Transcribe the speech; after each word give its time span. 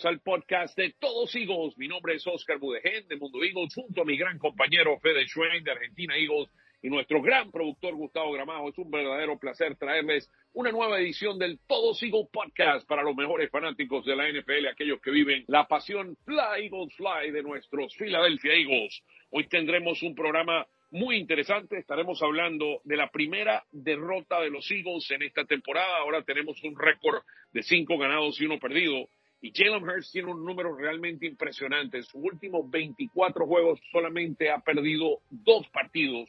amigos, 0.00 0.04
al 0.04 0.20
podcast 0.20 0.76
de 0.76 0.94
Todos 0.98 1.34
Eagles. 1.34 1.76
Mi 1.76 1.88
nombre 1.88 2.14
es 2.14 2.26
Oscar 2.26 2.58
Budegen 2.58 3.06
de 3.08 3.16
Mundo 3.16 3.42
Eagles, 3.42 3.74
junto 3.74 4.02
a 4.02 4.04
mi 4.04 4.16
gran 4.16 4.38
compañero 4.38 4.98
Fede 5.00 5.26
Schwein 5.26 5.64
de 5.64 5.72
Argentina 5.72 6.16
Eagles 6.16 6.48
y 6.82 6.88
nuestro 6.88 7.20
gran 7.22 7.50
productor 7.50 7.94
Gustavo 7.94 8.32
Gramajo. 8.32 8.68
Es 8.68 8.78
un 8.78 8.90
verdadero 8.90 9.38
placer 9.38 9.76
traerles 9.76 10.30
una 10.52 10.70
nueva 10.70 11.00
edición 11.00 11.38
del 11.38 11.58
Todos 11.66 12.02
Eagles 12.02 12.28
Podcast 12.32 12.86
para 12.88 13.02
los 13.02 13.16
mejores 13.16 13.50
fanáticos 13.50 14.04
de 14.04 14.16
la 14.16 14.28
NFL, 14.28 14.68
aquellos 14.68 15.00
que 15.00 15.10
viven 15.10 15.44
la 15.48 15.66
pasión 15.66 16.16
Fly 16.24 16.66
Eagles 16.66 16.94
Fly 16.96 17.30
de 17.32 17.42
nuestros 17.42 17.94
Philadelphia 17.96 18.54
Eagles. 18.54 19.02
Hoy 19.30 19.48
tendremos 19.48 20.02
un 20.02 20.14
programa 20.14 20.66
muy 20.90 21.16
interesante. 21.16 21.78
Estaremos 21.78 22.22
hablando 22.22 22.80
de 22.84 22.96
la 22.96 23.10
primera 23.10 23.64
derrota 23.70 24.40
de 24.40 24.50
los 24.50 24.70
Eagles 24.70 25.10
en 25.10 25.22
esta 25.22 25.44
temporada. 25.44 25.98
Ahora 25.98 26.22
tenemos 26.22 26.62
un 26.64 26.76
récord 26.78 27.22
de 27.52 27.62
cinco 27.62 27.98
ganados 27.98 28.40
y 28.40 28.46
uno 28.46 28.58
perdido. 28.58 29.08
Y 29.42 29.52
Jalen 29.54 29.82
Hurts 29.82 30.12
tiene 30.12 30.30
un 30.30 30.44
número 30.44 30.76
realmente 30.76 31.26
impresionante. 31.26 31.98
En 31.98 32.02
sus 32.02 32.22
últimos 32.22 32.70
24 32.70 33.46
juegos 33.46 33.80
solamente 33.90 34.50
ha 34.50 34.58
perdido 34.58 35.20
dos 35.30 35.66
partidos. 35.68 36.28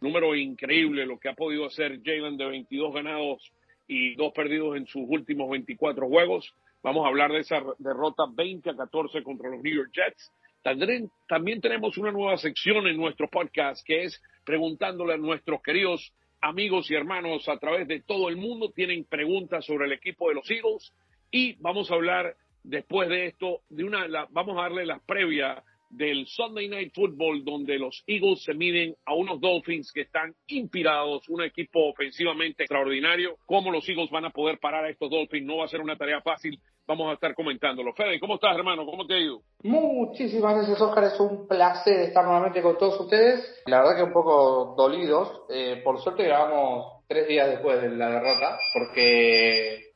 Número 0.00 0.34
increíble 0.34 1.06
lo 1.06 1.18
que 1.18 1.28
ha 1.28 1.34
podido 1.34 1.66
hacer 1.66 2.00
Jalen 2.02 2.36
de 2.36 2.46
22 2.46 2.94
ganados 2.94 3.52
y 3.86 4.14
dos 4.16 4.32
perdidos 4.32 4.76
en 4.76 4.86
sus 4.86 5.02
últimos 5.06 5.48
24 5.50 6.08
juegos. 6.08 6.52
Vamos 6.82 7.04
a 7.04 7.08
hablar 7.08 7.32
de 7.32 7.40
esa 7.40 7.62
derrota 7.78 8.24
20 8.32 8.70
a 8.70 8.76
14 8.76 9.22
contra 9.22 9.50
los 9.50 9.62
New 9.62 9.74
York 9.74 9.90
Jets. 9.92 10.32
También, 10.62 11.10
también 11.28 11.60
tenemos 11.60 11.96
una 11.96 12.10
nueva 12.10 12.36
sección 12.38 12.86
en 12.88 12.96
nuestro 12.96 13.28
podcast 13.28 13.84
que 13.86 14.04
es 14.04 14.20
preguntándole 14.44 15.14
a 15.14 15.16
nuestros 15.16 15.62
queridos 15.62 16.12
amigos 16.40 16.90
y 16.90 16.94
hermanos 16.94 17.48
a 17.48 17.58
través 17.58 17.86
de 17.86 18.00
todo 18.00 18.28
el 18.28 18.36
mundo. 18.36 18.70
Tienen 18.70 19.04
preguntas 19.04 19.64
sobre 19.64 19.86
el 19.86 19.92
equipo 19.92 20.28
de 20.28 20.34
los 20.34 20.50
Eagles 20.50 20.92
y 21.30 21.54
vamos 21.60 21.90
a 21.90 21.94
hablar 21.94 22.36
después 22.62 23.08
de 23.08 23.26
esto 23.26 23.60
de 23.68 23.84
una, 23.84 24.06
la- 24.08 24.28
vamos 24.30 24.56
a 24.58 24.62
darle 24.62 24.86
la 24.86 25.00
previa 25.06 25.62
del 25.90 26.26
Sunday 26.26 26.68
Night 26.68 26.92
Football 26.94 27.44
donde 27.46 27.78
los 27.78 28.04
Eagles 28.06 28.42
se 28.44 28.52
miden 28.52 28.94
a 29.06 29.14
unos 29.14 29.40
Dolphins 29.40 29.90
que 29.90 30.02
están 30.02 30.34
inspirados, 30.48 31.26
un 31.30 31.42
equipo 31.42 31.88
ofensivamente 31.88 32.64
extraordinario. 32.64 33.36
¿Cómo 33.46 33.70
los 33.72 33.88
Eagles 33.88 34.10
van 34.10 34.26
a 34.26 34.30
poder 34.30 34.58
parar 34.58 34.84
a 34.84 34.90
estos 34.90 35.08
Dolphins? 35.10 35.46
No 35.46 35.56
va 35.56 35.64
a 35.64 35.68
ser 35.68 35.80
una 35.80 35.96
tarea 35.96 36.20
fácil. 36.20 36.60
Vamos 36.86 37.08
a 37.10 37.14
estar 37.14 37.34
comentándolo. 37.34 37.94
Fede, 37.94 38.20
¿cómo 38.20 38.34
estás, 38.34 38.54
hermano? 38.56 38.84
¿Cómo 38.84 39.06
te 39.06 39.14
ha 39.14 39.18
ido? 39.18 39.40
Muchísimas 39.62 40.56
gracias, 40.56 40.80
Oscar. 40.80 41.04
Es 41.04 41.18
un 41.20 41.48
placer 41.48 42.00
estar 42.00 42.24
nuevamente 42.24 42.60
con 42.60 42.76
todos 42.76 43.00
ustedes. 43.00 43.62
La 43.66 43.78
verdad 43.80 43.96
que 43.96 44.02
un 44.04 44.12
poco 44.12 44.74
dolidos. 44.76 45.42
Eh, 45.50 45.80
por 45.82 45.98
suerte 46.00 46.24
grabamos 46.24 47.02
tres 47.08 47.28
días 47.28 47.48
después 47.48 47.80
de 47.80 47.88
la 47.90 48.10
derrota, 48.10 48.58
porque 48.74 49.87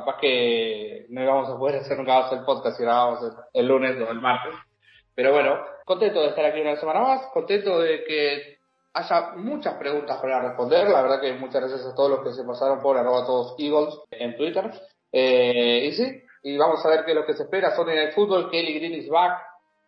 capaz 0.00 0.18
que 0.20 1.06
no 1.08 1.22
íbamos 1.22 1.48
a 1.48 1.58
poder 1.58 1.76
hacer 1.76 1.96
nunca 1.96 2.20
más 2.20 2.32
el 2.32 2.44
podcast 2.44 2.76
si 2.76 2.82
grabábamos 2.82 3.24
el, 3.24 3.60
el 3.60 3.66
lunes 3.66 3.96
o 4.00 4.10
el 4.10 4.20
martes. 4.20 4.54
Pero 5.14 5.32
bueno, 5.32 5.58
contento 5.84 6.22
de 6.22 6.28
estar 6.28 6.44
aquí 6.44 6.60
una 6.60 6.76
semana 6.76 7.00
más, 7.00 7.26
contento 7.32 7.78
de 7.80 8.04
que 8.04 8.58
haya 8.92 9.32
muchas 9.36 9.74
preguntas 9.74 10.20
para 10.20 10.48
responder. 10.48 10.88
La 10.88 11.02
verdad 11.02 11.20
que 11.20 11.32
muchas 11.34 11.60
gracias 11.62 11.86
a 11.86 11.94
todos 11.94 12.10
los 12.10 12.20
que 12.20 12.32
se 12.32 12.44
pasaron 12.44 12.80
por 12.80 12.96
arroba 12.96 13.26
todos 13.26 13.54
Eagles 13.58 13.98
en 14.10 14.36
Twitter. 14.36 14.70
Eh, 15.12 15.86
y 15.86 15.92
sí, 15.92 16.22
y 16.42 16.56
vamos 16.56 16.84
a 16.84 16.88
ver 16.88 17.04
qué 17.04 17.12
es 17.12 17.16
lo 17.16 17.26
que 17.26 17.34
se 17.34 17.44
espera. 17.44 17.74
Sunday 17.76 17.96
Night 17.96 18.14
Football, 18.14 18.50
Kelly 18.50 18.78
Green 18.78 18.94
is 18.94 19.08
back. 19.08 19.38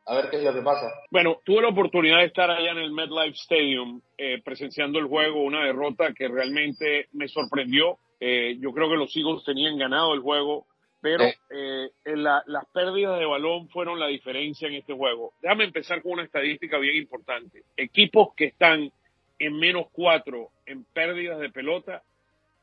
A 0.04 0.16
ver 0.16 0.30
qué 0.30 0.36
es 0.38 0.42
lo 0.42 0.52
que 0.52 0.62
pasa. 0.62 0.90
Bueno, 1.12 1.36
tuve 1.44 1.62
la 1.62 1.68
oportunidad 1.68 2.18
de 2.18 2.24
estar 2.24 2.50
allá 2.50 2.72
en 2.72 2.78
el 2.78 2.90
MetLife 2.90 3.36
Stadium 3.36 4.00
eh, 4.18 4.42
presenciando 4.44 4.98
el 4.98 5.06
juego, 5.06 5.44
una 5.44 5.64
derrota 5.64 6.12
que 6.12 6.26
realmente 6.26 7.06
me 7.12 7.28
sorprendió. 7.28 7.98
Eh, 8.24 8.56
yo 8.60 8.72
creo 8.72 8.88
que 8.88 8.96
los 8.96 9.16
Eagles 9.16 9.42
tenían 9.44 9.76
ganado 9.76 10.14
el 10.14 10.20
juego, 10.20 10.66
pero 11.00 11.24
eh, 11.50 11.90
en 12.04 12.22
la- 12.22 12.44
las 12.46 12.64
pérdidas 12.66 13.18
de 13.18 13.26
balón 13.26 13.68
fueron 13.70 13.98
la 13.98 14.06
diferencia 14.06 14.68
en 14.68 14.74
este 14.74 14.92
juego. 14.94 15.32
Déjame 15.42 15.64
empezar 15.64 16.00
con 16.02 16.12
una 16.12 16.22
estadística 16.22 16.78
bien 16.78 16.94
importante. 16.96 17.64
Equipos 17.76 18.28
que 18.36 18.44
están 18.44 18.92
en 19.40 19.58
menos 19.58 19.86
cuatro 19.90 20.50
en 20.66 20.84
pérdidas 20.84 21.40
de 21.40 21.50
pelota 21.50 22.02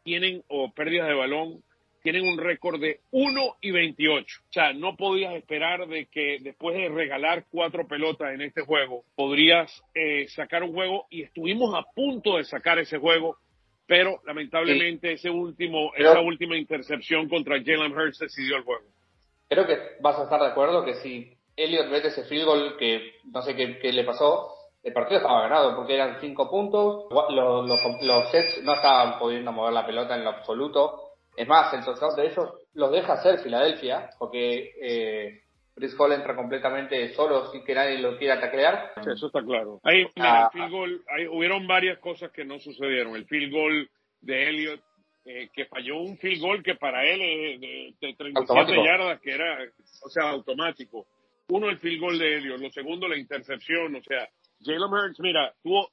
tienen, 0.04 0.44
o 0.48 0.72
pérdidas 0.72 1.10
de 1.10 1.14
balón, 1.16 1.62
tienen 2.02 2.26
un 2.26 2.38
récord 2.38 2.80
de 2.80 3.02
1 3.12 3.58
y 3.60 3.72
28. 3.72 4.40
O 4.50 4.54
sea, 4.54 4.72
no 4.72 4.96
podías 4.96 5.34
esperar 5.36 5.86
de 5.88 6.06
que 6.06 6.38
después 6.40 6.78
de 6.78 6.88
regalar 6.88 7.44
cuatro 7.52 7.86
pelotas 7.86 8.34
en 8.34 8.42
este 8.42 8.62
juego, 8.62 9.04
podrías 9.18 9.84
eh, 9.94 10.26
sacar 10.30 10.64
un 10.64 10.72
juego 10.72 11.08
y 11.10 11.24
estuvimos 11.24 11.76
a 11.76 11.84
punto 11.94 12.38
de 12.38 12.46
sacar 12.46 12.80
ese 12.80 12.98
juego, 12.98 13.36
pero 13.90 14.22
lamentablemente 14.24 15.14
ese 15.14 15.32
último, 15.32 15.92
Pero- 15.98 16.12
esa 16.12 16.22
última 16.22 16.56
intercepción 16.56 17.28
contra 17.28 17.58
Jalen 17.58 17.92
Hurts 17.92 18.20
decidió 18.20 18.58
el 18.58 18.64
juego. 18.64 18.86
Creo 19.50 19.66
que 19.66 19.78
vas 20.00 20.18
a 20.20 20.24
estar 20.26 20.40
de 20.40 20.46
acuerdo 20.48 20.86
que 20.86 20.94
si 20.94 21.34
Elliot 21.58 21.88
mete 21.88 22.10
ese 22.10 22.24
field 22.26 22.46
goal 22.46 22.78
que 22.78 23.16
no 23.34 23.42
sé 23.42 23.56
qué, 23.56 23.80
qué 23.80 23.92
le 23.92 24.04
pasó, 24.04 24.54
el 24.84 24.94
partido 24.94 25.18
estaba 25.22 25.42
ganado 25.42 25.76
porque 25.76 25.96
eran 25.96 26.22
cinco 26.22 26.48
puntos. 26.52 27.06
Los, 27.10 27.68
los, 27.68 28.02
los 28.04 28.32
Jets 28.32 28.64
no 28.64 28.76
estaban 28.76 29.18
pudiendo 29.18 29.52
mover 29.52 29.74
la 29.74 29.86
pelota 29.88 30.16
en 30.16 30.24
lo 30.24 30.30
absoluto. 30.30 31.14
Es 31.36 31.48
más, 31.48 31.74
el 31.74 31.84
touchdown 31.84 32.16
de 32.16 32.28
ellos 32.28 32.50
los 32.76 32.92
deja 32.92 33.14
hacer 33.14 33.40
Filadelfia 33.40 34.12
porque 34.20 34.72
eh, 34.82 35.42
Chris 35.80 35.96
Hall 35.98 36.12
entra 36.12 36.36
completamente 36.36 37.14
solo 37.14 37.52
sin 37.52 37.64
que 37.64 37.74
nadie 37.74 38.00
lo 38.00 38.18
quiera 38.18 38.40
taclear. 38.40 38.92
Sí, 39.04 39.10
eso 39.16 39.28
está 39.28 39.42
claro. 39.44 39.80
Ahí, 39.84 40.06
mira, 40.16 40.46
Ah. 40.46 40.50
el 40.54 40.60
field 40.60 40.72
goal, 40.72 41.04
ahí 41.08 41.28
hubieron 41.28 41.66
varias 41.68 41.98
cosas 42.00 42.32
que 42.32 42.44
no 42.44 42.60
sucedieron. 42.60 43.16
El 43.16 43.26
field 43.26 43.52
goal 43.52 43.90
de 44.22 44.50
Elliott, 44.50 44.82
eh, 45.26 45.50
que 45.54 45.66
falló 45.66 45.98
un 46.02 46.18
field 46.18 46.42
goal 46.42 46.62
que 46.64 46.76
para 46.76 47.06
él 47.06 47.22
es 47.22 47.62
de, 47.62 47.94
de 48.08 48.14
37 48.16 48.40
Automático. 48.40 48.84
yardas, 48.86 49.22
que 49.22 49.32
era, 49.32 49.58
o 50.04 50.10
sea, 50.10 50.30
automático. 50.32 51.08
Uno, 51.50 51.70
el 51.70 51.80
field 51.80 52.02
goal 52.02 52.20
de 52.20 52.38
Elliott. 52.38 52.60
Lo 52.60 52.70
segundo, 52.72 53.08
la 53.08 53.18
intercepción. 53.18 53.96
O 53.96 54.04
sea, 54.04 54.28
Jalen 54.64 54.92
Hurts, 54.94 55.20
mira, 55.20 55.54
tuvo 55.64 55.90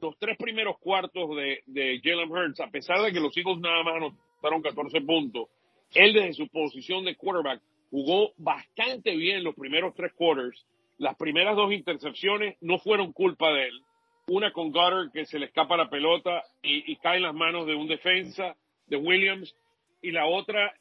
los 0.00 0.18
tres 0.18 0.36
primeros 0.38 0.78
cuartos 0.78 1.36
de, 1.36 1.62
de 1.66 2.00
Jalen 2.02 2.30
Hurts, 2.30 2.60
a 2.60 2.70
pesar 2.70 3.00
de 3.02 3.12
que 3.12 3.20
los 3.20 3.36
Eagles 3.36 3.58
nada 3.60 3.82
más 3.84 3.94
anotaron 3.96 4.62
14 4.62 5.00
puntos, 5.02 5.48
él 5.94 6.12
desde 6.12 6.32
su 6.32 6.48
posición 6.48 7.04
de 7.04 7.14
quarterback 7.14 7.60
jugó 7.90 8.32
bastante 8.36 9.16
bien 9.16 9.44
los 9.44 9.54
primeros 9.54 9.94
tres 9.94 10.12
quarters. 10.14 10.66
Las 10.98 11.16
primeras 11.16 11.56
dos 11.56 11.72
intercepciones 11.72 12.56
no 12.60 12.78
fueron 12.78 13.12
culpa 13.12 13.52
de 13.52 13.64
él. 13.68 13.82
Una 14.28 14.52
con 14.52 14.72
Goddard 14.72 15.12
que 15.12 15.26
se 15.26 15.38
le 15.38 15.46
escapa 15.46 15.76
la 15.76 15.88
pelota 15.88 16.42
y, 16.62 16.96
cae 16.96 17.18
en 17.18 17.22
las 17.22 17.34
manos 17.34 17.66
de 17.66 17.74
un 17.74 17.86
defensa 17.86 18.56
de 18.86 18.96
Williams 18.96 19.54
y 20.02 20.10
la 20.10 20.26
otra 20.26 20.74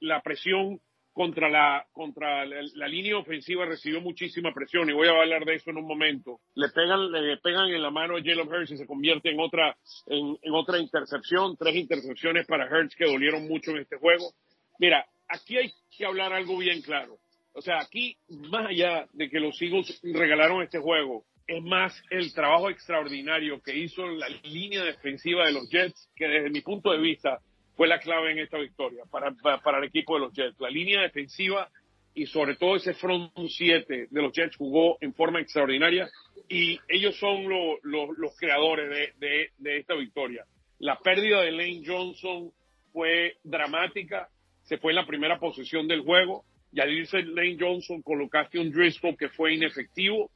la 0.00 0.22
presión 0.22 0.80
contra 1.12 1.50
la 1.50 1.84
contra 1.92 2.46
la, 2.46 2.62
la 2.74 2.88
línea 2.88 3.18
ofensiva 3.18 3.66
recibió 3.66 4.00
muchísima 4.00 4.54
presión 4.54 4.88
y 4.88 4.92
voy 4.92 5.08
a 5.08 5.20
hablar 5.20 5.44
de 5.44 5.56
eso 5.56 5.70
en 5.70 5.78
un 5.78 5.86
momento. 5.86 6.40
Le 6.54 6.68
pegan 6.68 7.10
le 7.10 7.36
pegan 7.38 7.68
en 7.70 7.82
la 7.82 7.90
mano 7.90 8.16
a 8.16 8.22
Jalen 8.22 8.48
Hurts 8.48 8.70
y 8.70 8.76
se 8.76 8.86
convierte 8.86 9.30
en 9.30 9.40
otra 9.40 9.76
en, 10.06 10.38
en 10.40 10.54
otra 10.54 10.78
intercepción, 10.78 11.56
tres 11.56 11.74
intercepciones 11.74 12.46
para 12.46 12.66
Hurts 12.66 12.94
que 12.94 13.06
dolieron 13.06 13.48
mucho 13.48 13.72
en 13.72 13.78
este 13.78 13.96
juego. 13.96 14.32
Mira, 14.78 15.04
aquí 15.28 15.56
hay 15.56 15.72
que 15.96 16.04
hablar 16.06 16.32
algo 16.32 16.56
bien 16.58 16.82
claro. 16.82 17.18
O 17.54 17.62
sea, 17.62 17.80
aquí, 17.80 18.16
más 18.28 18.66
allá 18.68 19.06
de 19.12 19.28
que 19.28 19.40
los 19.40 19.60
Eagles 19.60 20.00
regalaron 20.02 20.62
este 20.62 20.78
juego, 20.78 21.24
es 21.46 21.62
más 21.62 22.00
el 22.10 22.32
trabajo 22.34 22.70
extraordinario 22.70 23.60
que 23.62 23.76
hizo 23.76 24.06
la 24.06 24.28
línea 24.42 24.84
defensiva 24.84 25.46
de 25.46 25.52
los 25.52 25.68
Jets, 25.70 26.10
que 26.14 26.28
desde 26.28 26.50
mi 26.50 26.60
punto 26.60 26.92
de 26.92 26.98
vista 26.98 27.40
fue 27.74 27.88
la 27.88 27.98
clave 28.00 28.32
en 28.32 28.38
esta 28.40 28.58
victoria 28.58 29.04
para, 29.10 29.32
para, 29.62 29.78
el 29.78 29.84
equipo 29.84 30.14
de 30.14 30.20
los 30.20 30.32
Jets. 30.34 30.60
La 30.60 30.68
línea 30.68 31.00
defensiva 31.02 31.68
y 32.14 32.26
sobre 32.26 32.56
todo 32.56 32.76
ese 32.76 32.94
front 32.94 33.32
7 33.48 34.08
de 34.10 34.22
los 34.22 34.32
Jets 34.32 34.56
jugó 34.56 34.98
en 35.00 35.14
forma 35.14 35.40
extraordinaria 35.40 36.08
y 36.48 36.78
ellos 36.88 37.16
son 37.18 37.48
lo- 37.48 37.78
lo- 37.82 38.12
los 38.12 38.36
creadores 38.36 39.14
de- 39.18 39.50
de 39.56 39.78
esta 39.78 39.94
victoria. 39.94 40.44
La 40.80 40.98
pérdida 40.98 41.40
de 41.42 41.52
Lane 41.52 41.82
Johnson 41.84 42.50
fue 42.92 43.36
dramática, 43.42 44.28
se 44.68 44.76
fue 44.76 44.92
en 44.92 44.96
la 44.96 45.06
primera 45.06 45.38
posición 45.38 45.88
del 45.88 46.02
juego 46.02 46.44
y 46.72 46.80
al 46.80 46.92
irse 46.92 47.22
Lane 47.22 47.56
Johnson 47.58 48.02
colocaste 48.02 48.58
un 48.58 48.70
Driscoll 48.70 49.16
que 49.16 49.30
fue 49.30 49.54
inefectivo 49.54 50.30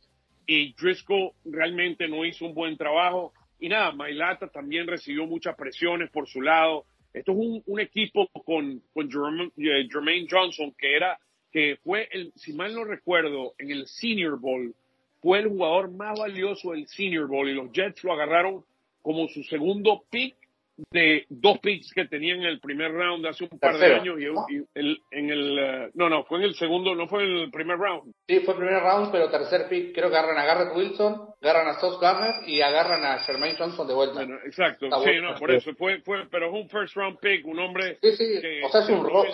y 0.46 0.72
Driscoll 0.72 1.32
realmente 1.44 2.08
no 2.08 2.24
hizo 2.24 2.46
un 2.46 2.54
buen 2.54 2.78
trabajo. 2.78 3.34
Y 3.60 3.68
nada, 3.68 3.92
Mailata 3.92 4.48
también 4.48 4.86
recibió 4.86 5.26
muchas 5.26 5.54
presiones 5.54 6.10
por 6.10 6.26
su 6.26 6.40
lado. 6.40 6.86
Esto 7.12 7.32
es 7.32 7.38
un, 7.38 7.62
un 7.66 7.80
equipo 7.80 8.26
con, 8.28 8.82
con 8.94 9.10
Jermaine, 9.10 9.52
eh, 9.58 9.86
Jermaine 9.92 10.26
Johnson, 10.28 10.74
que 10.78 10.96
era, 10.96 11.18
que 11.52 11.76
fue 11.84 12.08
el, 12.10 12.32
si 12.34 12.54
mal 12.54 12.74
no 12.74 12.84
recuerdo, 12.84 13.52
en 13.58 13.70
el 13.70 13.86
Senior 13.86 14.40
Bowl, 14.40 14.74
fue 15.20 15.40
el 15.40 15.48
jugador 15.48 15.90
más 15.90 16.18
valioso 16.18 16.72
del 16.72 16.86
Senior 16.88 17.28
Bowl 17.28 17.50
y 17.50 17.54
los 17.54 17.70
Jets 17.70 18.02
lo 18.02 18.14
agarraron 18.14 18.64
como 19.02 19.28
su 19.28 19.44
segundo 19.44 20.04
pick 20.10 20.36
de 20.90 21.26
dos 21.28 21.58
picks 21.58 21.92
que 21.92 22.06
tenían 22.06 22.40
en 22.40 22.46
el 22.46 22.60
primer 22.60 22.92
round 22.92 23.24
hace 23.26 23.44
un 23.44 23.58
par 23.58 23.76
de 23.78 23.94
años 23.94 24.18
y, 24.18 24.24
el, 24.74 25.02
en 25.10 25.30
el 25.30 25.58
uh, 25.58 25.90
no 25.94 26.08
no 26.08 26.24
fue 26.24 26.38
en 26.38 26.44
el 26.44 26.54
segundo 26.54 26.94
no 26.94 27.08
fue 27.08 27.24
en 27.24 27.30
el 27.30 27.50
primer 27.50 27.78
round. 27.78 28.12
Sí 28.26 28.40
fue 28.40 28.54
el 28.54 28.60
primer 28.60 28.82
round 28.82 29.12
pero 29.12 29.30
tercer 29.30 29.68
pick 29.68 29.94
creo 29.94 30.10
que 30.10 30.16
agarran 30.16 30.38
a 30.38 30.44
Garrett 30.44 30.76
Wilson 30.76 31.28
agarran 31.40 31.68
a 31.68 31.80
Sauce 31.80 31.98
Garner 32.00 32.48
y 32.48 32.60
agarran 32.60 33.04
a 33.04 33.18
Jermaine 33.20 33.56
Johnson 33.56 33.86
de 33.86 33.94
vuelta. 33.94 34.22
Exacto. 34.44 34.86
Sí 35.04 35.20
no 35.20 35.34
por 35.34 35.50
eso 35.50 35.74
fue 35.74 36.00
fue 36.02 36.26
pero 36.30 36.46
es 36.46 36.52
un 36.52 36.68
first 36.68 36.94
round 36.96 37.18
pick 37.18 37.46
un 37.46 37.58
hombre 37.58 37.98
sí 38.00 38.12
sí 38.16 38.40
o 38.64 38.68
sea 38.68 38.82
es 38.82 38.88
un 38.88 39.04
robo 39.04 39.26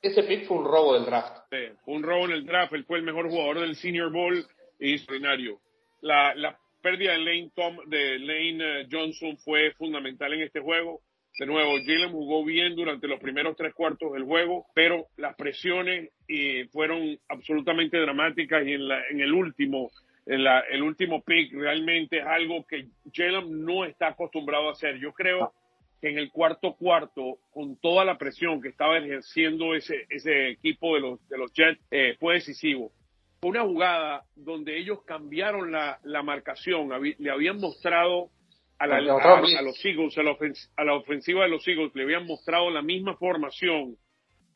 ese 0.00 0.22
pick 0.24 0.46
fue 0.46 0.58
un 0.58 0.64
robo 0.64 0.94
del 0.94 1.04
draft. 1.04 1.36
Sí, 1.50 1.58
fue 1.84 1.94
un 1.94 2.02
robo 2.02 2.24
en 2.26 2.32
el 2.32 2.46
draft 2.46 2.72
él 2.72 2.84
fue 2.84 2.98
el 2.98 3.04
mejor 3.04 3.28
jugador 3.28 3.60
del 3.60 3.76
Senior 3.76 4.10
Bowl 4.10 4.44
y 4.78 4.94
extraordinario. 4.94 5.60
La, 6.00 6.34
la 6.34 6.58
pérdida 6.82 7.12
de 7.12 7.18
Lane, 7.18 7.50
Tom, 7.54 7.76
de 7.86 8.18
Lane 8.18 8.82
eh, 8.82 8.86
Johnson 8.90 9.38
fue 9.38 9.72
fundamental 9.72 10.32
en 10.34 10.42
este 10.42 10.60
juego. 10.60 11.00
De 11.38 11.46
nuevo, 11.46 11.72
Jalen 11.86 12.12
jugó 12.12 12.44
bien 12.44 12.76
durante 12.76 13.08
los 13.08 13.18
primeros 13.18 13.56
tres 13.56 13.72
cuartos 13.72 14.12
del 14.12 14.24
juego, 14.24 14.66
pero 14.74 15.06
las 15.16 15.34
presiones 15.34 16.10
eh, 16.28 16.68
fueron 16.70 17.18
absolutamente 17.28 17.96
dramáticas 17.98 18.66
y 18.66 18.74
en, 18.74 18.86
la, 18.86 19.00
en 19.08 19.20
el 19.20 19.32
último, 19.32 19.90
en 20.26 20.44
la, 20.44 20.60
el 20.60 20.82
último 20.82 21.22
pick 21.22 21.54
realmente 21.54 22.18
es 22.18 22.26
algo 22.26 22.66
que 22.66 22.88
Jalen 23.10 23.64
no 23.64 23.86
está 23.86 24.08
acostumbrado 24.08 24.68
a 24.68 24.72
hacer. 24.72 24.98
Yo 24.98 25.12
creo 25.14 25.54
que 26.02 26.10
en 26.10 26.18
el 26.18 26.30
cuarto 26.30 26.74
cuarto, 26.74 27.38
con 27.50 27.76
toda 27.76 28.04
la 28.04 28.18
presión 28.18 28.60
que 28.60 28.68
estaba 28.68 28.98
ejerciendo 28.98 29.74
ese, 29.74 30.04
ese 30.10 30.50
equipo 30.50 30.96
de 30.96 31.00
los, 31.00 31.28
de 31.30 31.38
los 31.38 31.50
Jets, 31.54 31.80
eh, 31.90 32.14
fue 32.20 32.34
decisivo 32.34 32.92
una 33.42 33.62
jugada 33.62 34.24
donde 34.36 34.78
ellos 34.78 35.02
cambiaron 35.04 35.72
la, 35.72 35.98
la 36.04 36.22
marcación, 36.22 36.90
le 37.18 37.30
habían 37.30 37.58
mostrado 37.58 38.30
a, 38.78 38.86
la, 38.86 38.96
a, 38.96 39.62
los 39.62 39.84
Eagles, 39.84 40.16
a 40.18 40.84
la, 40.84 40.94
ofensiva 40.94 41.42
de 41.44 41.48
los 41.48 41.66
Eagles, 41.66 41.92
le 41.94 42.04
habían 42.04 42.26
mostrado 42.26 42.70
la 42.70 42.82
misma 42.82 43.16
formación 43.16 43.96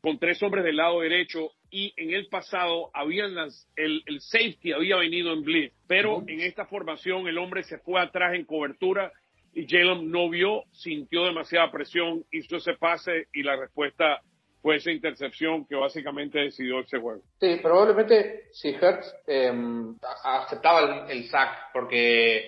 con 0.00 0.18
tres 0.18 0.40
hombres 0.42 0.64
del 0.64 0.76
lado 0.76 1.00
derecho 1.00 1.50
y 1.70 1.92
en 1.96 2.14
el 2.14 2.28
pasado 2.28 2.90
habían 2.94 3.34
las, 3.34 3.68
el, 3.74 4.02
el 4.06 4.20
safety 4.20 4.72
había 4.72 4.96
venido 4.96 5.32
en 5.32 5.42
blitz, 5.42 5.74
pero 5.88 6.22
en 6.26 6.40
esta 6.40 6.66
formación 6.66 7.26
el 7.26 7.38
hombre 7.38 7.64
se 7.64 7.78
fue 7.78 8.00
atrás 8.00 8.34
en 8.34 8.44
cobertura 8.44 9.12
y 9.52 9.66
Jalen 9.66 10.10
no 10.10 10.28
vio, 10.30 10.64
sintió 10.70 11.24
demasiada 11.24 11.72
presión, 11.72 12.24
hizo 12.30 12.56
ese 12.56 12.74
pase 12.74 13.26
y 13.32 13.42
la 13.42 13.56
respuesta 13.56 14.22
fue 14.66 14.78
esa 14.78 14.90
intercepción 14.90 15.64
que 15.64 15.76
básicamente 15.76 16.40
decidió 16.40 16.80
ese 16.80 16.98
juego. 16.98 17.22
Sí, 17.38 17.60
probablemente 17.62 18.48
si 18.50 18.70
Hertz 18.70 19.14
em, 19.24 19.96
aceptaba 20.24 21.06
el, 21.08 21.28
sack 21.28 21.70
porque 21.72 22.38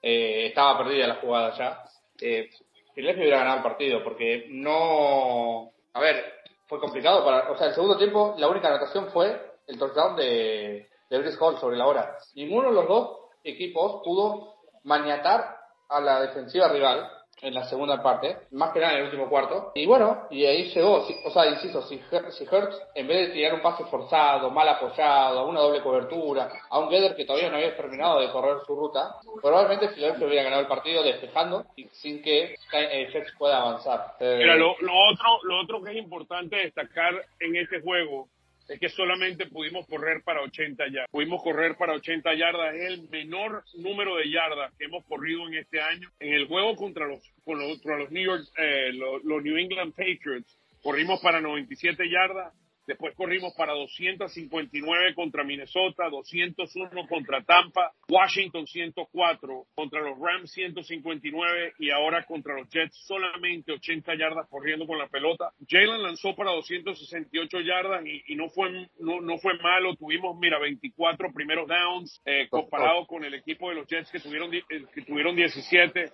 eh, 0.00 0.46
estaba 0.46 0.78
perdida 0.78 1.08
la 1.08 1.16
jugada 1.16 1.52
ya, 1.58 1.82
eh, 2.20 2.48
hubiera 2.94 3.38
ganado 3.38 3.56
el 3.56 3.62
partido 3.64 4.04
porque 4.04 4.46
no... 4.50 5.72
A 5.94 6.00
ver, 6.00 6.24
fue 6.68 6.78
complicado 6.78 7.24
para... 7.24 7.50
O 7.50 7.58
sea, 7.58 7.66
el 7.66 7.74
segundo 7.74 7.98
tiempo 7.98 8.36
la 8.38 8.46
única 8.46 8.68
anotación 8.68 9.08
fue 9.08 9.36
el 9.66 9.76
touchdown 9.76 10.14
de, 10.14 10.88
de 11.10 11.18
Brice 11.18 11.38
Hall 11.40 11.58
sobre 11.58 11.76
la 11.76 11.88
hora. 11.88 12.16
Ninguno 12.36 12.68
de 12.68 12.74
los 12.76 12.86
dos 12.86 13.18
equipos 13.42 14.00
pudo 14.04 14.58
maniatar 14.84 15.56
a 15.88 16.00
la 16.00 16.20
defensiva 16.20 16.68
rival 16.68 17.10
en 17.44 17.54
la 17.54 17.64
segunda 17.64 18.02
parte, 18.02 18.36
más 18.52 18.72
que 18.72 18.80
nada 18.80 18.94
en 18.94 18.98
el 19.00 19.04
último 19.04 19.28
cuarto. 19.28 19.72
Y 19.74 19.86
bueno, 19.86 20.26
y 20.30 20.44
ahí 20.46 20.70
llegó, 20.70 21.06
o 21.24 21.30
sea, 21.30 21.46
insisto, 21.46 21.82
si, 21.82 22.00
si 22.30 22.44
Hertz, 22.44 22.80
en 22.94 23.06
vez 23.06 23.28
de 23.28 23.34
tirar 23.34 23.54
un 23.54 23.62
pase 23.62 23.84
forzado, 23.84 24.50
mal 24.50 24.68
apoyado, 24.68 25.40
a 25.40 25.44
una 25.44 25.60
doble 25.60 25.82
cobertura, 25.82 26.50
a 26.70 26.78
un 26.78 26.90
Geder 26.90 27.14
que 27.14 27.24
todavía 27.24 27.50
no 27.50 27.56
había 27.56 27.76
terminado 27.76 28.20
de 28.20 28.30
correr 28.30 28.58
su 28.66 28.74
ruta, 28.74 29.16
probablemente 29.42 29.94
Philadelphia 29.94 30.26
hubiera 30.26 30.44
ganado 30.44 30.62
el 30.62 30.68
partido 30.68 31.02
despejando 31.02 31.66
y 31.76 31.84
sin 31.92 32.22
que 32.22 32.54
eh, 32.72 33.08
Hertz 33.12 33.32
pueda 33.38 33.60
avanzar. 33.60 34.14
Mira, 34.20 34.56
lo, 34.56 34.76
lo, 34.80 34.92
otro, 35.10 35.38
lo 35.42 35.60
otro 35.60 35.82
que 35.82 35.90
es 35.90 35.96
importante 35.96 36.56
destacar 36.56 37.14
en 37.40 37.56
este 37.56 37.80
juego 37.82 38.28
es 38.68 38.80
que 38.80 38.88
solamente 38.88 39.46
pudimos 39.46 39.86
correr 39.86 40.22
para 40.22 40.42
80 40.42 40.84
yardas. 40.86 41.10
Pudimos 41.10 41.42
correr 41.42 41.76
para 41.76 41.94
80 41.94 42.34
yardas. 42.34 42.74
Es 42.74 42.92
el 42.92 43.08
menor 43.10 43.64
número 43.74 44.16
de 44.16 44.30
yardas 44.30 44.72
que 44.78 44.86
hemos 44.86 45.04
corrido 45.04 45.46
en 45.48 45.54
este 45.54 45.80
año. 45.80 46.10
En 46.18 46.34
el 46.34 46.46
juego 46.46 46.74
contra 46.76 47.06
los, 47.06 47.20
contra 47.44 47.98
los 47.98 48.10
New 48.10 48.24
York, 48.24 48.44
eh, 48.56 48.92
los 48.92 49.42
New 49.42 49.56
England 49.56 49.92
Patriots, 49.94 50.58
corrimos 50.82 51.20
para 51.20 51.40
97 51.40 52.08
yardas 52.10 52.52
Después 52.86 53.14
corrimos 53.14 53.54
para 53.54 53.72
259 53.72 55.14
contra 55.14 55.42
Minnesota, 55.42 56.08
201 56.10 57.06
contra 57.08 57.42
Tampa, 57.42 57.92
Washington 58.08 58.66
104 58.66 59.66
contra 59.74 60.02
los 60.02 60.18
Rams 60.18 60.50
159 60.52 61.74
y 61.78 61.90
ahora 61.90 62.24
contra 62.24 62.54
los 62.54 62.68
Jets 62.68 62.96
solamente 63.06 63.72
80 63.72 64.14
yardas 64.16 64.48
corriendo 64.48 64.86
con 64.86 64.98
la 64.98 65.08
pelota. 65.08 65.52
Jalen 65.66 66.02
lanzó 66.02 66.34
para 66.34 66.52
268 66.52 67.60
yardas 67.60 68.04
y, 68.04 68.34
no 68.34 68.48
fue 68.50 68.70
no, 68.98 69.20
no, 69.20 69.38
fue 69.38 69.56
malo. 69.58 69.96
Tuvimos, 69.96 70.36
mira, 70.38 70.58
24 70.58 71.32
primeros 71.32 71.66
downs 71.68 72.20
eh, 72.24 72.48
comparado 72.50 73.06
con 73.06 73.24
el 73.24 73.34
equipo 73.34 73.70
de 73.70 73.76
los 73.76 73.86
Jets 73.86 74.10
que 74.10 74.20
tuvieron, 74.20 74.52
eh, 74.52 74.62
que 74.94 75.02
tuvieron 75.02 75.36
17 75.36 76.12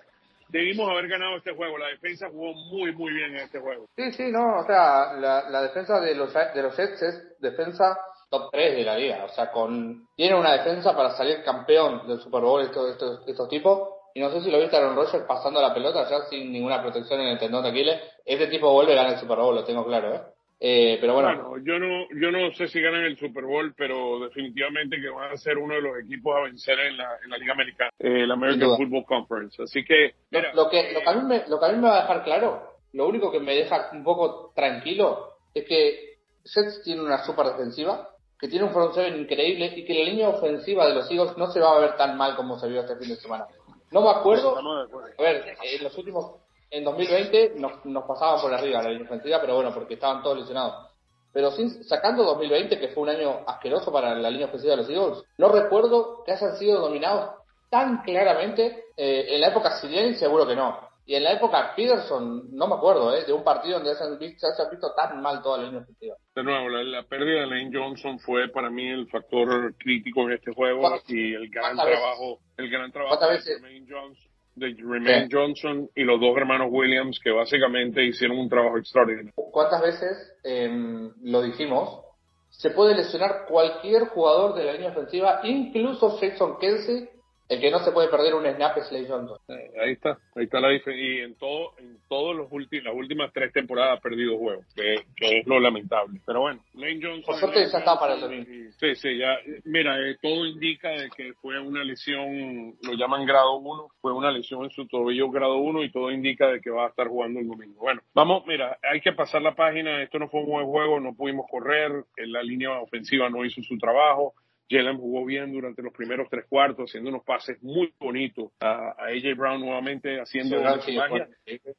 debimos 0.50 0.88
haber 0.91 1.08
ganado 1.08 1.37
este 1.37 1.55
juego. 1.55 1.79
La 1.79 1.88
defensa 1.88 2.29
jugó 2.31 2.52
muy, 2.70 2.93
muy 2.94 3.12
bien 3.12 3.31
en 3.31 3.43
este 3.43 3.61
juego. 3.61 3.87
Sí, 3.97 4.12
sí, 4.12 4.31
no, 4.31 4.58
o 4.58 4.67
sea, 4.67 5.14
la, 5.14 5.49
la 5.49 5.62
defensa 5.62 6.00
de 6.00 6.14
los, 6.14 6.32
de 6.32 6.62
los 6.62 6.76
Jets 6.76 7.02
es 7.02 7.41
defensa 7.41 7.99
top 8.31 8.50
3 8.52 8.76
de 8.76 8.85
la 8.85 8.97
liga. 8.97 9.25
O 9.25 9.29
sea, 9.29 9.50
con 9.50 10.06
tiene 10.17 10.38
una 10.38 10.52
defensa 10.52 10.94
para 10.97 11.11
salir 11.11 11.43
campeón 11.43 12.06
del 12.06 12.20
Super 12.20 12.43
Bowl 12.43 12.62
estos, 12.62 12.91
estos, 12.91 13.29
estos 13.29 13.49
tipos. 13.49 13.88
Y 14.14 14.20
no 14.20 14.31
sé 14.31 14.41
si 14.41 14.50
lo 14.50 14.58
viste 14.58 14.76
a 14.76 14.81
Aaron 14.81 14.97
Rodgers 14.97 15.25
pasando 15.25 15.61
la 15.61 15.73
pelota 15.73 16.08
ya 16.08 16.23
sin 16.29 16.52
ninguna 16.52 16.82
protección 16.82 17.20
en 17.20 17.29
el 17.29 17.38
tendón 17.38 17.62
de 17.62 17.70
Aquiles. 17.70 18.00
Este 18.25 18.47
tipo 18.49 18.73
vuelve 18.73 18.92
a 18.92 18.97
ganar 18.97 19.12
el 19.12 19.21
Super 19.21 19.38
Bowl, 19.38 19.54
lo 19.54 19.64
tengo 19.64 19.85
claro, 19.85 20.14
¿eh? 20.14 20.21
Eh, 20.62 20.99
pero 21.00 21.14
bueno. 21.14 21.57
yo 21.64 21.79
no, 21.79 22.07
yo 22.11 22.31
no 22.31 22.52
sé 22.52 22.69
si 22.69 22.83
ganan 22.83 23.05
el 23.05 23.17
Super 23.17 23.45
Bowl, 23.45 23.73
pero 23.75 24.21
definitivamente 24.21 25.00
que 25.00 25.09
van 25.09 25.33
a 25.33 25.37
ser 25.38 25.57
uno 25.57 25.75
de 25.75 25.81
los 25.81 25.99
equipos 26.05 26.37
a 26.37 26.43
vencer 26.43 26.79
en 26.79 26.99
la, 26.99 27.17
en 27.25 27.31
la 27.31 27.38
Liga 27.38 27.55
Americana, 27.55 27.90
eh, 27.99 28.26
la 28.26 28.35
American 28.35 28.76
Football 28.76 29.07
Conference. 29.07 29.62
Así 29.62 29.83
que, 29.83 30.17
lo, 30.31 30.69
que, 30.69 30.93
lo, 30.93 31.00
que 31.00 31.09
a 31.09 31.14
mí 31.14 31.23
me, 31.26 31.45
lo 31.49 31.59
que 31.59 31.64
a 31.64 31.69
mí 31.71 31.76
me 31.76 31.88
va 31.88 31.99
a 31.99 32.02
dejar 32.02 32.25
claro, 32.25 32.75
lo 32.93 33.09
único 33.09 33.33
que 33.33 33.40
me 33.40 33.55
deja 33.55 33.88
un 33.93 34.05
poco 34.05 34.52
tranquilo, 34.55 35.37
es 35.55 35.64
que 35.64 36.19
Jets 36.45 36.83
tiene 36.85 37.00
una 37.00 37.25
super 37.25 37.47
defensiva, 37.47 38.11
que 38.38 38.49
tiene 38.49 38.67
un 38.67 38.73
front 38.73 38.93
seven 38.93 39.19
increíble 39.19 39.73
y 39.75 39.85
que 39.87 39.95
la 39.95 40.05
línea 40.05 40.29
ofensiva 40.29 40.87
de 40.87 40.95
los 40.95 41.11
Eagles 41.11 41.38
no 41.38 41.50
se 41.50 41.61
va 41.61 41.76
a 41.76 41.81
ver 41.81 41.97
tan 41.97 42.19
mal 42.19 42.37
como 42.37 42.59
se 42.59 42.69
vio 42.69 42.81
este 42.81 42.97
fin 42.97 43.09
de 43.09 43.17
semana. 43.17 43.47
No 43.93 44.02
me 44.02 44.11
acuerdo. 44.11 44.57
A 44.57 45.23
ver, 45.23 45.57
en 45.62 45.85
los 45.85 45.97
últimos 45.97 46.37
en 46.71 46.85
2020 46.85 47.55
nos, 47.57 47.85
nos 47.85 48.05
pasaban 48.05 48.41
por 48.41 48.55
arriba 48.55 48.83
la 48.83 48.91
línea 48.91 49.07
ofensiva, 49.07 49.41
pero 49.41 49.57
bueno, 49.57 49.73
porque 49.75 49.95
estaban 49.95 50.23
todos 50.23 50.39
lesionados. 50.39 50.91
Pero 51.33 51.50
sin, 51.53 51.85
sacando 51.85 52.25
2020, 52.25 52.79
que 52.79 52.89
fue 52.89 53.05
un 53.05 53.09
año 53.11 53.41
asqueroso 53.47 53.93
para 53.93 54.15
la 54.15 54.31
línea 54.31 54.47
ofensiva 54.47 54.73
de 54.73 54.77
los 54.79 54.91
Eagles, 54.91 55.25
no 55.39 55.49
recuerdo 55.49 56.23
que 56.25 56.33
hayan 56.33 56.57
sido 56.57 56.81
dominados 56.81 57.31
tan 57.71 58.03
claramente. 58.03 58.85
Eh, 58.97 59.35
en 59.35 59.41
la 59.41 59.49
época 59.49 59.79
Siriani 59.79 60.15
seguro 60.15 60.47
que 60.47 60.57
no. 60.57 60.91
Y 61.07 61.15
en 61.17 61.25
la 61.25 61.33
época 61.33 61.73
Peterson, 61.75 62.50
no 62.53 62.69
me 62.69 62.75
acuerdo, 62.75 63.15
¿eh? 63.17 63.25
de 63.25 63.33
un 63.33 63.43
partido 63.43 63.79
donde 63.79 63.95
se 63.97 64.05
hayan 64.05 64.19
visto, 64.19 64.47
se 64.47 64.71
visto 64.71 64.93
tan 64.95 65.21
mal 65.21 65.43
toda 65.43 65.59
la 65.59 65.65
línea 65.65 65.81
ofensiva. 65.81 66.17
De 66.35 66.43
nuevo, 66.45 66.69
la, 66.69 67.03
pérdida 67.05 67.41
de 67.41 67.47
Lane 67.47 67.71
Johnson 67.73 68.19
fue 68.21 68.49
para 68.49 68.71
mí 68.71 68.89
el 68.89 69.09
factor 69.09 69.75
crítico 69.77 70.23
en 70.23 70.33
este 70.33 70.53
juego 70.53 70.83
y 71.09 71.35
el 71.35 71.49
gran 71.50 71.77
trabajo, 71.77 72.39
el 72.57 72.71
gran 72.71 72.93
trabajo 72.93 73.27
de 73.27 73.61
Lane 73.61 73.87
Johnson 73.89 74.29
de 74.61 74.75
Jermaine 74.75 75.29
Johnson 75.31 75.88
y 75.95 76.05
los 76.05 76.21
dos 76.21 76.37
hermanos 76.37 76.69
Williams 76.71 77.19
que 77.23 77.31
básicamente 77.31 78.05
hicieron 78.05 78.38
un 78.38 78.49
trabajo 78.49 78.76
extraordinario. 78.76 79.33
¿Cuántas 79.35 79.81
veces 79.81 80.33
em, 80.45 81.11
lo 81.23 81.43
dijimos? 81.43 82.05
Se 82.50 82.71
puede 82.71 82.95
lesionar 82.95 83.47
cualquier 83.49 84.05
jugador 84.09 84.55
de 84.55 84.64
la 84.64 84.73
línea 84.75 84.90
ofensiva, 84.90 85.40
incluso 85.45 86.19
Jason 86.19 86.59
Kelsey, 86.61 87.09
el 87.50 87.61
que 87.61 87.71
no 87.73 87.80
se 87.80 87.90
puede 87.90 88.09
perder 88.09 88.37
un 88.37 88.47
snap 88.47 88.76
es 88.76 88.88
Johnson. 89.09 89.37
Eh, 89.49 89.73
ahí 89.83 89.92
está, 89.92 90.16
ahí 90.37 90.45
está 90.45 90.61
la 90.61 90.69
diferencia. 90.69 91.04
Y 91.04 91.19
en 91.19 91.35
todo, 91.35 91.73
en 91.78 91.99
todos 92.09 92.37
los 92.37 92.47
últimos, 92.52 92.85
las 92.85 92.95
últimas 92.95 93.33
tres 93.33 93.52
temporadas 93.52 93.99
ha 93.99 94.00
perdido 94.00 94.38
juegos, 94.38 94.64
que, 94.73 94.95
es 94.95 95.47
lo 95.49 95.59
lamentable. 95.59 96.21
Pero 96.25 96.42
bueno, 96.42 96.62
Lane 96.75 97.00
Johnson. 97.02 97.23
Por 97.26 97.35
suerte 97.40 97.69
ya 97.69 97.78
está 97.78 97.99
para 97.99 98.14
el 98.14 98.21
domingo. 98.21 98.45
Sí, 98.78 98.95
sí, 98.95 99.19
ya. 99.19 99.37
Mira, 99.64 99.99
eh, 99.99 100.16
todo 100.23 100.47
indica 100.47 100.90
de 100.90 101.11
que 101.11 101.33
fue 101.42 101.59
una 101.59 101.83
lesión, 101.83 102.76
lo 102.83 102.92
llaman 102.92 103.26
grado 103.26 103.57
1, 103.57 103.88
fue 104.00 104.12
una 104.12 104.30
lesión 104.30 104.62
en 104.62 104.71
su 104.71 104.87
tobillo 104.87 105.28
grado 105.33 105.57
1 105.57 105.83
y 105.83 105.90
todo 105.90 106.12
indica 106.12 106.47
de 106.47 106.61
que 106.61 106.71
va 106.71 106.87
a 106.87 106.90
estar 106.90 107.09
jugando 107.09 107.40
el 107.40 107.49
domingo. 107.49 107.80
Bueno, 107.80 108.00
vamos, 108.14 108.47
mira, 108.47 108.78
hay 108.80 109.00
que 109.00 109.12
pasar 109.12 109.42
la 109.42 109.57
página. 109.57 110.04
Esto 110.04 110.21
no 110.21 110.28
fue 110.28 110.38
un 110.42 110.50
buen 110.50 110.66
juego, 110.66 111.00
no 111.00 111.16
pudimos 111.16 111.47
correr, 111.50 112.04
la 112.16 112.45
línea 112.45 112.78
ofensiva 112.78 113.28
no 113.28 113.45
hizo 113.45 113.61
su 113.64 113.76
trabajo. 113.76 114.35
Jalen 114.71 114.99
jugó 114.99 115.25
bien 115.25 115.53
durante 115.53 115.83
los 115.83 115.93
primeros 115.93 116.29
tres 116.31 116.47
cuartos, 116.49 116.89
haciendo 116.89 117.11
unos 117.11 117.25
pases 117.25 117.61
muy 117.62 117.93
bonitos 117.99 118.53
a, 118.61 118.95
AJ 118.99 119.37
Brown 119.37 119.61
nuevamente 119.61 120.21
haciendo 120.21 120.62
magia. 120.62 121.29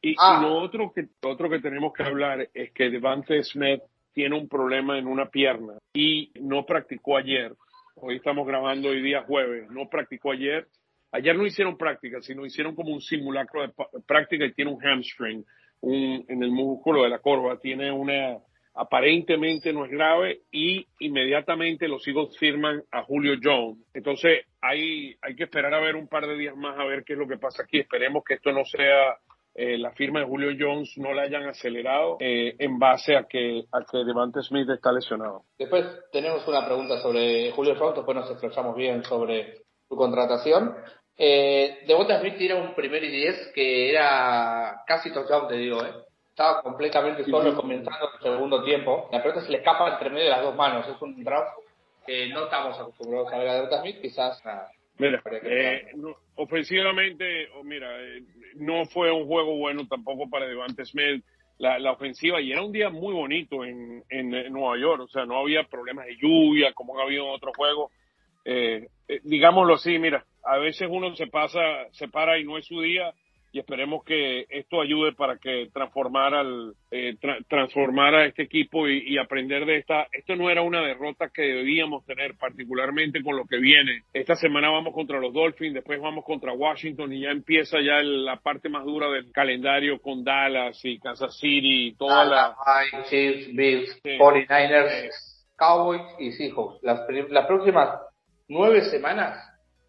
Y, 0.01 0.15
ah. 0.19 0.39
lo 0.41 0.55
otro 0.57 0.91
que, 0.93 1.07
otro 1.23 1.49
que 1.49 1.59
tenemos 1.59 1.93
que 1.93 2.03
hablar 2.03 2.49
es 2.53 2.71
que 2.73 2.89
Devante 2.89 3.41
Smith 3.43 3.81
tiene 4.13 4.37
un 4.37 4.49
problema 4.49 4.97
en 4.99 5.07
una 5.07 5.29
pierna 5.29 5.77
y 5.93 6.31
no 6.41 6.65
practicó 6.65 7.17
ayer. 7.17 7.53
Hoy 7.95 8.17
estamos 8.17 8.45
grabando 8.45 8.89
hoy 8.89 9.01
día 9.01 9.23
jueves, 9.23 9.69
no 9.69 9.87
practicó 9.89 10.31
ayer 10.31 10.67
Ayer 11.11 11.35
no 11.35 11.45
hicieron 11.45 11.77
práctica, 11.77 12.21
sino 12.21 12.45
hicieron 12.45 12.73
como 12.73 12.93
un 12.93 13.01
simulacro 13.01 13.63
de 13.63 13.73
práctica 14.07 14.45
y 14.45 14.53
tiene 14.53 14.71
un 14.71 14.79
hamstring 14.79 15.45
un, 15.81 16.25
en 16.27 16.43
el 16.43 16.51
músculo 16.51 17.03
de 17.03 17.09
la 17.09 17.19
corva. 17.19 17.59
Tiene 17.59 17.91
una, 17.91 18.37
aparentemente 18.73 19.73
no 19.73 19.85
es 19.85 19.91
grave 19.91 20.41
y 20.51 20.85
inmediatamente 20.99 21.87
los 21.87 22.07
Eagles 22.07 22.37
firman 22.37 22.83
a 22.91 23.03
Julio 23.03 23.35
Jones. 23.41 23.77
Entonces 23.93 24.45
hay, 24.61 25.15
hay 25.21 25.35
que 25.35 25.43
esperar 25.43 25.73
a 25.73 25.79
ver 25.79 25.95
un 25.95 26.07
par 26.07 26.27
de 26.27 26.37
días 26.37 26.55
más 26.55 26.77
a 26.79 26.85
ver 26.85 27.03
qué 27.03 27.13
es 27.13 27.19
lo 27.19 27.27
que 27.27 27.37
pasa 27.37 27.63
aquí. 27.63 27.79
Esperemos 27.79 28.23
que 28.23 28.35
esto 28.35 28.51
no 28.51 28.63
sea 28.65 29.17
eh, 29.53 29.77
la 29.77 29.91
firma 29.91 30.21
de 30.21 30.25
Julio 30.25 30.55
Jones 30.57 30.97
no 30.97 31.13
la 31.13 31.23
hayan 31.23 31.45
acelerado 31.45 32.17
eh, 32.21 32.55
en 32.57 32.79
base 32.79 33.17
a 33.17 33.23
que, 33.23 33.65
a 33.71 33.83
que 33.83 33.97
Devante 34.05 34.41
Smith 34.43 34.69
está 34.69 34.93
lesionado. 34.93 35.43
Después 35.57 35.85
tenemos 36.11 36.47
una 36.47 36.65
pregunta 36.65 37.01
sobre 37.01 37.51
Julio 37.51 37.75
Jones, 37.77 37.95
después 37.95 38.15
nos 38.15 38.31
expresamos 38.31 38.75
bien 38.75 39.03
sobre 39.03 39.55
su 39.89 39.95
contratación. 39.97 40.73
Eh, 41.17 41.79
Devante 41.85 42.17
Smith 42.19 42.37
tiene 42.37 42.53
un 42.53 42.73
primer 42.73 43.03
y 43.03 43.11
diez 43.11 43.51
que 43.53 43.89
era 43.89 44.83
casi 44.87 45.11
touchdown, 45.11 45.49
te 45.49 45.57
digo, 45.57 45.83
¿eh? 45.83 45.91
Estaba 46.31 46.61
completamente 46.61 47.25
solo 47.25 47.53
comenzando 47.55 48.09
el 48.13 48.21
segundo 48.21 48.63
tiempo. 48.63 49.09
La 49.11 49.21
pelota 49.21 49.41
se 49.41 49.51
le 49.51 49.57
escapa 49.57 49.91
entre 49.91 50.09
medio 50.09 50.23
de 50.25 50.29
las 50.31 50.41
dos 50.41 50.55
manos. 50.55 50.87
Es 50.87 51.01
un 51.01 51.21
draft 51.23 51.57
que 52.05 52.29
no 52.29 52.45
estamos 52.45 52.79
acostumbrados 52.79 53.31
a 53.31 53.37
ver 53.37 53.49
a 53.49 53.53
Devante 53.55 53.79
Smith, 53.81 54.01
quizás 54.01 54.41
Mira, 54.97 55.21
eh, 55.43 55.87
ofensivamente, 56.35 57.49
mira, 57.63 57.87
eh, 58.01 58.23
no 58.55 58.85
fue 58.85 59.11
un 59.11 59.25
juego 59.25 59.57
bueno 59.57 59.87
tampoco 59.87 60.29
para 60.29 60.47
Devante 60.47 60.85
Smith. 60.85 61.23
La, 61.57 61.77
la, 61.77 61.91
ofensiva, 61.91 62.41
y 62.41 62.51
era 62.51 62.63
un 62.63 62.71
día 62.71 62.89
muy 62.89 63.13
bonito 63.13 63.63
en, 63.63 64.03
en, 64.09 64.29
Nueva 64.51 64.79
York, 64.79 65.01
o 65.01 65.07
sea, 65.07 65.25
no 65.25 65.37
había 65.37 65.63
problemas 65.65 66.07
de 66.07 66.17
lluvia 66.17 66.73
como 66.73 66.97
ha 66.97 67.03
habido 67.03 67.25
en 67.25 67.35
otros 67.35 67.55
juegos. 67.55 67.91
Eh, 68.45 68.87
eh, 69.07 69.19
digámoslo 69.23 69.75
así, 69.75 69.99
mira, 69.99 70.25
a 70.43 70.57
veces 70.57 70.87
uno 70.89 71.15
se 71.15 71.27
pasa, 71.27 71.59
se 71.91 72.07
para 72.07 72.39
y 72.39 72.45
no 72.45 72.57
es 72.57 72.65
su 72.65 72.81
día, 72.81 73.13
y 73.51 73.59
esperemos 73.59 74.03
que 74.05 74.45
esto 74.49 74.81
ayude 74.81 75.13
para 75.13 75.37
que 75.37 75.69
transformar 75.73 76.33
al 76.33 76.73
eh, 76.89 77.17
transformar 77.49 78.15
a 78.15 78.25
este 78.25 78.43
equipo 78.43 78.87
y, 78.87 79.17
aprender 79.17 79.65
de 79.65 79.77
esta 79.77 80.07
esto 80.11 80.35
no 80.35 80.49
era 80.49 80.61
una 80.61 80.81
derrota 80.81 81.29
que 81.33 81.41
debíamos 81.41 82.05
tener 82.05 82.35
particularmente 82.35 83.21
con 83.21 83.35
lo 83.35 83.45
que 83.45 83.57
viene. 83.57 84.03
Esta 84.13 84.35
semana 84.35 84.69
vamos 84.69 84.93
contra 84.93 85.19
los 85.19 85.33
Dolphins 85.33 85.73
después 85.73 85.99
vamos 86.01 86.25
contra 86.25 86.53
Washington 86.53 87.11
y 87.13 87.21
ya 87.21 87.29
empieza 87.29 87.79
ya 87.81 88.01
la 88.01 88.37
parte 88.37 88.69
más 88.69 88.85
dura 88.85 89.09
del 89.09 89.31
calendario 89.31 89.99
con 89.99 90.23
Dallas 90.23 90.79
y 90.83 90.97
Kansas 90.99 91.37
City 91.37 91.87
y 91.87 91.95
toda 91.95 92.25
la 92.25 92.55
Chiefs 93.09 93.53
Bills 93.53 94.01
49ers 94.03 95.11
Cowboys 95.57 96.01
y 96.19 96.31
Seahawks. 96.31 96.81
Las, 96.81 97.01
las 97.29 97.45
próximas 97.45 97.99
nueve 98.47 98.81
semanas 98.85 99.37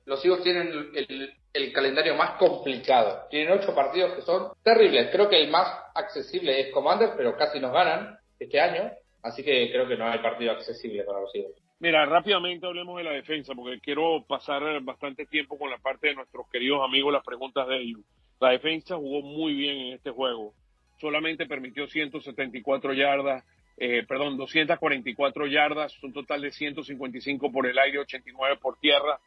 los 0.05 0.25
hijos 0.25 0.43
tienen 0.43 0.69
el, 0.69 0.91
el 0.95 1.33
calendario 1.73 2.15
más 2.15 2.39
complicado. 2.39 3.27
Tienen 3.31 3.53
ocho 3.53 3.75
partidos 3.75 4.15
que 4.15 4.23
son 4.23 4.53
terribles. 4.63 5.11
Creo 5.11 5.29
que 5.29 5.41
el 5.41 5.51
más 5.51 5.69
accesible 5.95 6.61
es 6.61 6.73
Commander, 6.73 7.11
pero 7.17 7.37
casi 7.37 7.61
nos 7.61 7.73
ganan 7.73 8.19
este 8.39 8.61
año. 8.61 8.91
Así 9.23 9.45
que 9.45 9.71
creo 9.71 9.87
que 9.87 9.97
no 9.97 10.07
hay 10.07 10.19
partido 10.19 10.53
accesible 10.53 11.05
para 11.05 11.21
los 11.21 11.35
Eagles. 11.35 11.57
Mira, 11.79 12.07
rápidamente 12.07 12.67
hablemos 12.67 12.97
de 12.97 13.05
la 13.05 13.13
defensa, 13.13 13.55
porque 13.55 13.81
quiero 13.81 14.25
pasar 14.27 14.63
bastante 14.83 15.27
tiempo 15.27 15.59
con 15.59 15.71
la 15.71 15.79
parte 15.79 16.09
de 16.09 16.15
nuestros 16.15 16.49
queridos 16.49 16.81
amigos, 16.83 17.13
las 17.13 17.25
preguntas 17.25 17.67
de 17.69 17.77
ellos. 17.77 18.01
La 18.41 18.51
defensa 18.51 18.97
jugó 18.97 19.23
muy 19.23 19.55
bien 19.55 19.77
en 19.77 19.93
este 19.95 20.11
juego. 20.11 20.55
Solamente 21.01 21.47
permitió 21.47 21.87
174 21.87 22.93
yardas, 22.95 23.45
eh, 23.77 24.05
perdón, 24.07 24.37
244 24.37 25.47
yardas, 25.47 26.03
un 26.03 26.13
total 26.13 26.43
de 26.43 26.53
155 26.53 27.51
por 27.51 27.67
el 27.67 27.79
aire, 27.79 27.99
89 27.99 28.59
por 28.61 28.79
tierra 28.79 29.19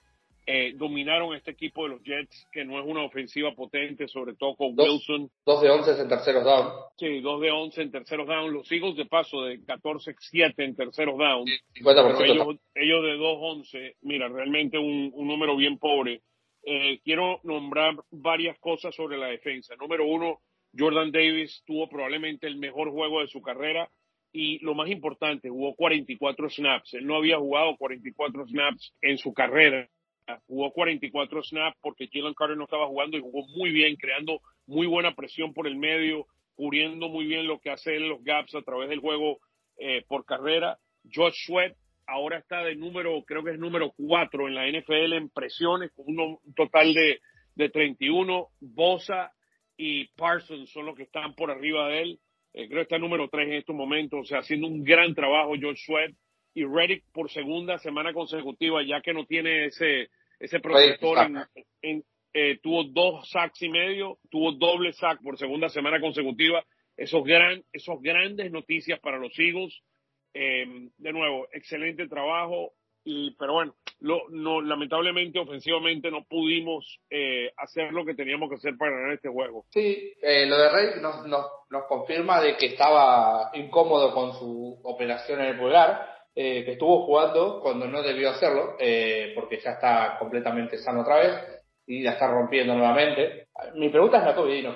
eh, 0.47 0.73
dominaron 0.75 1.35
este 1.35 1.51
equipo 1.51 1.83
de 1.83 1.89
los 1.89 2.03
Jets, 2.03 2.47
que 2.51 2.63
no 2.63 2.79
es 2.79 2.85
una 2.85 3.03
ofensiva 3.03 3.53
potente, 3.55 4.07
sobre 4.07 4.35
todo 4.35 4.55
con 4.55 4.77
Wilson. 4.77 5.29
Dos 5.43 5.61
de 5.61 5.69
once 5.71 5.99
en 5.99 6.07
terceros 6.07 6.43
down. 6.43 6.71
Sí, 6.97 7.19
dos 7.21 7.41
de 7.41 7.51
once 7.51 7.81
en 7.81 7.91
terceros 7.91 8.27
down. 8.27 8.53
Los 8.53 8.71
Eagles 8.71 8.95
de 8.95 9.05
paso 9.05 9.43
de 9.43 9.59
14-7 9.61 10.53
en 10.57 10.75
terceros 10.75 11.17
down. 11.17 11.47
ellos, 11.75 12.57
ellos, 12.75 13.03
de 13.03 13.17
2-11, 13.17 13.95
mira, 14.01 14.27
realmente 14.27 14.77
un, 14.77 15.11
un, 15.13 15.27
número 15.27 15.55
bien 15.55 15.79
pobre. 15.79 16.21
Eh, 16.63 16.99
quiero 17.03 17.39
nombrar 17.43 17.95
varias 18.11 18.59
cosas 18.59 18.93
sobre 18.93 19.17
la 19.17 19.27
defensa. 19.27 19.75
Número 19.75 20.05
uno, 20.05 20.41
Jordan 20.77 21.11
Davis 21.11 21.63
tuvo 21.65 21.89
probablemente 21.89 22.45
el 22.45 22.57
mejor 22.57 22.91
juego 22.91 23.21
de 23.21 23.27
su 23.27 23.41
carrera 23.41 23.89
y 24.31 24.59
lo 24.59 24.75
más 24.75 24.89
importante, 24.89 25.49
jugó 25.49 25.75
44 25.75 26.49
snaps. 26.49 26.93
Él 26.93 27.07
no 27.07 27.15
había 27.15 27.37
jugado 27.37 27.77
44 27.77 28.47
snaps 28.47 28.93
en 29.01 29.17
su 29.17 29.33
carrera 29.33 29.89
jugó 30.47 30.71
44 30.71 31.43
snaps 31.43 31.77
porque 31.81 32.09
Jalen 32.11 32.33
Carter 32.33 32.57
no 32.57 32.65
estaba 32.65 32.87
jugando 32.87 33.17
y 33.17 33.21
jugó 33.21 33.45
muy 33.55 33.71
bien, 33.71 33.95
creando 33.95 34.41
muy 34.65 34.87
buena 34.87 35.15
presión 35.15 35.53
por 35.53 35.67
el 35.67 35.77
medio, 35.77 36.27
cubriendo 36.55 37.09
muy 37.09 37.25
bien 37.25 37.47
lo 37.47 37.59
que 37.59 37.69
hace 37.69 37.95
él 37.95 38.07
los 38.07 38.23
gaps 38.23 38.55
a 38.55 38.61
través 38.61 38.89
del 38.89 38.99
juego 38.99 39.39
eh, 39.77 40.03
por 40.07 40.25
carrera. 40.25 40.77
Josh 41.13 41.45
Sweat 41.45 41.75
ahora 42.07 42.39
está 42.39 42.63
de 42.63 42.75
número, 42.75 43.23
creo 43.25 43.43
que 43.43 43.51
es 43.51 43.59
número 43.59 43.93
4 43.97 44.47
en 44.47 44.55
la 44.55 44.67
NFL 44.67 45.13
en 45.13 45.29
presiones, 45.29 45.91
con 45.93 46.05
un 46.07 46.39
total 46.55 46.93
de, 46.93 47.19
de 47.55 47.69
31. 47.69 48.47
Bosa 48.59 49.31
y 49.77 50.07
Parsons 50.15 50.71
son 50.71 50.85
los 50.85 50.95
que 50.95 51.03
están 51.03 51.35
por 51.35 51.51
arriba 51.51 51.89
de 51.89 52.01
él. 52.01 52.19
Eh, 52.53 52.67
creo 52.67 52.79
que 52.79 52.83
está 52.83 52.97
número 52.97 53.27
3 53.29 53.47
en 53.47 53.53
estos 53.55 53.75
momentos, 53.75 54.19
o 54.21 54.25
sea, 54.25 54.39
haciendo 54.39 54.67
un 54.67 54.83
gran 54.83 55.13
trabajo 55.13 55.53
Josh 55.61 55.85
Sweat 55.85 56.11
y 56.55 56.63
Reddick 56.63 57.03
por 57.13 57.29
segunda 57.29 57.77
semana 57.77 58.13
consecutiva, 58.13 58.81
ya 58.81 59.01
que 59.01 59.13
no 59.13 59.25
tiene 59.25 59.65
ese, 59.65 60.09
ese 60.39 60.59
protector, 60.61 61.17
en, 61.81 62.03
eh, 62.33 62.59
tuvo 62.63 62.85
dos 62.85 63.29
sacks 63.29 63.61
y 63.61 63.69
medio, 63.69 64.17
tuvo 64.31 64.53
doble 64.53 64.93
sack 64.93 65.21
por 65.21 65.37
segunda 65.37 65.69
semana 65.69 65.99
consecutiva. 65.99 66.63
Esos, 66.97 67.23
gran, 67.25 67.61
esos 67.73 68.01
grandes 68.01 68.51
noticias 68.51 68.99
para 69.01 69.19
los 69.19 69.37
Eagles. 69.37 69.77
Eh, 70.33 70.89
de 70.97 71.13
nuevo, 71.13 71.47
excelente 71.53 72.09
trabajo, 72.09 72.73
y, 73.05 73.35
pero 73.35 73.53
bueno, 73.53 73.75
lo, 73.99 74.23
no, 74.31 74.61
lamentablemente 74.61 75.39
ofensivamente 75.39 76.11
no 76.11 76.25
pudimos 76.25 76.99
eh, 77.09 77.51
hacer 77.55 77.93
lo 77.93 78.03
que 78.03 78.15
teníamos 78.15 78.49
que 78.49 78.55
hacer 78.55 78.75
para 78.77 78.91
ganar 78.91 79.13
este 79.13 79.29
juego. 79.29 79.65
Sí, 79.69 80.13
eh, 80.21 80.45
lo 80.45 80.57
de 80.57 80.69
Rey 80.69 81.01
nos, 81.01 81.25
nos, 81.27 81.45
nos 81.69 81.85
confirma 81.85 82.41
de 82.41 82.57
que 82.57 82.65
estaba 82.65 83.51
incómodo 83.53 84.13
con 84.13 84.33
su 84.33 84.79
operación 84.83 85.39
en 85.39 85.47
el 85.47 85.57
pulgar 85.57 86.14
eh, 86.35 86.65
que 86.65 86.73
estuvo 86.73 87.05
jugando 87.05 87.61
cuando 87.61 87.87
no 87.87 88.01
debió 88.01 88.31
hacerlo, 88.31 88.75
eh, 88.77 89.31
porque 89.33 89.59
ya 89.59 89.71
está 89.71 90.17
completamente 90.19 90.77
sano 90.77 91.01
otra 91.01 91.19
vez 91.19 91.63
y 91.87 92.01
la 92.01 92.11
está 92.11 92.27
rompiendo 92.27 92.75
nuevamente. 92.75 93.47
Mi 93.75 93.87
pregunta 93.87 94.17
es 94.17 94.25
la 94.25 94.35
COVID, 94.35 94.67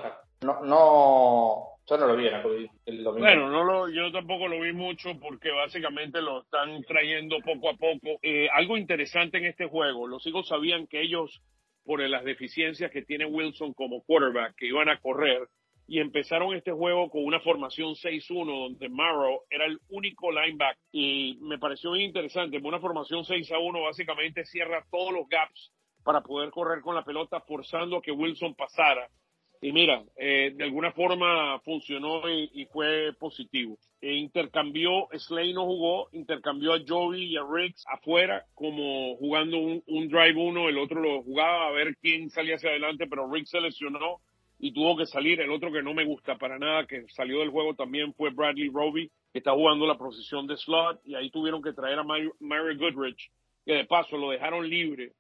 no, 0.41 0.61
no, 0.63 1.69
yo 1.85 1.97
no 1.97 2.07
lo 2.07 2.15
vi 2.15 2.27
en 2.27 2.31
la 2.31 2.43
COVID 2.43 2.69
el 2.85 3.03
domingo. 3.03 3.25
Bueno, 3.25 3.49
no 3.49 3.63
lo, 3.65 3.89
yo 3.89 4.09
tampoco 4.11 4.47
lo 4.47 4.61
vi 4.61 4.71
mucho 4.71 5.19
porque 5.19 5.51
básicamente 5.51 6.21
lo 6.21 6.43
están 6.43 6.81
trayendo 6.83 7.39
poco 7.39 7.69
a 7.69 7.73
poco. 7.73 8.19
Eh, 8.21 8.47
algo 8.53 8.77
interesante 8.77 9.39
en 9.39 9.45
este 9.45 9.65
juego, 9.65 10.07
los 10.07 10.25
hijos 10.27 10.47
sabían 10.47 10.87
que 10.87 11.01
ellos, 11.01 11.41
por 11.83 11.99
las 11.99 12.23
deficiencias 12.23 12.89
que 12.89 13.01
tiene 13.01 13.25
Wilson 13.25 13.73
como 13.73 14.01
quarterback, 14.03 14.55
que 14.55 14.67
iban 14.67 14.87
a 14.87 14.99
correr, 15.01 15.47
y 15.89 15.99
empezaron 15.99 16.53
este 16.53 16.71
juego 16.71 17.09
con 17.09 17.25
una 17.25 17.39
formación 17.39 17.95
6-1 17.95 18.45
donde 18.45 18.89
Marrow 18.89 19.41
era 19.49 19.65
el 19.65 19.79
único 19.89 20.31
linebacker 20.31 20.77
y 20.91 21.39
me 21.41 21.57
pareció 21.57 21.89
muy 21.89 22.03
interesante, 22.03 22.59
una 22.63 22.79
formación 22.79 23.23
6-1 23.23 23.83
básicamente 23.83 24.45
cierra 24.45 24.85
todos 24.91 25.11
los 25.11 25.27
gaps 25.27 25.73
para 26.03 26.21
poder 26.21 26.51
correr 26.51 26.81
con 26.81 26.93
la 26.93 27.03
pelota 27.03 27.41
forzando 27.41 27.97
a 27.97 28.01
que 28.03 28.11
Wilson 28.11 28.53
pasara. 28.53 29.09
Y 29.61 29.73
mira, 29.73 30.03
eh, 30.15 30.53
de 30.55 30.63
alguna 30.63 30.91
forma 30.93 31.59
funcionó 31.61 32.21
y, 32.29 32.65
fue 32.71 33.11
positivo. 33.19 33.77
E 33.99 34.13
intercambió, 34.13 35.09
Slay 35.11 35.53
no 35.53 35.65
jugó, 35.65 36.07
intercambió 36.13 36.73
a 36.73 36.79
Joey 36.87 37.33
y 37.33 37.35
a 37.35 37.43
Riggs 37.43 37.83
afuera 37.87 38.45
como 38.53 39.17
jugando 39.17 39.57
un, 39.57 39.83
un 39.87 40.07
drive 40.07 40.35
uno, 40.37 40.69
el 40.69 40.77
otro 40.77 41.01
lo 41.01 41.23
jugaba 41.23 41.67
a 41.67 41.71
ver 41.71 41.97
quién 41.97 42.29
salía 42.29 42.55
hacia 42.55 42.69
adelante, 42.69 43.07
pero 43.09 43.29
Riggs 43.29 43.49
se 43.49 43.59
lesionó 43.59 44.21
y 44.59 44.73
tuvo 44.73 44.97
que 44.97 45.05
salir. 45.05 45.39
El 45.39 45.51
otro 45.51 45.71
que 45.71 45.81
no 45.81 45.93
me 45.93 46.05
gusta 46.05 46.37
para 46.37 46.59
nada, 46.59 46.85
que 46.85 47.07
salió 47.09 47.39
del 47.39 47.49
juego 47.49 47.73
también 47.73 48.13
fue 48.13 48.29
Bradley 48.29 48.69
Roby, 48.69 49.09
que 49.31 49.39
está 49.39 49.53
jugando 49.53 49.87
la 49.87 49.97
posición 49.97 50.45
de 50.45 50.57
slot, 50.57 51.01
y 51.05 51.15
ahí 51.15 51.31
tuvieron 51.31 51.61
que 51.61 51.73
traer 51.73 51.97
a 51.97 52.03
Mary 52.03 52.77
Goodrich, 52.77 53.31
que 53.65 53.73
de 53.73 53.85
paso 53.85 54.17
lo 54.17 54.31
dejaron 54.31 54.69
libre 54.69 55.13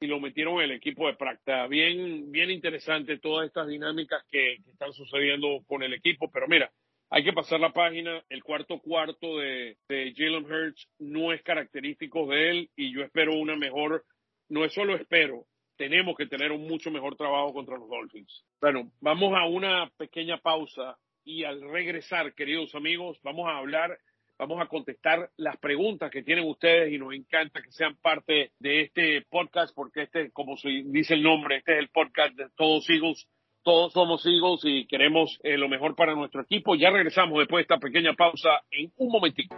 y 0.00 0.06
lo 0.06 0.20
metieron 0.20 0.54
en 0.56 0.70
el 0.70 0.72
equipo 0.72 1.06
de 1.06 1.14
práctica. 1.14 1.66
Bien, 1.66 2.30
bien 2.30 2.50
interesante 2.50 3.18
todas 3.18 3.46
estas 3.46 3.66
dinámicas 3.68 4.22
que, 4.30 4.54
están 4.70 4.92
sucediendo 4.92 5.62
con 5.66 5.82
el 5.82 5.92
equipo, 5.92 6.30
pero 6.30 6.46
mira, 6.46 6.70
hay 7.10 7.24
que 7.24 7.32
pasar 7.32 7.60
la 7.60 7.72
página. 7.72 8.22
El 8.28 8.42
cuarto 8.44 8.78
cuarto 8.80 9.38
de, 9.38 9.76
de 9.88 10.14
Jalen 10.16 10.44
Hurts 10.44 10.88
no 10.98 11.32
es 11.32 11.42
característico 11.42 12.26
de 12.26 12.50
él 12.50 12.70
y 12.76 12.92
yo 12.92 13.02
espero 13.02 13.34
una 13.34 13.56
mejor, 13.56 14.04
no 14.48 14.64
es 14.64 14.72
solo 14.72 14.94
espero, 14.94 15.46
tenemos 15.76 16.16
que 16.16 16.26
tener 16.26 16.52
un 16.52 16.66
mucho 16.66 16.90
mejor 16.90 17.16
trabajo 17.16 17.52
contra 17.52 17.76
los 17.76 17.88
Dolphins. 17.88 18.44
Bueno, 18.60 18.90
vamos 19.00 19.34
a 19.36 19.44
una 19.46 19.90
pequeña 19.96 20.38
pausa 20.38 20.96
y 21.24 21.44
al 21.44 21.60
regresar, 21.60 22.34
queridos 22.34 22.74
amigos, 22.74 23.18
vamos 23.22 23.48
a 23.48 23.58
hablar 23.58 23.98
Vamos 24.36 24.60
a 24.60 24.66
contestar 24.66 25.30
las 25.36 25.56
preguntas 25.58 26.10
que 26.10 26.24
tienen 26.24 26.48
ustedes 26.48 26.92
y 26.92 26.98
nos 26.98 27.14
encanta 27.14 27.62
que 27.62 27.70
sean 27.70 27.96
parte 28.02 28.50
de 28.58 28.82
este 28.82 29.22
podcast 29.30 29.72
porque 29.74 30.02
este, 30.02 30.32
como 30.32 30.56
se 30.56 30.68
dice 30.86 31.14
el 31.14 31.22
nombre, 31.22 31.58
este 31.58 31.74
es 31.74 31.78
el 31.78 31.88
podcast 31.88 32.34
de 32.34 32.48
todos 32.56 32.88
Eagles. 32.90 33.28
Todos 33.62 33.92
somos 33.92 34.26
Eagles 34.26 34.60
y 34.64 34.86
queremos 34.86 35.38
eh, 35.44 35.56
lo 35.56 35.68
mejor 35.68 35.94
para 35.94 36.14
nuestro 36.14 36.42
equipo. 36.42 36.74
Ya 36.74 36.90
regresamos 36.90 37.38
después 37.38 37.60
de 37.60 37.74
esta 37.74 37.78
pequeña 37.78 38.14
pausa 38.14 38.60
en 38.72 38.92
un 38.96 39.08
momentito. 39.12 39.54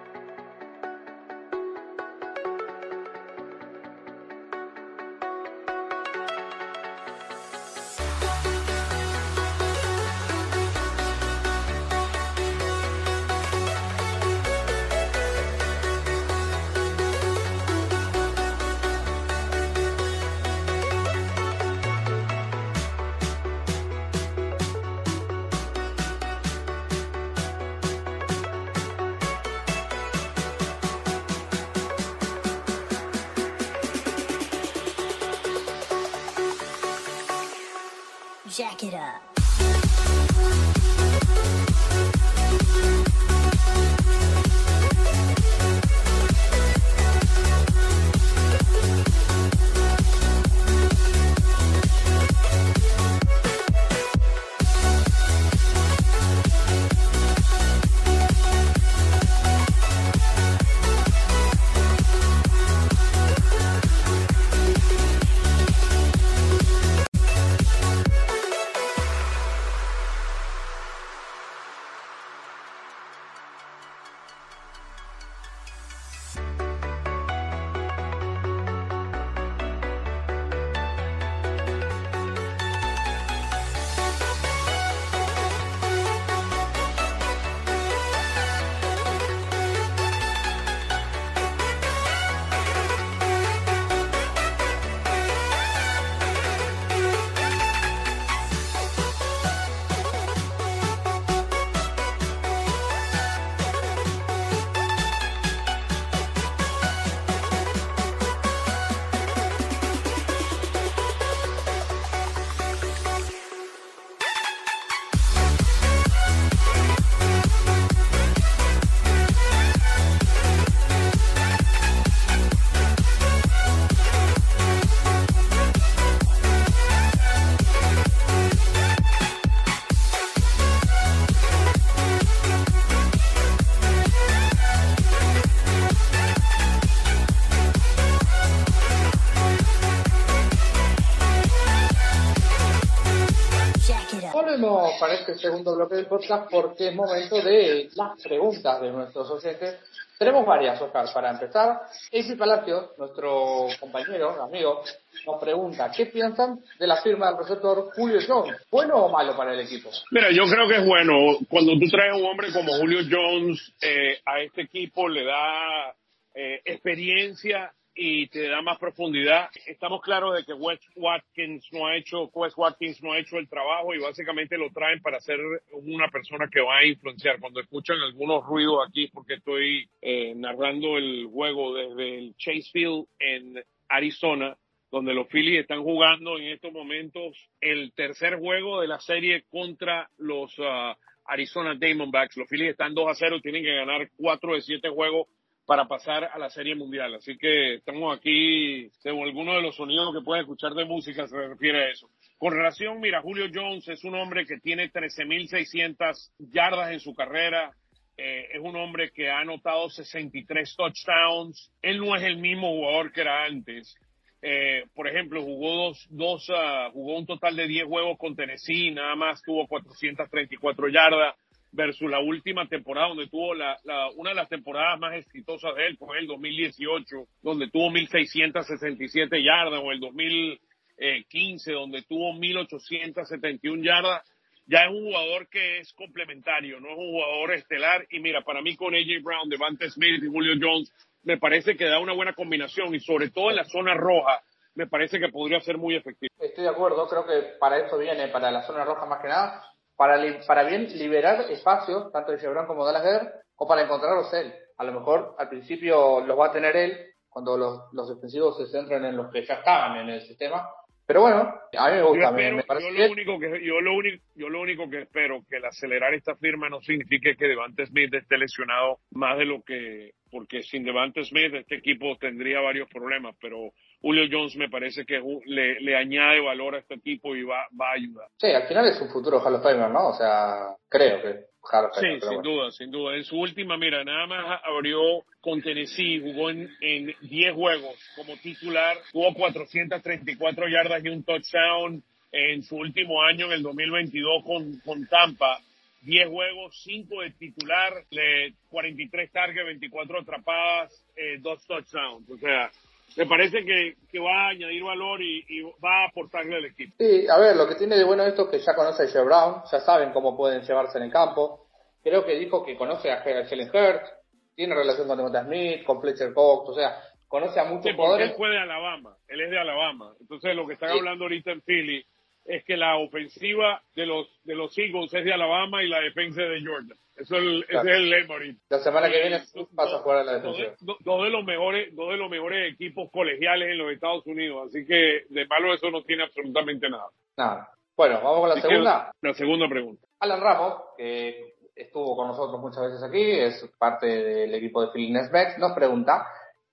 Este 145.27 145.49
segundo 145.49 145.75
bloque 145.75 145.97
del 145.97 146.07
podcast 146.07 146.49
porque 146.51 146.89
es 146.89 146.95
momento 146.95 147.43
de 147.43 147.89
las 147.97 148.23
preguntas 148.23 148.81
de 148.81 148.93
nuestros 148.93 149.29
oyentes. 149.31 149.81
Tenemos 150.19 150.47
varias, 150.47 150.81
Oscar. 150.81 151.07
Para 151.13 151.31
empezar, 151.31 151.83
AC 152.13 152.39
Palacios, 152.39 152.97
nuestro 152.97 153.67
compañero, 153.81 154.43
amigo, 154.43 154.83
nos 155.27 155.41
pregunta 155.41 155.91
¿qué 155.95 156.07
piensan 156.07 156.61
de 156.79 156.87
la 156.87 157.03
firma 157.03 157.29
del 157.29 157.39
receptor 157.39 157.91
Julio 157.95 158.21
Jones? 158.27 158.57
¿Bueno 158.71 158.97
o 158.97 159.09
malo 159.11 159.37
para 159.37 159.53
el 159.53 159.61
equipo? 159.61 159.91
Mira, 160.13 160.31
yo 160.31 160.45
creo 160.45 160.69
que 160.69 160.77
es 160.77 160.87
bueno. 160.87 161.15
Cuando 161.49 161.73
tú 161.73 161.87
traes 161.91 162.13
a 162.13 162.17
un 162.17 162.25
hombre 162.25 162.53
como 162.53 162.73
Julio 162.75 163.01
Jones 163.11 163.73
eh, 163.83 164.21
a 164.25 164.41
este 164.41 164.63
equipo, 164.63 165.09
le 165.09 165.25
da 165.25 165.95
eh, 166.35 166.61
experiencia 166.65 167.73
y 167.97 168.27
te 168.29 168.47
da 168.49 168.61
más 168.61 168.79
profundidad. 168.79 169.49
Estamos 169.67 170.03
claros 170.03 170.37
de 170.37 170.45
que 170.45 170.53
Wes 170.53 170.79
Watkins 170.95 171.67
no 171.73 171.87
ha 171.87 171.97
hecho, 171.97 172.31
Wes 172.35 172.53
Watkins 172.55 173.03
no 173.03 173.13
ha 173.13 173.19
hecho 173.19 173.39
el 173.39 173.49
trabajo 173.49 173.95
y 173.95 173.99
básicamente 173.99 174.59
lo 174.59 174.71
traen 174.71 175.01
para 175.01 175.19
ser 175.19 175.41
una 175.73 176.09
persona 176.09 176.47
que 176.53 176.61
va 176.61 176.79
a 176.79 176.85
influenciar. 176.85 177.41
Cuando 177.41 177.61
escuchan 177.61 177.99
algunos 178.01 178.45
ruidos 178.45 178.87
aquí, 178.87 179.09
porque 179.09 179.35
estoy 179.35 179.89
eh, 180.03 180.35
narrando 180.37 180.99
el 180.99 181.27
juego 181.27 181.75
desde 181.75 182.19
el 182.19 182.37
Chase 182.37 182.69
Field 182.71 183.07
en 183.19 183.65
Arizona, 183.89 184.57
donde 184.91 185.15
los 185.15 185.29
Phillies 185.29 185.61
están 185.61 185.83
jugando 185.83 186.39
en 186.39 186.49
estos 186.49 186.73
momentos 186.73 187.35
el 187.63 187.93
tercer 187.95 188.39
juego 188.39 188.83
de 188.83 188.89
la 188.89 189.01
serie 189.01 189.45
contra 189.49 190.11
los 190.19 190.55
ah, 190.59 190.97
Arizona 191.25 191.75
Diamondbacks. 191.75 192.37
Los 192.37 192.49
Phillies 192.49 192.73
están 192.73 192.95
2 192.95 193.09
a 193.09 193.15
0 193.15 193.37
y 193.37 193.41
tienen 193.41 193.65
que 193.65 193.75
ganar 193.75 194.11
4 194.17 194.55
de 194.55 194.61
7 194.61 194.89
juegos 194.91 195.29
para 195.67 195.87
pasar 195.89 196.25
a 196.33 196.39
la 196.39 196.49
Serie 196.49 196.77
Mundial. 196.77 197.15
Así 197.15 197.37
que 197.37 197.75
estamos 197.75 198.17
aquí, 198.17 198.89
según 199.01 199.25
algunos 199.25 199.57
de 199.57 199.63
los 199.63 199.77
sonidos 199.77 200.15
que 200.15 200.25
pueden 200.25 200.43
escuchar 200.43 200.73
de 200.75 200.85
música, 200.85 201.27
se 201.27 201.37
refiere 201.37 201.85
a 201.85 201.91
eso. 201.91 202.09
Con 202.39 202.53
relación, 202.53 203.01
mira, 203.01 203.21
Julio 203.21 203.47
Jones 203.53 203.87
es 203.89 204.05
un 204.05 204.15
hombre 204.15 204.47
que 204.47 204.59
tiene 204.59 204.91
13.600 204.93 206.31
yardas 206.39 206.93
en 206.93 207.01
su 207.01 207.15
carrera. 207.15 207.73
Eh, 208.17 208.47
es 208.55 208.61
un 208.63 208.77
hombre 208.77 209.11
que 209.11 209.29
ha 209.29 209.41
anotado 209.41 209.91
63 209.91 210.77
touchdowns. 210.77 211.73
Él 211.83 211.99
no 211.99 212.15
es 212.15 212.23
el 212.23 212.37
mismo 212.39 212.71
jugador 212.71 213.13
que 213.13 213.23
era 213.23 213.45
antes. 213.45 213.97
Eh, 214.43 214.85
por 214.95 215.09
ejemplo, 215.09 215.43
jugó 215.43 215.89
dos, 215.89 216.07
dos 216.11 216.49
ah, 216.55 216.91
jugó 216.93 217.19
un 217.19 217.27
total 217.27 217.57
de 217.57 217.67
10 217.67 217.87
juegos 217.87 218.17
con 218.19 218.37
Tennessee, 218.37 218.93
nada 218.93 219.17
más 219.17 219.43
tuvo 219.43 219.67
434 219.67 220.89
yardas 220.89 221.35
versus 221.77 222.11
la 222.11 222.19
última 222.21 222.67
temporada 222.67 223.09
donde 223.09 223.29
tuvo 223.29 223.55
la, 223.55 223.79
una 224.17 224.31
de 224.31 224.37
las 224.37 224.49
temporadas 224.49 224.99
más 224.99 225.15
exitosas 225.15 225.75
de 225.77 225.87
él, 225.87 225.97
fue 225.99 226.19
el 226.19 226.27
2018, 226.27 227.17
donde 227.43 227.69
tuvo 227.71 227.91
1.667 227.91 229.45
yardas, 229.45 229.81
o 229.85 229.93
el 229.93 230.01
2015, 230.01 231.73
donde 231.73 232.03
tuvo 232.03 232.33
1.871 232.33 233.85
yardas. 233.85 234.23
Ya 234.69 234.81
es 234.81 234.91
un 234.91 235.05
jugador 235.05 235.49
que 235.49 235.79
es 235.79 235.93
complementario, 235.93 236.81
no 236.81 236.89
es 236.89 236.99
un 236.99 237.13
jugador 237.13 237.53
estelar. 237.53 238.07
Y 238.11 238.19
mira, 238.19 238.41
para 238.43 238.63
mí 238.63 238.75
con 238.75 238.95
AJ 238.95 239.23
Brown, 239.23 239.49
Devante 239.49 239.89
Smith 239.91 240.25
y 240.25 240.27
Julio 240.27 240.55
Jones, 240.61 240.93
me 241.23 241.39
parece 241.39 241.77
que 241.77 241.85
da 241.85 242.01
una 242.01 242.15
buena 242.15 242.33
combinación 242.33 242.95
y 242.95 243.01
sobre 243.01 243.31
todo 243.31 243.51
en 243.51 243.57
la 243.57 243.65
zona 243.65 243.95
roja, 243.95 244.41
me 244.75 244.87
parece 244.87 245.21
que 245.21 245.29
podría 245.29 245.61
ser 245.61 245.79
muy 245.79 245.95
efectivo. 245.95 246.35
Estoy 246.39 246.65
de 246.65 246.71
acuerdo, 246.71 247.07
creo 247.09 247.27
que 247.27 247.59
para 247.61 247.79
esto 247.79 247.99
viene, 247.99 248.29
para 248.29 248.51
la 248.51 248.63
zona 248.63 248.85
roja 248.85 249.07
más 249.07 249.21
que 249.21 249.29
nada, 249.29 249.65
para, 249.97 250.17
li- 250.17 250.39
para 250.47 250.65
bien 250.65 250.87
liberar 250.99 251.51
espacios, 251.51 252.13
tanto 252.13 252.33
de 252.33 252.39
Chevron 252.39 252.67
como 252.67 252.87
de 252.87 252.93
Gallagher, 252.93 253.33
o 253.57 253.67
para 253.67 253.83
encontrarlos 253.83 254.33
él. 254.35 254.53
A 254.79 254.85
lo 254.85 254.93
mejor 254.93 255.35
al 255.39 255.49
principio 255.49 256.21
los 256.21 256.39
va 256.39 256.47
a 256.47 256.53
tener 256.53 256.77
él, 256.77 256.99
cuando 257.29 257.57
los, 257.57 257.81
los 257.93 258.09
defensivos 258.15 258.57
se 258.59 258.67
centran 258.67 259.05
en 259.05 259.17
los 259.17 259.31
que 259.31 259.45
ya 259.45 259.55
estaban 259.55 259.99
en 259.99 260.09
el 260.11 260.21
sistema. 260.23 260.69
Pero 261.07 261.21
bueno, 261.21 261.55
a 261.79 261.89
mí 261.91 261.95
me 261.97 262.03
gusta, 262.03 262.33
me, 262.33 262.43
espero- 262.43 262.57
me 262.57 262.63
parece 262.65 262.87
yo 262.87 262.91
lo 262.93 262.97
bien. 262.99 263.11
único 263.13 263.39
que 263.39 263.65
yo 263.65 263.81
lo 263.81 263.95
único 263.95 264.25
yo 264.35 264.49
lo 264.49 264.61
único 264.61 264.91
que 264.91 265.03
espero 265.03 265.41
que 265.49 265.57
el 265.59 265.65
acelerar 265.65 266.13
esta 266.15 266.35
firma 266.35 266.69
no 266.69 266.81
signifique 266.81 267.37
que 267.37 267.47
Devante 267.47 267.87
Smith 267.87 268.13
esté 268.13 268.37
lesionado 268.39 268.99
más 269.13 269.39
de 269.39 269.45
lo 269.45 269.63
que 269.63 270.11
porque 270.31 270.63
sin 270.63 270.85
Devante 270.85 271.25
Smith 271.25 271.55
este 271.55 271.77
equipo 271.77 272.17
tendría 272.19 272.61
varios 272.61 272.89
problemas, 272.89 273.35
pero 273.41 273.73
Julio 274.01 274.25
Jones 274.31 274.57
me 274.57 274.69
parece 274.69 275.05
que 275.05 275.21
le, 275.47 275.81
le 275.81 275.97
añade 275.97 276.41
valor 276.41 276.75
a 276.75 276.79
este 276.79 276.95
equipo 276.95 277.35
y 277.35 277.43
va, 277.43 277.67
va 277.81 277.91
a 277.91 277.95
ayudar. 277.95 278.29
Sí, 278.39 278.49
al 278.49 278.67
final 278.69 278.87
es 278.87 279.01
un 279.01 279.09
futuro 279.09 279.41
Hall 279.41 279.55
of 279.55 279.63
Famer, 279.63 279.91
¿no? 279.91 280.09
O 280.09 280.15
sea, 280.15 280.77
creo 280.89 281.23
que 281.23 281.47
Jaro 281.63 281.89
Sí, 281.95 282.01
Jairo, 282.01 282.19
pero 282.21 282.31
sin 282.33 282.43
bueno. 282.43 282.51
duda, 282.51 282.71
sin 282.71 282.91
duda. 282.91 283.17
En 283.17 283.25
su 283.25 283.39
última, 283.41 283.77
mira, 283.77 284.05
nada 284.05 284.27
más 284.27 284.61
abrió 284.65 285.01
con 285.41 285.61
Tennessee, 285.63 286.21
jugó 286.21 286.51
en, 286.51 286.71
en 286.81 287.15
10 287.23 287.55
juegos 287.55 287.95
como 288.15 288.37
titular, 288.37 288.97
tuvo 289.13 289.35
434 289.35 290.69
yardas 290.69 291.05
y 291.05 291.09
un 291.09 291.25
touchdown 291.25 292.03
en 292.33 292.63
su 292.63 292.77
último 292.77 293.23
año, 293.23 293.47
en 293.47 293.53
el 293.53 293.63
2022, 293.63 294.45
con, 294.45 294.81
con 294.85 295.07
Tampa. 295.07 295.59
10 296.07 296.29
juegos, 296.29 296.81
5 296.85 297.21
de 297.23 297.31
titular, 297.33 297.93
le- 298.11 298.55
43 298.69 299.31
targets, 299.33 299.67
24 299.67 300.21
atrapadas, 300.21 301.05
eh, 301.17 301.39
2 301.41 301.67
touchdowns. 301.67 302.31
O 302.31 302.39
sea, 302.39 302.71
me 303.17 303.27
parece 303.27 303.65
que, 303.65 303.95
que 304.11 304.19
va 304.21 304.47
a 304.47 304.49
añadir 304.51 304.83
valor 304.85 305.21
y, 305.21 305.45
y 305.49 305.63
va 305.85 306.05
a 306.05 306.09
aportarle 306.09 306.57
al 306.57 306.65
equipo. 306.67 306.95
Sí, 306.99 307.27
a 307.29 307.39
ver, 307.39 307.57
lo 307.57 307.67
que 307.69 307.75
tiene 307.75 307.97
de 307.97 308.05
bueno 308.05 308.25
esto 308.25 308.45
es 308.45 308.51
que 308.51 308.59
ya 308.65 308.75
conoce 308.75 309.03
a 309.03 309.11
Joe 309.13 309.25
Brown, 309.25 309.63
ya 309.71 309.81
saben 309.81 310.13
cómo 310.13 310.37
pueden 310.37 310.63
llevarse 310.63 310.99
en 310.99 311.05
el 311.05 311.13
campo. 311.13 311.67
Creo 312.03 312.25
que 312.25 312.39
dijo 312.39 312.65
que 312.65 312.77
conoce 312.77 313.11
a 313.11 313.23
Helen 313.25 313.69
Hurts, 313.69 314.13
tiene 314.55 314.75
relación 314.77 315.09
con 315.09 315.17
Devonta 315.17 315.43
Smith, 315.45 315.83
con 315.85 316.01
Fletcher 316.01 316.33
Cox, 316.33 316.71
o 316.71 316.75
sea, 316.75 316.97
conoce 317.27 317.59
a 317.59 317.65
muchos 317.65 317.83
Sí, 317.85 317.91
porque 317.91 317.97
jugadores. 317.97 318.31
él 318.31 318.37
fue 318.37 318.49
de 318.51 318.59
Alabama, 318.59 319.17
él 319.27 319.41
es 319.41 319.51
de 319.51 319.59
Alabama. 319.59 320.13
Entonces 320.21 320.55
lo 320.55 320.67
que 320.67 320.75
están 320.75 320.93
Sí. 320.93 320.99
hablando 320.99 321.25
ahorita 321.25 321.51
en 321.51 321.63
Philly 321.63 322.05
es 322.49 322.65
que 322.65 322.77
la 322.77 322.97
ofensiva 322.99 323.83
de 323.95 324.07
los 324.07 324.27
de 324.45 324.55
los 324.55 324.77
Eagles 324.79 325.13
es 325.15 325.25
de 325.25 325.33
Alabama 325.33 325.83
y 325.83 325.89
la 325.89 326.01
defensa 326.01 326.43
de 326.43 326.61
Georgia. 326.61 326.95
Eso 327.17 327.37
es 327.37 327.43
el, 327.43 327.65
Claro. 327.67 327.89
ese 327.89 327.91
es 327.91 327.97
el 327.97 328.11
lema 328.11 328.35
ahorita. 328.35 328.61
La 328.69 328.79
semana 328.81 329.11
que 329.11 329.21
viene 329.21 329.41
Dos- 329.55 329.69
vas 329.73 329.93
a 329.93 329.99
jugar 329.99 330.19
a 330.19 330.25
la 330.25 330.39
dos 330.39 330.57
de- 330.57 330.63
defensiva. 330.65 330.77
dos- 330.81 330.99
dos 331.05 331.25
de 331.25 331.31
los 331.31 331.45
mejores 331.45 331.95
dos 331.97 332.11
de 332.11 332.17
los 332.19 332.31
mejores 332.31 332.73
equipos 332.75 333.11
colegiales 333.11 333.71
en 333.71 333.79
los 333.79 333.91
Estados 333.93 334.27
Unidos, 334.27 334.69
así 334.69 334.85
que 334.87 335.23
de 335.29 335.47
malo 335.47 335.73
eso 335.75 335.91
no 335.91 336.03
tiene 336.03 336.25
absolutamente 336.25 336.89
nada. 336.91 337.09
Nada. 337.37 337.71
Bueno, 337.97 338.21
vamos 338.23 338.41
con 338.41 338.49
la 338.51 338.55
Así 338.57 338.69
segunda. 338.69 339.13
la 339.23 339.35
segunda 339.35 339.69
pregunta. 339.69 340.07
Alan 340.21 340.41
Ramos, 340.41 340.75
que 340.99 341.55
estuvo 341.75 342.15
con 342.17 342.29
nosotros 342.29 342.61
muchas 342.61 342.83
veces 342.85 343.03
aquí, 343.03 343.23
es 343.23 343.67
parte 343.79 344.07
del 344.07 344.55
equipo 344.55 344.83
de 344.85 344.93
Philly 344.93 345.13
Nesbex, 345.13 345.59
nos 345.59 345.73
pregunta, 345.73 346.27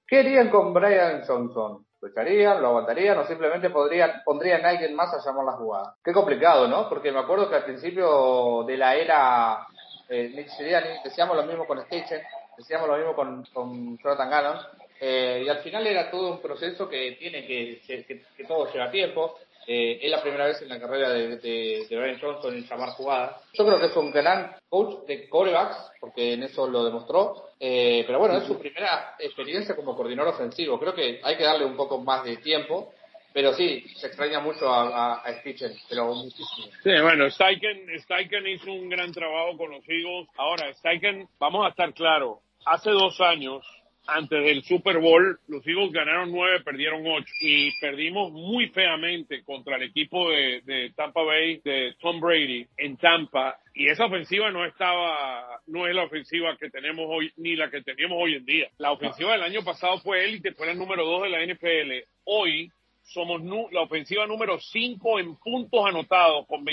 ¿qué 0.07 0.17
harían 0.19 0.49
con 0.49 0.73
Brian 0.73 1.23
Johnson? 1.25 1.85
¿Lo 2.03 2.09
echarían, 2.09 2.61
lo 2.61 2.67
aguantarían 2.67 3.17
o 3.17 3.25
simplemente 3.25 3.69
podrían, 3.69 4.23
pondrían 4.25 4.65
a 4.65 4.71
alguien 4.71 4.93
más 4.93 5.13
a 5.13 5.25
llamar 5.25 5.45
la 5.45 5.51
jugada? 5.53 5.95
Qué 6.03 6.11
complicado, 6.11 6.67
¿no? 6.67 6.89
Porque 6.89 7.13
me 7.13 7.19
acuerdo 7.19 7.49
que 7.49 7.55
al 7.55 7.63
principio 7.63 8.65
de 8.67 8.75
la 8.75 8.93
era 8.93 9.65
eh, 10.09 10.29
Nick 10.35 10.49
Sirianni, 10.49 10.99
decíamos 11.01 11.37
lo 11.37 11.43
mismo 11.43 11.65
con 11.65 11.81
Stitchen, 11.85 12.21
decíamos 12.57 12.89
lo 12.89 12.97
mismo 12.97 13.15
con, 13.15 13.45
con 13.53 13.97
Jonathan 13.99 14.29
Gannon, 14.29 14.57
eh, 14.99 15.43
y 15.45 15.47
al 15.47 15.59
final 15.59 15.87
era 15.87 16.11
todo 16.11 16.29
un 16.29 16.41
proceso 16.41 16.89
que 16.89 17.13
tiene 17.17 17.47
que, 17.47 17.81
que, 17.87 18.25
que 18.35 18.43
todo 18.43 18.69
lleva 18.73 18.91
tiempo. 18.91 19.39
Eh, 19.67 19.99
es 20.01 20.11
la 20.11 20.21
primera 20.21 20.45
vez 20.45 20.61
en 20.61 20.69
la 20.69 20.79
carrera 20.79 21.09
de, 21.09 21.37
de, 21.37 21.87
de 21.89 21.97
Brian 21.97 22.19
Johnson 22.19 22.53
en 22.53 22.67
llamar 22.67 22.89
jugadas. 22.89 23.41
Yo 23.53 23.65
creo 23.65 23.79
que 23.79 23.85
es 23.87 23.95
un 23.95 24.11
gran 24.11 24.55
coach 24.69 25.05
de 25.07 25.29
corebacks, 25.29 25.91
porque 25.99 26.33
en 26.33 26.43
eso 26.43 26.67
lo 26.67 26.83
demostró. 26.83 27.49
Eh, 27.59 28.03
pero 28.05 28.19
bueno, 28.19 28.37
es 28.37 28.45
su 28.45 28.59
primera 28.59 29.15
experiencia 29.19 29.75
como 29.75 29.95
coordinador 29.95 30.33
ofensivo. 30.33 30.79
Creo 30.79 30.93
que 30.93 31.21
hay 31.23 31.37
que 31.37 31.43
darle 31.43 31.65
un 31.65 31.77
poco 31.77 31.99
más 31.99 32.23
de 32.23 32.37
tiempo. 32.37 32.93
Pero 33.35 33.51
sí, 33.53 33.83
se 33.95 34.05
extraña 34.05 34.39
mucho 34.39 34.71
a, 34.71 34.89
a, 34.89 35.13
a 35.21 35.39
Stitchen, 35.39 35.73
pero 35.89 36.13
muchísimo. 36.13 36.67
Sí, 36.83 36.91
bueno, 37.01 37.27
Steichen, 37.31 37.87
Steichen 38.01 38.45
hizo 38.45 38.71
un 38.71 38.89
gran 38.89 39.11
trabajo 39.11 39.57
con 39.57 39.71
los 39.71 39.83
Eagles. 39.89 40.29
Ahora, 40.37 40.71
Steichen, 40.75 41.27
vamos 41.39 41.65
a 41.65 41.69
estar 41.69 41.91
claros, 41.95 42.37
hace 42.63 42.91
dos 42.91 43.19
años, 43.21 43.65
antes 44.07 44.43
del 44.43 44.63
Super 44.63 44.99
Bowl, 44.99 45.39
los 45.47 45.65
Eagles 45.65 45.91
ganaron 45.91 46.31
nueve, 46.31 46.61
perdieron 46.61 47.05
ocho. 47.05 47.31
Y 47.41 47.71
perdimos 47.79 48.31
muy 48.31 48.69
feamente 48.69 49.43
contra 49.43 49.77
el 49.77 49.83
equipo 49.83 50.29
de, 50.29 50.61
de 50.61 50.91
Tampa 50.95 51.23
Bay, 51.23 51.61
de 51.63 51.95
Tom 51.99 52.19
Brady, 52.19 52.67
en 52.77 52.97
Tampa. 52.97 53.57
Y 53.73 53.87
esa 53.87 54.05
ofensiva 54.05 54.51
no 54.51 54.65
estaba, 54.65 55.61
no 55.67 55.87
es 55.87 55.95
la 55.95 56.03
ofensiva 56.03 56.57
que 56.57 56.69
tenemos 56.69 57.05
hoy, 57.09 57.31
ni 57.37 57.55
la 57.55 57.69
que 57.69 57.81
teníamos 57.81 58.17
hoy 58.21 58.35
en 58.35 58.45
día. 58.45 58.69
La 58.77 58.91
ofensiva 58.91 59.31
del 59.33 59.43
año 59.43 59.63
pasado 59.63 59.97
fue 59.99 60.25
élite, 60.25 60.53
fue 60.53 60.67
la 60.67 60.73
número 60.73 61.05
dos 61.05 61.23
de 61.23 61.29
la 61.29 61.45
NFL. 61.45 62.07
Hoy 62.25 62.69
somos 63.03 63.41
la 63.71 63.81
ofensiva 63.81 64.25
número 64.27 64.59
5 64.59 65.19
en 65.19 65.35
puntos 65.35 65.85
anotados 65.85 66.47
con 66.47 66.63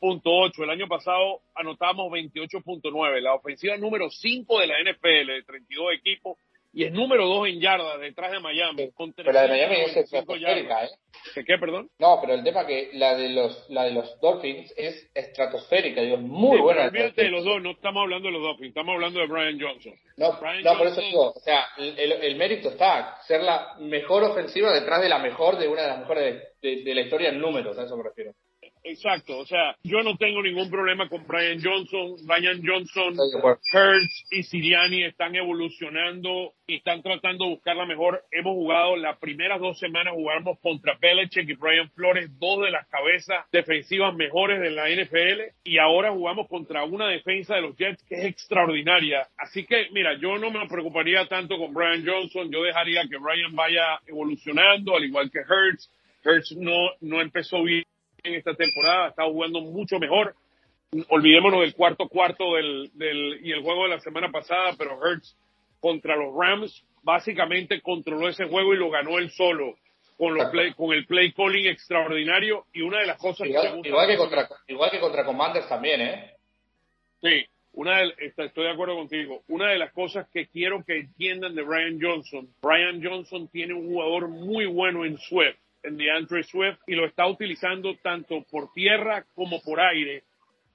25.8. 0.00 0.62
El 0.64 0.70
año 0.70 0.88
pasado 0.88 1.40
anotamos 1.54 2.10
28.9. 2.12 3.20
La 3.20 3.34
ofensiva 3.34 3.76
número 3.76 4.10
5 4.10 4.60
de 4.60 4.66
la 4.66 4.74
NFL 4.82 5.26
de 5.32 5.42
32 5.46 5.92
equipos 5.94 6.36
y 6.70 6.84
es 6.84 6.92
número 6.92 7.26
2 7.26 7.48
en 7.48 7.60
yardas 7.60 7.98
detrás 7.98 8.30
de 8.30 8.40
Miami. 8.40 8.90
Con 8.92 9.12
Pero 9.14 9.32
la 9.32 9.42
de 9.42 9.48
Miami 9.48 9.74
es 9.76 9.92
395 9.94 10.34
estratosférica. 10.34 10.84
¿eh? 10.84 10.88
¿Qué, 11.34 11.44
qué, 11.44 11.58
perdón? 11.58 11.90
No, 11.98 12.18
pero 12.20 12.34
el 12.34 12.44
tema 12.44 12.66
que 12.66 12.90
la 12.92 13.16
de 13.16 13.30
los 13.30 13.68
la 13.70 13.84
de 13.84 13.92
los 13.92 14.20
Dolphins 14.20 14.72
es 14.76 15.10
estratosférica, 15.14 16.02
digo, 16.02 16.16
es 16.16 16.22
muy 16.22 16.56
Sí, 16.58 16.62
buena. 16.62 16.84
olvídate 16.84 17.22
de 17.22 17.30
los 17.30 17.44
dos, 17.44 17.60
no 17.62 17.70
estamos 17.72 18.02
hablando 18.02 18.28
de 18.28 18.32
los 18.34 18.42
Dolphins, 18.42 18.68
estamos 18.68 18.94
hablando 18.94 19.18
de 19.18 19.26
Brian 19.26 19.58
Johnson. 19.60 19.94
No, 20.18 20.32
Brian 20.40 20.62
no, 20.62 20.76
por 20.78 20.86
eso 20.86 21.00
digo, 21.00 21.32
o 21.32 21.40
sea, 21.40 21.66
el, 21.78 21.98
el- 21.98 22.12
el 22.12 22.36
mérito 22.36 22.68
está, 22.68 23.16
ser 23.26 23.42
la 23.42 23.74
mejor 23.80 24.22
ofensiva 24.24 24.72
detrás 24.72 25.00
de 25.02 25.08
la 25.08 25.18
mejor 25.18 25.56
de 25.58 25.68
una 25.68 25.82
de 25.82 25.88
las 25.88 25.98
mejores 26.00 26.42
de, 26.60 26.68
de- 26.76 26.82
de 26.84 26.94
la 26.94 27.00
historia 27.00 27.30
en 27.30 27.40
números, 27.40 27.76
a 27.78 27.84
eso 27.84 27.96
me 27.96 28.04
refiero. 28.04 28.32
Exacto, 28.88 29.36
o 29.36 29.44
sea, 29.44 29.76
yo 29.82 30.02
no 30.02 30.16
tengo 30.16 30.42
ningún 30.42 30.70
problema 30.70 31.10
con 31.10 31.26
Brian 31.26 31.60
Johnson. 31.62 32.16
Brian 32.26 32.62
Johnson. 32.64 33.14
Hertz 33.70 34.24
y 34.30 34.42
Siriani 34.44 35.04
están 35.04 35.36
evolucionando 35.36 36.54
y 36.66 36.76
están 36.76 37.02
tratando 37.02 37.44
de 37.44 37.50
buscar 37.50 37.76
la 37.76 37.84
mejor. 37.84 38.24
Hemos 38.30 38.54
jugado 38.54 38.96
las 38.96 39.18
primeras 39.18 39.60
dos 39.60 39.78
semanas, 39.78 40.14
jugamos 40.14 40.58
contra 40.60 40.96
Belichick 40.98 41.50
y 41.50 41.54
Brian 41.54 41.90
Flores, 41.90 42.30
dos 42.38 42.64
de 42.64 42.70
las 42.70 42.88
cabezas 42.88 43.44
defensivas 43.52 44.14
mejores 44.14 44.58
de 44.58 44.70
la 44.70 44.88
NFL, 44.88 45.54
y 45.64 45.76
ahora 45.76 46.10
jugamos 46.10 46.48
contra 46.48 46.84
una 46.84 47.08
defensa 47.08 47.56
de 47.56 47.62
los 47.62 47.76
Jets 47.76 48.02
que 48.04 48.14
es 48.14 48.24
extraordinaria. 48.24 49.28
Así 49.36 49.66
que, 49.66 49.88
mira, 49.92 50.18
yo 50.18 50.38
no 50.38 50.50
me 50.50 50.66
preocuparía 50.66 51.26
tanto 51.26 51.58
con 51.58 51.74
Brian 51.74 52.06
Johnson, 52.06 52.50
yo 52.50 52.62
dejaría 52.62 53.02
que 53.02 53.18
Brian 53.18 53.54
vaya 53.54 54.00
evolucionando, 54.06 54.96
al 54.96 55.04
igual 55.04 55.30
que 55.30 55.40
Hertz. 55.40 55.90
Hertz 56.24 56.52
no, 56.56 56.90
no 57.00 57.20
empezó 57.20 57.62
bien 57.62 57.84
en 58.22 58.34
esta 58.34 58.54
temporada, 58.54 59.08
está 59.08 59.24
jugando 59.24 59.60
mucho 59.60 59.98
mejor. 59.98 60.34
Olvidémonos 61.08 61.60
del 61.60 61.74
cuarto 61.74 62.08
cuarto 62.08 62.54
del, 62.54 62.90
del, 62.94 63.40
y 63.44 63.52
el 63.52 63.62
juego 63.62 63.84
de 63.84 63.90
la 63.90 64.00
semana 64.00 64.30
pasada, 64.30 64.74
pero 64.78 64.98
Hertz 65.04 65.36
contra 65.80 66.16
los 66.16 66.34
Rams 66.34 66.84
básicamente 67.02 67.80
controló 67.82 68.28
ese 68.28 68.46
juego 68.46 68.72
y 68.74 68.78
lo 68.78 68.90
ganó 68.90 69.18
él 69.18 69.30
solo 69.30 69.76
con, 70.16 70.34
los 70.34 70.46
play, 70.50 70.72
con 70.74 70.92
el 70.92 71.06
play 71.06 71.32
calling 71.32 71.66
extraordinario 71.66 72.64
y 72.72 72.80
una 72.82 73.00
de 73.00 73.06
las 73.06 73.18
cosas 73.18 73.46
que 73.46 73.52
me 73.52 73.58
Igual, 73.58 73.74
gusta 73.76 73.88
igual 73.88 74.08
que 74.08 74.16
contra, 74.16 74.48
igual 74.66 74.90
que 74.90 75.00
contra 75.00 75.24
Commanders 75.24 75.68
también, 75.68 76.00
¿eh? 76.00 76.32
Sí, 77.20 77.44
una 77.74 77.98
de- 77.98 78.14
estoy 78.18 78.64
de 78.64 78.70
acuerdo 78.70 78.96
contigo. 78.96 79.42
Una 79.48 79.68
de 79.70 79.78
las 79.78 79.92
cosas 79.92 80.26
que 80.32 80.46
quiero 80.48 80.82
que 80.84 80.98
entiendan 80.98 81.54
de 81.54 81.62
Brian 81.62 81.98
Johnson, 82.00 82.48
Brian 82.62 83.00
Johnson 83.04 83.46
tiene 83.48 83.74
un 83.74 83.86
jugador 83.88 84.28
muy 84.28 84.64
bueno 84.66 85.04
en 85.04 85.18
Swift, 85.18 85.56
en 85.82 85.96
DeAndre 85.96 86.42
Swift, 86.42 86.78
y 86.86 86.94
lo 86.94 87.06
está 87.06 87.26
utilizando 87.26 87.94
tanto 88.02 88.44
por 88.50 88.72
tierra 88.72 89.24
como 89.34 89.60
por 89.62 89.80
aire, 89.80 90.24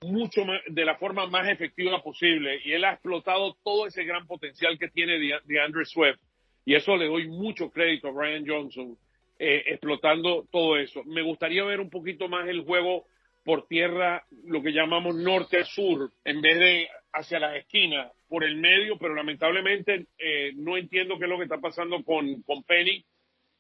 mucho 0.01 0.43
más- 0.45 0.61
de 0.67 0.85
la 0.85 0.95
forma 0.95 1.27
más 1.27 1.47
efectiva 1.47 2.01
posible. 2.03 2.59
Y 2.65 2.73
él 2.73 2.83
ha 2.83 2.93
explotado 2.93 3.55
todo 3.63 3.87
ese 3.87 4.03
gran 4.03 4.27
potencial 4.27 4.77
que 4.77 4.89
tiene 4.89 5.17
De- 5.19 5.39
DeAndre 5.45 5.85
Swift. 5.85 6.19
Y 6.65 6.75
eso 6.75 6.95
le 6.97 7.07
doy 7.07 7.27
mucho 7.27 7.69
crédito 7.69 8.07
a 8.07 8.11
Brian 8.11 8.45
Johnson, 8.47 8.97
eh, 9.39 9.63
explotando 9.67 10.45
todo 10.51 10.77
eso. 10.77 11.03
Me 11.05 11.21
gustaría 11.21 11.63
ver 11.63 11.79
un 11.79 11.89
poquito 11.89 12.27
más 12.27 12.47
el 12.47 12.61
juego 12.61 13.05
por 13.43 13.67
tierra, 13.67 14.23
lo 14.45 14.61
que 14.63 14.71
llamamos 14.71 15.15
norte 15.15 15.57
a 15.57 15.65
sur, 15.65 16.09
en 16.23 16.41
vez 16.41 16.57
de 16.59 16.87
hacia 17.11 17.39
las 17.39 17.55
esquinas, 17.57 18.11
por 18.29 18.43
el 18.43 18.55
medio, 18.55 18.97
pero 18.97 19.13
lamentablemente 19.13 20.07
eh, 20.17 20.51
no 20.55 20.77
entiendo 20.77 21.17
qué 21.17 21.25
es 21.25 21.29
lo 21.29 21.37
que 21.37 21.43
está 21.43 21.59
pasando 21.59 22.01
con, 22.03 22.41
con 22.43 22.63
Penny, 22.63 23.03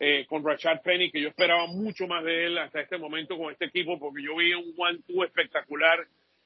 eh, 0.05 0.25
con 0.27 0.43
Rashad 0.45 0.81
Penny, 0.81 1.11
que 1.11 1.21
yo 1.21 1.29
esperaba 1.29 1.65
mucho 1.67 2.07
más 2.07 2.23
de 2.23 2.45
él 2.45 2.57
hasta 2.57 2.81
este 2.81 2.97
momento 2.97 3.37
con 3.37 3.51
este 3.51 3.65
equipo, 3.65 3.97
porque 3.99 4.21
yo 4.23 4.35
vi 4.35 4.53
un 4.53 4.73
one-two 4.77 5.23
espectacular 5.23 5.97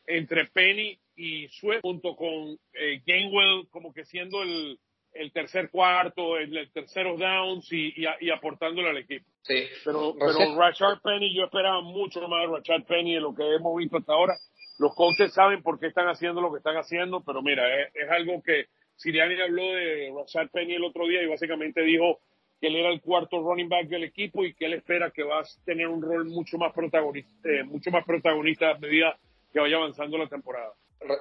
entre 0.05 0.45
Penny 0.45 0.97
y 1.15 1.47
Swift, 1.49 1.81
junto 1.81 2.15
con 2.15 2.57
eh, 2.73 3.01
Gainwell, 3.05 3.67
como 3.69 3.91
que 3.93 4.05
siendo 4.05 4.43
el, 4.43 4.77
el 5.13 5.31
tercer 5.31 5.69
cuarto, 5.71 6.37
el, 6.37 6.55
el 6.55 6.69
terceros 6.71 7.17
downs 7.19 7.71
y, 7.73 7.87
y, 8.01 8.05
y 8.21 8.29
aportándole 8.29 8.89
al 8.89 8.97
equipo. 8.97 9.25
Sí. 9.41 9.63
Pero, 9.83 10.13
Rashad- 10.13 10.37
pero 10.37 10.59
Rashard 10.59 11.01
Penny, 11.01 11.35
yo 11.35 11.45
esperaba 11.45 11.81
mucho 11.81 12.21
más 12.27 12.47
de 12.47 12.55
Rashard 12.57 12.83
Penny 12.85 13.15
de 13.15 13.21
lo 13.21 13.33
que 13.33 13.43
hemos 13.55 13.75
visto 13.77 13.97
hasta 13.97 14.13
ahora. 14.13 14.33
Los 14.79 14.93
coaches 14.93 15.33
saben 15.33 15.63
por 15.63 15.79
qué 15.79 15.87
están 15.87 16.07
haciendo 16.07 16.39
lo 16.41 16.51
que 16.51 16.59
están 16.59 16.77
haciendo, 16.77 17.23
pero 17.25 17.41
mira, 17.41 17.63
es, 17.81 17.95
es 17.95 18.09
algo 18.11 18.43
que 18.43 18.67
Siriani 18.97 19.41
habló 19.41 19.73
de 19.73 20.13
Rashard 20.15 20.49
Penny 20.51 20.75
el 20.75 20.83
otro 20.83 21.07
día 21.07 21.23
y 21.23 21.27
básicamente 21.27 21.81
dijo 21.81 22.19
que 22.59 22.67
él 22.67 22.75
era 22.75 22.89
el 22.89 23.01
cuarto 23.01 23.39
running 23.39 23.69
back 23.69 23.87
del 23.87 24.03
equipo 24.03 24.43
y 24.43 24.53
que 24.53 24.65
él 24.65 24.73
espera 24.73 25.11
que 25.11 25.23
va 25.23 25.39
a 25.39 25.43
tener 25.65 25.87
un 25.87 26.01
rol 26.01 26.25
mucho 26.25 26.57
más 26.57 26.73
protagonista, 26.73 27.49
eh, 27.49 27.63
mucho 27.63 27.91
más 27.91 28.05
protagonista 28.05 28.71
a 28.71 28.77
medida 28.77 29.17
que 29.53 29.59
vaya 29.59 29.77
avanzando 29.77 30.17
la 30.17 30.27
temporada. 30.27 30.73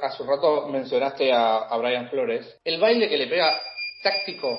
Hace 0.02 0.22
un 0.22 0.28
rato 0.28 0.68
mencionaste 0.68 1.32
a, 1.32 1.58
a 1.58 1.76
Brian 1.76 2.08
Flores. 2.08 2.60
El 2.64 2.80
baile 2.80 3.08
que 3.08 3.18
le 3.18 3.26
pega 3.26 3.60
táctico 4.02 4.58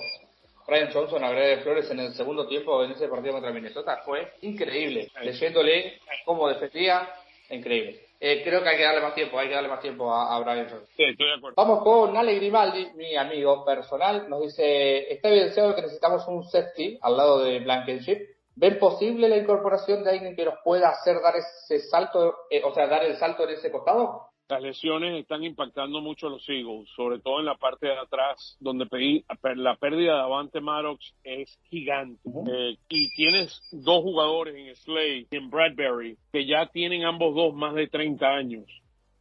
Brian 0.68 0.92
Johnson 0.92 1.24
a 1.24 1.32
Brian 1.32 1.62
Flores 1.62 1.90
en 1.92 2.00
el 2.00 2.13
segundo 2.13 2.46
tiempo 2.46 2.84
en 2.84 2.92
ese 2.92 3.08
partido 3.08 3.34
contra 3.34 3.54
Minnesota 3.54 4.02
fue 4.04 4.34
increíble. 4.42 5.10
Leyéndole 5.24 6.00
cómo 6.26 6.50
defendía, 6.50 7.10
increíble. 7.50 8.07
Eh, 8.19 8.41
creo 8.43 8.63
que 8.63 8.69
hay 8.69 8.77
que 8.77 8.84
darle 8.84 9.01
más 9.01 9.13
tiempo, 9.13 9.38
hay 9.38 9.47
que 9.47 9.53
darle 9.53 9.69
más 9.69 9.82
tiempo 9.82 10.12
a, 10.12 10.36
a 10.36 10.39
Brian 10.39 10.67
Jones. 10.69 10.89
Sí, 10.95 11.03
estoy 11.03 11.27
de 11.27 11.34
acuerdo. 11.36 11.56
Vamos 11.56 11.84
con 11.84 12.17
Ale 12.17 12.36
Grimaldi, 12.36 12.91
mi 12.95 13.15
amigo 13.15 13.63
personal, 13.63 14.30
nos 14.30 14.41
dice, 14.41 15.12
está 15.12 15.30
evidenciado 15.30 15.75
que 15.75 15.84
necesitamos 15.84 16.27
un 16.27 16.43
safety 16.43 16.97
al 17.01 17.15
lado 17.15 17.43
de 17.43 17.60
Blankenship. 17.60 18.19
¿Ven 18.56 18.80
posible 18.80 19.30
la 19.30 19.38
incorporación 19.38 20.03
de 20.03 20.10
alguien 20.10 20.36
que 20.36 20.45
nos 20.45 20.56
pueda 20.63 20.89
hacer 20.89 21.21
dar 21.21 21.36
ese 21.36 21.80
salto, 21.80 22.36
eh, 22.49 22.63
o 22.63 22.73
sea, 22.73 22.88
dar 22.88 23.03
el 23.03 23.15
salto 23.17 23.43
en 23.43 23.51
ese 23.51 23.71
costado? 23.71 24.30
Las 24.49 24.62
lesiones 24.62 25.19
están 25.19 25.43
impactando 25.43 25.99
mucho 25.99 26.27
a 26.27 26.29
los 26.29 26.47
Eagles, 26.47 26.88
sobre 26.95 27.19
todo 27.19 27.39
en 27.39 27.45
la 27.45 27.55
parte 27.57 27.88
de 27.88 27.97
atrás, 27.97 28.55
donde 28.62 28.86
pedí- 28.86 29.25
la 29.57 29.75
pérdida 29.75 30.15
de 30.15 30.21
Avante 30.21 30.62
Maddox 30.62 31.13
es 31.25 31.60
gigante. 31.69 32.21
Eh, 32.49 32.77
y 32.88 33.10
tienes 33.15 33.60
dos 33.73 34.01
jugadores 34.03 34.55
en 34.55 34.73
Slade 34.77 35.27
y 35.29 35.36
en 35.36 35.49
Bradbury 35.49 36.17
que 36.31 36.45
ya 36.45 36.65
tienen 36.67 37.03
ambos 37.03 37.36
dos 37.36 37.53
más 37.55 37.75
de 37.75 37.88
30 37.88 38.25
años 38.36 38.65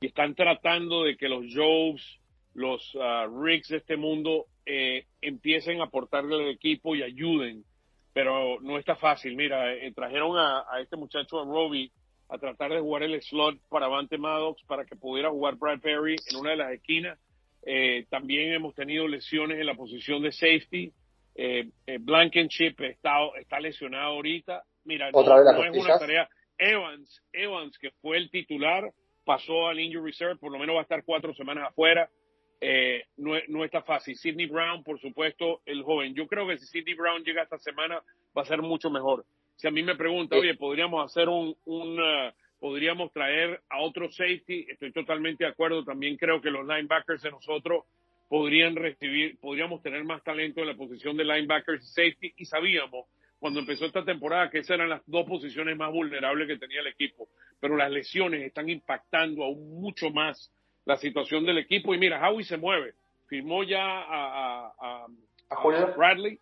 y 0.01 0.07
están 0.07 0.37
tratando 0.37 1.03
de 1.03 1.17
que 1.17 1.29
los 1.29 1.45
Jobs, 1.53 2.21
los 2.55 2.97
Riggs 3.43 3.69
de 3.69 3.79
este 3.79 3.97
mundo 3.97 4.45
eh, 4.65 5.07
empiecen 5.21 5.81
a 5.81 5.85
aportarle 5.85 6.37
al 6.37 6.49
equipo 6.51 6.95
y 6.95 7.03
ayuden. 7.03 7.65
Pero 8.13 8.61
no 8.61 8.79
está 8.79 8.95
fácil. 8.97 9.37
Mira, 9.37 9.75
eh, 9.75 9.93
trajeron 9.93 10.39
a, 10.39 10.61
a 10.71 10.81
este 10.81 10.97
muchacho, 10.97 11.41
a 11.41 11.45
Robbie, 11.45 11.91
a 12.29 12.39
tratar 12.39 12.73
de 12.73 12.81
jugar 12.81 13.03
el 13.03 13.21
slot 13.23 13.59
para 13.69 13.87
Avante 13.87 14.19
Maddox 14.19 14.63
para 14.65 14.85
que 14.85 14.97
pudiera 14.97 15.31
jugar 15.31 15.57
Bradbury 15.57 16.17
en 16.31 16.37
una 16.37 16.51
de 16.51 16.57
las 16.57 16.73
esquinas. 16.73 17.19
Eh, 17.65 18.07
también 18.09 18.53
hemos 18.53 18.75
tenido 18.75 19.07
lesiones 19.09 19.59
en 19.59 19.67
la 19.67 19.75
posición 19.75 20.23
de 20.23 20.33
safety. 20.33 20.93
Eh, 21.35 21.69
eh, 21.87 21.99
Blankenship 22.01 22.75
está, 22.79 23.19
está 23.39 23.61
lesionado 23.61 24.15
ahorita. 24.15 24.65
Mira, 24.85 25.11
no, 25.11 25.19
Otra 25.19 25.37
vez 25.37 25.45
no 25.45 25.65
es 25.65 25.85
una 25.85 25.99
tarea. 25.99 26.29
Evans, 26.59 27.23
Evans, 27.33 27.79
que 27.79 27.91
fue 28.01 28.17
el 28.17 28.31
titular, 28.31 28.91
pasó 29.25 29.67
al 29.67 29.79
injury 29.79 30.11
reserve, 30.11 30.37
por 30.37 30.51
lo 30.51 30.59
menos 30.59 30.77
va 30.77 30.81
a 30.81 30.83
estar 30.83 31.05
cuatro 31.05 31.35
semanas 31.35 31.69
afuera. 31.69 32.09
Eh, 32.61 33.05
no, 33.17 33.33
no 33.49 33.65
está 33.65 33.83
fácil. 33.83 34.17
Sidney 34.17 34.47
Brown, 34.47 34.83
por 34.83 34.99
supuesto, 35.01 35.61
el 35.67 35.83
joven. 35.83 36.15
Yo 36.15 36.27
creo 36.27 36.47
que 36.47 36.59
si 36.59 36.67
Sidney 36.67 36.95
Brown 36.95 37.23
llega 37.23 37.43
esta 37.43 37.59
semana, 37.59 38.03
va 38.37 38.43
a 38.43 38.47
ser 38.47 38.63
mucho 38.63 38.91
mejor. 38.91 39.27
Si 39.57 39.67
a 39.67 39.71
mí 39.71 39.83
me 39.83 39.97
pregunta, 39.97 40.37
Sí. 40.37 40.41
oye, 40.43 40.55
podríamos 40.55 41.05
hacer 41.05 41.29
un, 41.29 41.57
un 41.65 41.99
uh, 42.01 42.33
podríamos 42.61 43.13
traer 43.13 43.61
a 43.69 43.81
otro 43.81 44.11
safety, 44.11 44.67
estoy 44.69 44.93
totalmente 44.93 45.45
de 45.45 45.51
acuerdo. 45.51 45.85
También 45.85 46.17
creo 46.17 46.41
que 46.41 46.51
los 46.51 46.67
linebackers 46.67 47.23
de 47.23 47.31
nosotros 47.31 47.85
podrían 48.29 48.75
recibir, 48.77 49.39
podríamos 49.41 49.83
tener 49.83 50.03
más 50.05 50.23
talento 50.25 50.61
en 50.61 50.67
la 50.69 50.75
posición 50.75 51.17
de 51.17 51.25
linebackers 51.25 51.83
y 51.85 51.87
safety. 51.87 52.35
Y 52.37 52.45
sabíamos 52.47 53.07
cuando 53.39 53.61
empezó 53.61 53.85
esta 53.87 54.05
temporada 54.05 54.51
que 54.51 54.59
esas 54.59 54.77
eran 54.77 54.89
las 54.89 55.03
dos 55.07 55.27
posiciones 55.27 55.77
más 55.77 55.93
vulnerables 55.93 56.49
que 56.49 56.57
tenía 56.59 56.81
el 56.81 56.87
equipo. 56.89 57.29
Pero 57.61 57.77
las 57.77 57.91
lesiones 57.91 58.43
están 58.43 58.69
impactando 58.69 59.45
aún 59.45 59.81
mucho 59.81 60.11
más 60.11 60.53
la 60.85 60.97
situación 60.97 61.45
del 61.47 61.59
equipo. 61.59 61.95
Y 61.95 61.99
mira, 61.99 62.27
Howie 62.29 62.45
se 62.45 62.57
mueve. 62.57 62.95
Firmó 63.29 63.63
ya 63.65 63.83
a, 63.85 64.67
a- 64.69 64.73
a- 64.81 65.07
¿A? 65.51 65.97
Bradley, 65.97 66.39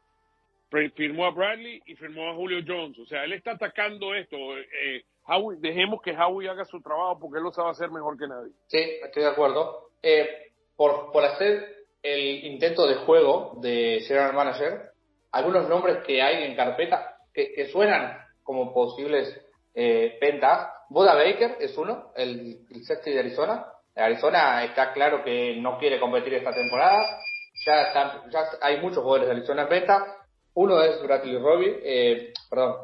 firmó 0.94 1.26
a 1.26 1.30
Bradley 1.30 1.82
y 1.86 1.94
firmó 1.96 2.30
a 2.30 2.34
Julio 2.34 2.58
Jones. 2.66 2.98
O 2.98 3.06
sea, 3.06 3.24
él 3.24 3.32
está 3.32 3.52
atacando 3.52 4.14
esto. 4.14 4.36
Eh, 4.58 5.02
Howie, 5.26 5.58
dejemos 5.60 6.02
que 6.02 6.16
Howie 6.16 6.48
haga 6.48 6.64
su 6.64 6.80
trabajo 6.80 7.18
porque 7.18 7.38
él 7.38 7.44
lo 7.44 7.52
sabe 7.52 7.70
hacer 7.70 7.90
mejor 7.90 8.18
que 8.18 8.26
nadie. 8.26 8.52
Sí, 8.68 8.78
estoy 9.02 9.22
de 9.22 9.28
acuerdo. 9.30 9.88
Eh, 10.02 10.28
por, 10.76 11.12
por 11.12 11.24
hacer 11.24 11.64
el 12.02 12.44
intento 12.44 12.86
de 12.86 12.96
juego 12.96 13.58
de 13.60 14.00
General 14.06 14.34
Manager, 14.34 14.90
algunos 15.32 15.68
nombres 15.68 15.98
que 16.06 16.20
hay 16.20 16.44
en 16.44 16.54
carpeta 16.56 17.16
que, 17.32 17.66
suenan 17.72 18.18
como 18.42 18.72
posibles 18.74 19.40
eh, 19.74 20.18
ventas. 20.20 20.68
Buda 20.90 21.14
Baker 21.14 21.56
es 21.60 21.76
uno, 21.78 22.12
el, 22.16 22.58
el 22.70 22.84
safety 22.84 23.12
de 23.12 23.20
Arizona. 23.20 23.64
Arizona 23.96 24.64
está 24.64 24.92
claro 24.92 25.24
que 25.24 25.56
no 25.56 25.78
quiere 25.78 25.98
competir 25.98 26.34
esta 26.34 26.52
temporada. 26.52 27.18
Ya, 27.64 27.82
están- 27.84 28.30
ya 28.30 28.40
hay 28.60 28.80
muchos 28.80 28.98
jugadores 29.02 29.26
de 29.28 29.34
Arizona 29.36 29.62
en 29.62 29.68
venta. 29.68 30.16
Uno 30.54 30.80
es 30.82 31.02
Bradley 31.02 31.36
Robbie, 31.38 31.80
eh, 31.82 32.32
perdón, 32.48 32.76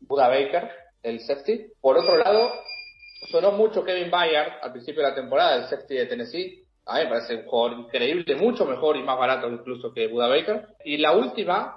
Buda 0.00 0.28
Baker, 0.28 0.70
el 1.02 1.20
safety. 1.20 1.66
Por 1.80 1.98
otro 1.98 2.16
lado, 2.16 2.52
sonó 3.30 3.52
mucho 3.52 3.84
Kevin 3.84 4.10
Bayard 4.10 4.58
al 4.62 4.72
principio 4.72 5.02
de 5.02 5.10
la 5.10 5.14
temporada, 5.14 5.56
el 5.56 5.68
safety 5.68 5.94
de 5.94 6.06
Tennessee. 6.06 6.64
A 6.86 6.98
mí 6.98 7.04
me 7.04 7.10
parece 7.10 7.36
un 7.36 7.44
jugador 7.44 7.80
increíble, 7.80 8.34
mucho 8.36 8.64
mejor 8.64 8.96
y 8.96 9.02
más 9.02 9.18
barato 9.18 9.48
incluso 9.48 9.92
que 9.92 10.06
Buda 10.06 10.28
Baker. 10.28 10.68
Y 10.84 10.96
la 10.96 11.12
última, 11.12 11.76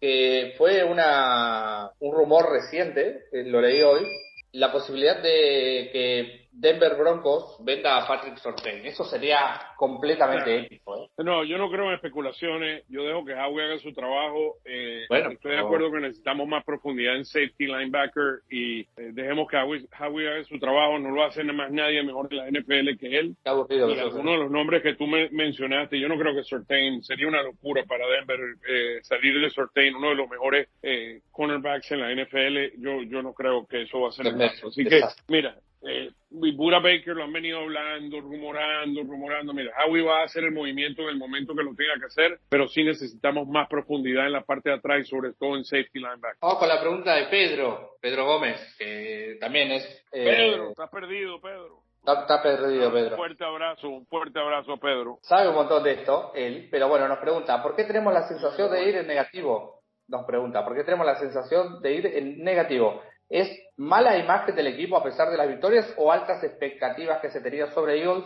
que 0.00 0.54
fue 0.56 0.84
una, 0.84 1.90
un 1.98 2.14
rumor 2.14 2.50
reciente, 2.50 3.24
que 3.32 3.42
lo 3.42 3.60
leí 3.60 3.82
hoy, 3.82 4.06
la 4.52 4.70
posibilidad 4.70 5.20
de 5.20 5.90
que 5.92 6.45
Denver 6.58 6.96
Broncos 6.96 7.58
venda 7.60 7.98
a 7.98 8.06
Patrick 8.06 8.38
Sortain. 8.38 8.86
Eso 8.86 9.04
sería 9.04 9.60
completamente 9.76 10.44
Claro. 10.44 10.60
épico. 10.60 11.04
¿eh? 11.04 11.08
No, 11.18 11.44
yo 11.44 11.58
no 11.58 11.70
creo 11.70 11.84
en 11.88 11.94
especulaciones. 11.94 12.82
Yo 12.88 13.04
dejo 13.04 13.24
que 13.26 13.34
Howie 13.34 13.64
haga 13.64 13.78
su 13.78 13.92
trabajo. 13.92 14.56
Eh, 14.64 15.04
Bueno, 15.08 15.32
estoy 15.32 15.52
de 15.52 15.58
acuerdo 15.58 15.92
que 15.92 16.00
necesitamos 16.00 16.48
más 16.48 16.64
profundidad 16.64 17.16
en 17.16 17.26
safety, 17.26 17.66
linebacker 17.66 18.40
y 18.50 18.80
eh, 18.80 18.86
dejemos 19.12 19.48
que 19.48 19.56
Howie, 19.58 19.86
Howie 20.00 20.28
haga 20.28 20.44
su 20.44 20.58
trabajo. 20.58 20.98
No 20.98 21.10
lo 21.10 21.24
hace 21.24 21.44
nada 21.44 21.58
más 21.58 21.70
nadie 21.70 22.02
mejor 22.02 22.28
en 22.30 22.38
la 22.38 22.48
NFL 22.48 22.96
que 22.98 23.18
él. 23.18 23.36
Qué 23.44 23.50
aburrido 23.50 23.90
Y 23.94 23.98
algunos 23.98 24.32
de 24.32 24.38
los 24.38 24.50
nombres 24.50 24.82
que 24.82 24.94
tú 24.94 25.06
me 25.06 25.28
mencionaste, 25.30 26.00
yo 26.00 26.08
no 26.08 26.18
creo 26.18 26.34
que 26.34 26.42
Sortain 26.44 27.02
sería 27.02 27.28
una 27.28 27.42
locura 27.42 27.84
para 27.84 28.06
Denver 28.06 28.40
eh, 28.66 28.98
salir 29.02 29.38
de 29.40 29.50
Sortain, 29.50 29.94
uno 29.94 30.08
de 30.08 30.14
los 30.14 30.30
mejores 30.30 30.68
eh, 30.82 31.20
cornerbacks 31.30 31.90
en 31.92 32.00
la 32.00 32.14
NFL. 32.14 32.80
Yo 32.80 33.02
yo 33.02 33.22
no 33.22 33.34
creo 33.34 33.66
que 33.66 33.82
eso 33.82 34.00
va 34.00 34.08
a 34.08 34.12
ser 34.12 34.28
el 34.28 34.38
caso. 34.38 34.68
Así 34.68 34.84
que, 34.84 35.02
mira, 35.28 35.56
eh, 35.86 36.10
Bura 36.56 36.78
Baker 36.80 37.16
lo 37.16 37.24
han 37.24 37.32
venido 37.32 37.58
hablando, 37.60 38.20
rumorando, 38.20 39.02
rumorando. 39.02 39.52
Mira, 39.52 39.72
Howie 39.86 40.02
va 40.02 40.20
a 40.20 40.24
hacer 40.24 40.44
el 40.44 40.52
movimiento 40.52 41.02
en 41.02 41.08
el 41.08 41.16
momento 41.16 41.54
que 41.54 41.62
lo 41.62 41.74
tenga 41.74 41.94
que 41.98 42.06
hacer, 42.06 42.40
pero 42.48 42.68
sí 42.68 42.84
necesitamos 42.84 43.48
más 43.48 43.68
profundidad 43.68 44.26
en 44.26 44.32
la 44.32 44.42
parte 44.42 44.70
de 44.70 44.76
atrás 44.76 45.00
y 45.00 45.04
sobre 45.04 45.32
todo 45.34 45.56
en 45.56 45.64
safety 45.64 45.98
linebacker. 45.98 46.38
Vamos 46.40 46.58
con 46.58 46.68
la 46.68 46.80
pregunta 46.80 47.14
de 47.14 47.26
Pedro, 47.26 47.96
Pedro 48.00 48.26
Gómez, 48.26 48.76
que 48.78 49.36
también 49.40 49.72
es... 49.72 49.84
eh, 50.12 50.24
Pedro, 50.24 50.70
estás 50.70 50.90
perdido, 50.90 51.40
Pedro. 51.40 51.82
Está, 51.98 52.20
está 52.20 52.42
perdido, 52.42 52.92
Pedro. 52.92 53.10
Un 53.10 53.16
fuerte 53.16 53.44
abrazo, 53.44 53.88
un 53.88 54.06
fuerte 54.06 54.38
abrazo 54.38 54.74
a 54.74 54.76
Pedro. 54.76 55.18
Sabe 55.22 55.48
un 55.48 55.56
montón 55.56 55.82
de 55.82 55.92
esto, 55.92 56.32
él, 56.34 56.68
pero 56.70 56.88
bueno, 56.88 57.08
nos 57.08 57.18
pregunta, 57.18 57.62
¿por 57.62 57.74
qué 57.74 57.84
tenemos 57.84 58.12
la 58.14 58.28
sensación 58.28 58.70
de 58.70 58.88
ir 58.88 58.96
en 58.96 59.06
negativo? 59.08 59.80
Nos 60.08 60.24
pregunta, 60.24 60.64
¿por 60.64 60.76
qué 60.76 60.84
tenemos 60.84 61.04
la 61.04 61.16
sensación 61.16 61.82
de 61.82 61.94
ir 61.94 62.06
en 62.06 62.44
negativo? 62.44 63.02
¿Es 63.28 63.48
mala 63.76 64.16
imagen 64.16 64.54
del 64.54 64.68
equipo 64.68 64.96
a 64.96 65.02
pesar 65.02 65.30
de 65.30 65.36
las 65.36 65.48
victorias 65.48 65.92
o 65.96 66.10
altas 66.10 66.42
expectativas 66.42 67.20
que 67.20 67.30
se 67.30 67.40
tenían 67.40 67.72
sobre 67.72 68.00
Eagles 68.00 68.24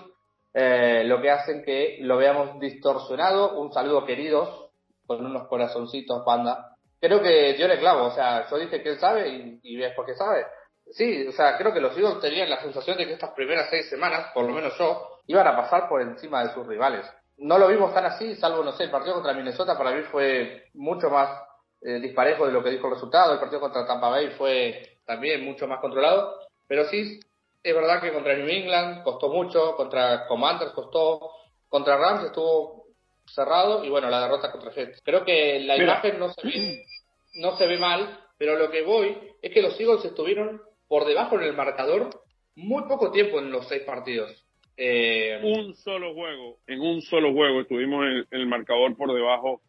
eh, 0.52 1.04
lo 1.04 1.20
que 1.20 1.30
hacen 1.30 1.62
que 1.64 1.98
lo 2.00 2.16
veamos 2.16 2.58
distorsionado? 2.58 3.60
Un 3.60 3.72
saludo 3.72 4.04
queridos, 4.04 4.70
con 5.06 5.24
unos 5.24 5.48
corazoncitos, 5.48 6.22
panda. 6.24 6.76
Creo 7.00 7.22
que 7.22 7.54
dio 7.54 7.66
el 7.66 7.78
clavo, 7.78 8.06
o 8.06 8.10
sea, 8.10 8.48
yo 8.48 8.58
dije 8.58 8.82
que 8.82 8.90
él 8.90 8.98
sabe 8.98 9.28
y, 9.28 9.60
y 9.62 9.76
ves 9.76 9.94
por 9.94 10.06
qué 10.06 10.14
sabe. 10.14 10.44
Sí, 10.92 11.26
o 11.26 11.32
sea, 11.32 11.56
creo 11.56 11.72
que 11.72 11.80
los 11.80 11.96
Eagles 11.96 12.20
tenían 12.20 12.50
la 12.50 12.60
sensación 12.60 12.96
de 12.96 13.06
que 13.06 13.12
estas 13.12 13.30
primeras 13.30 13.70
seis 13.70 13.88
semanas, 13.88 14.32
por 14.34 14.44
lo 14.44 14.52
menos 14.52 14.76
yo, 14.76 15.20
iban 15.26 15.46
a 15.46 15.56
pasar 15.56 15.88
por 15.88 16.02
encima 16.02 16.42
de 16.42 16.52
sus 16.52 16.66
rivales. 16.66 17.06
No 17.38 17.58
lo 17.58 17.68
vimos 17.68 17.94
tan 17.94 18.04
así, 18.04 18.34
salvo, 18.36 18.62
no 18.62 18.72
sé, 18.72 18.84
el 18.84 18.90
partido 18.90 19.14
contra 19.14 19.32
Minnesota 19.32 19.78
para 19.78 19.92
mí 19.92 20.02
fue 20.10 20.64
mucho 20.74 21.08
más 21.08 21.30
eh, 21.80 22.00
disparejo 22.00 22.46
de 22.46 22.52
lo 22.52 22.62
que 22.62 22.70
dijo 22.70 22.88
el 22.88 22.94
resultado. 22.94 23.32
El 23.32 23.38
partido 23.38 23.60
contra 23.60 23.86
Tampa 23.86 24.10
Bay 24.10 24.30
fue 24.36 24.99
también 25.10 25.44
mucho 25.44 25.66
más 25.66 25.80
controlado. 25.80 26.38
Pero 26.68 26.84
sí, 26.84 27.18
es 27.64 27.74
verdad 27.74 28.00
que 28.00 28.12
contra 28.12 28.36
New 28.36 28.48
England 28.48 29.02
costó 29.02 29.28
mucho, 29.28 29.74
contra 29.74 30.26
Commanders 30.28 30.70
costó, 30.70 31.32
contra 31.68 31.96
Rams 31.96 32.26
estuvo 32.26 32.84
cerrado 33.26 33.84
y 33.84 33.88
bueno, 33.88 34.08
la 34.08 34.22
derrota 34.22 34.52
contra 34.52 34.70
Jets. 34.70 35.00
Creo 35.04 35.24
que 35.24 35.58
la 35.60 35.74
Mira. 35.74 35.84
imagen 35.84 36.18
no 36.20 36.28
se 36.28 36.46
ve, 36.46 36.84
no 37.34 37.56
se 37.56 37.66
ve 37.66 37.76
mal, 37.78 38.20
pero 38.38 38.56
lo 38.56 38.70
que 38.70 38.82
voy 38.82 39.16
es 39.42 39.52
que 39.52 39.62
los 39.62 39.78
Eagles 39.80 40.04
estuvieron 40.04 40.62
por 40.86 41.04
debajo 41.04 41.34
en 41.36 41.42
el 41.42 41.54
marcador 41.54 42.10
muy 42.54 42.84
poco 42.84 43.10
tiempo 43.10 43.40
en 43.40 43.50
los 43.50 43.66
seis 43.66 43.82
partidos. 43.82 44.30
Eh, 44.76 45.40
un 45.42 45.74
solo 45.74 46.14
juego, 46.14 46.58
en 46.68 46.80
un 46.80 47.02
solo 47.02 47.32
juego 47.32 47.62
estuvimos 47.62 48.04
en, 48.06 48.26
en 48.30 48.40
el 48.40 48.46
marcador 48.46 48.96
por 48.96 49.12
debajo 49.12 49.60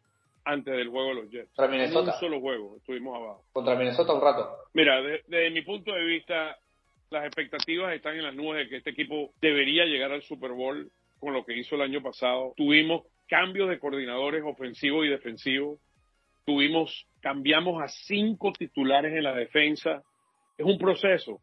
antes 0.45 0.75
del 0.75 0.89
juego 0.89 1.09
de 1.09 1.15
los 1.15 1.29
Jets. 1.29 1.47
contra 1.55 1.65
En 1.65 1.71
un 1.71 1.77
Minnesota, 1.77 2.13
solo 2.19 2.39
juego 2.39 2.77
estuvimos 2.77 3.15
abajo. 3.15 3.45
contra 3.53 3.75
Minnesota 3.75 4.13
un 4.13 4.21
rato. 4.21 4.49
Mira, 4.73 5.01
de- 5.01 5.21
desde 5.27 5.49
mi 5.51 5.61
punto 5.61 5.93
de 5.93 6.03
vista, 6.03 6.57
las 7.09 7.25
expectativas 7.25 7.93
están 7.93 8.15
en 8.15 8.23
las 8.23 8.33
nubes 8.35 8.63
de 8.63 8.69
que 8.69 8.77
este 8.77 8.89
equipo 8.91 9.31
debería 9.41 9.85
llegar 9.85 10.11
al 10.11 10.21
Super 10.23 10.51
Bowl 10.51 10.89
con 11.19 11.33
lo 11.33 11.45
que 11.45 11.57
hizo 11.57 11.75
el 11.75 11.81
año 11.81 12.01
pasado. 12.01 12.53
Tuvimos 12.57 13.03
cambios 13.27 13.69
de 13.69 13.79
coordinadores 13.79 14.43
ofensivos 14.43 15.05
y 15.05 15.09
defensivos. 15.09 15.79
Tuvimos, 16.45 17.05
cambiamos 17.21 17.81
a 17.83 17.87
cinco 17.87 18.51
titulares 18.51 19.13
en 19.13 19.23
la 19.23 19.33
defensa. 19.33 20.01
Es 20.57 20.65
un 20.65 20.77
proceso. 20.77 21.39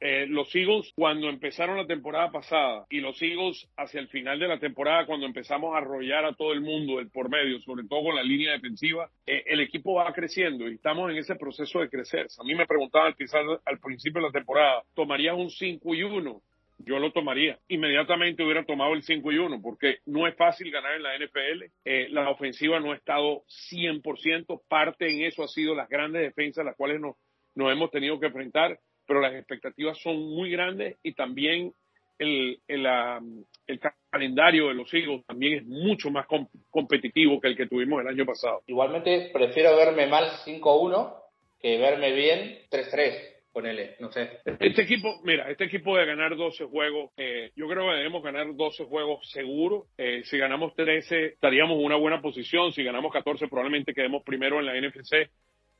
Eh, 0.00 0.26
los 0.28 0.54
Eagles 0.54 0.92
cuando 0.94 1.28
empezaron 1.28 1.76
la 1.76 1.86
temporada 1.86 2.30
pasada 2.30 2.86
y 2.88 3.00
los 3.00 3.20
Eagles 3.20 3.68
hacia 3.76 4.00
el 4.00 4.08
final 4.08 4.38
de 4.38 4.46
la 4.46 4.58
temporada 4.58 5.06
cuando 5.06 5.26
empezamos 5.26 5.74
a 5.74 5.78
arrollar 5.78 6.24
a 6.24 6.34
todo 6.34 6.52
el 6.52 6.60
mundo 6.60 6.98
del 6.98 7.10
por 7.10 7.28
medio, 7.28 7.58
sobre 7.60 7.86
todo 7.88 8.04
con 8.04 8.16
la 8.16 8.22
línea 8.22 8.52
defensiva, 8.52 9.10
eh, 9.26 9.42
el 9.46 9.60
equipo 9.60 9.94
va 9.94 10.12
creciendo 10.12 10.68
y 10.68 10.74
estamos 10.74 11.10
en 11.10 11.16
ese 11.16 11.34
proceso 11.34 11.80
de 11.80 11.88
crecer. 11.88 12.28
A 12.38 12.44
mí 12.44 12.54
me 12.54 12.66
preguntaban 12.66 13.14
quizás 13.18 13.42
al 13.64 13.78
principio 13.80 14.20
de 14.20 14.28
la 14.28 14.32
temporada, 14.32 14.82
¿tomarías 14.94 15.36
un 15.36 15.50
5 15.50 15.94
y 15.94 16.02
1? 16.02 16.42
yo 16.78 16.98
lo 16.98 17.12
tomaría. 17.12 17.58
Inmediatamente 17.68 18.42
hubiera 18.42 18.64
tomado 18.64 18.94
el 18.94 19.02
5 19.02 19.32
y 19.32 19.38
1, 19.38 19.60
porque 19.60 19.98
no 20.06 20.26
es 20.26 20.36
fácil 20.36 20.70
ganar 20.70 20.94
en 20.94 21.02
la 21.02 21.16
NFL. 21.16 21.64
Eh, 21.84 22.08
la 22.10 22.30
ofensiva 22.30 22.80
no 22.80 22.92
ha 22.92 22.96
estado 22.96 23.42
100%. 23.70 24.62
Parte 24.68 25.12
en 25.12 25.22
eso 25.22 25.42
ha 25.42 25.48
sido 25.48 25.74
las 25.74 25.88
grandes 25.88 26.22
defensas, 26.22 26.64
las 26.64 26.76
cuales 26.76 27.00
nos, 27.00 27.16
nos 27.54 27.72
hemos 27.72 27.90
tenido 27.90 28.20
que 28.20 28.26
enfrentar, 28.26 28.78
pero 29.08 29.20
las 29.20 29.34
expectativas 29.34 29.98
son 29.98 30.16
muy 30.18 30.50
grandes 30.50 30.98
y 31.02 31.14
también 31.14 31.72
el, 32.18 32.60
el, 32.68 32.86
el 33.66 33.80
calendario 34.10 34.68
de 34.68 34.74
los 34.74 34.92
Eagles 34.92 35.24
también 35.26 35.54
es 35.54 35.66
mucho 35.66 36.10
más 36.10 36.26
competitivo 36.70 37.40
que 37.40 37.48
el 37.48 37.56
que 37.56 37.66
tuvimos 37.66 38.02
el 38.02 38.08
año 38.08 38.26
pasado. 38.26 38.62
Igualmente, 38.66 39.30
prefiero 39.32 39.76
verme 39.76 40.06
mal 40.06 40.28
5-1 40.44 41.14
que 41.60 41.78
verme 41.78 42.12
bien 42.12 42.58
3-3 42.70 43.38
ponele, 43.58 43.96
no 43.98 44.12
sé. 44.12 44.40
Este 44.60 44.82
equipo, 44.82 45.20
mira, 45.24 45.50
este 45.50 45.64
equipo 45.64 45.96
de 45.96 46.06
ganar 46.06 46.36
12 46.36 46.66
juegos, 46.66 47.10
eh, 47.16 47.50
yo 47.56 47.66
creo 47.66 47.88
que 47.88 47.96
debemos 47.96 48.22
ganar 48.22 48.54
12 48.54 48.84
juegos 48.84 49.28
seguro. 49.30 49.86
Eh, 49.96 50.22
si 50.26 50.38
ganamos 50.38 50.76
13, 50.76 51.26
estaríamos 51.26 51.76
en 51.76 51.86
una 51.86 51.96
buena 51.96 52.22
posición. 52.22 52.70
Si 52.70 52.84
ganamos 52.84 53.12
14, 53.12 53.48
probablemente 53.48 53.94
quedemos 53.94 54.22
primero 54.22 54.60
en 54.60 54.66
la 54.66 54.80
NFC. 54.80 55.28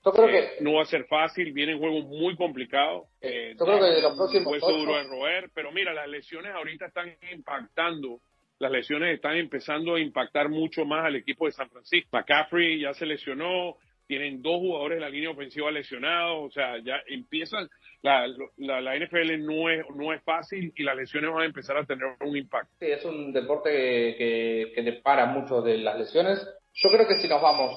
Yo 0.05 0.13
creo 0.13 0.29
Eh, 0.29 0.53
que 0.59 0.65
no 0.65 0.75
va 0.75 0.83
a 0.83 0.87
ser 0.87 1.05
fácil, 1.07 1.53
vienen 1.53 1.79
juegos 1.79 2.05
muy 2.07 2.37
complicados. 2.37 3.09
Eh, 3.21 3.55
Yo 3.59 3.65
creo 3.65 3.79
que 3.79 3.85
de 3.87 4.03
los 4.03 4.17
próximos 4.17 4.53
hueso 4.53 4.73
duro 4.73 4.97
de 4.97 5.05
roer, 5.05 5.51
pero 5.55 5.73
mira, 5.73 5.93
las 5.93 6.09
lesiones 6.09 6.53
ahorita 6.55 6.87
están 6.87 7.15
impactando. 7.33 8.21
Las 8.61 8.73
lesiones 8.73 9.15
están 9.15 9.37
empezando 9.37 9.95
a 9.95 10.01
impactar 10.01 10.49
mucho 10.49 10.85
más 10.85 11.05
al 11.05 11.17
equipo 11.17 11.47
de 11.47 11.53
San 11.53 11.69
Francisco. 11.71 12.09
McCaffrey 12.13 12.81
ya 12.81 12.93
se 12.95 13.07
lesionó, 13.07 13.77
tienen 14.09 14.41
dos 14.43 14.57
jugadores 14.59 14.97
de 14.97 15.01
la 15.01 15.11
línea 15.11 15.31
ofensiva 15.31 15.71
lesionados, 15.71 16.47
o 16.47 16.51
sea, 16.51 16.79
ya 16.83 17.01
empiezan, 17.09 17.69
la, 18.03 18.27
la, 18.57 18.81
la 18.81 18.97
NFL 18.97 19.45
no 19.45 19.69
es, 19.71 19.85
no 19.95 20.13
es 20.13 20.23
fácil 20.23 20.73
y 20.75 20.83
las 20.83 20.97
lesiones 20.97 21.31
van 21.31 21.43
a 21.43 21.47
empezar 21.47 21.77
a 21.77 21.85
tener 21.85 22.07
un 22.21 22.37
impacto. 22.37 22.73
Sí, 22.81 22.87
es 22.87 23.05
un 23.05 23.33
deporte 23.33 23.71
que, 23.71 24.15
que, 24.17 24.73
que 24.75 24.83
depara 24.83 25.27
mucho 25.27 25.61
de 25.61 25.79
las 25.79 25.99
lesiones. 25.99 26.39
Yo 26.73 26.89
creo 26.91 27.07
que 27.07 27.17
si 27.17 27.29
nos 27.29 27.43
vamos 27.43 27.77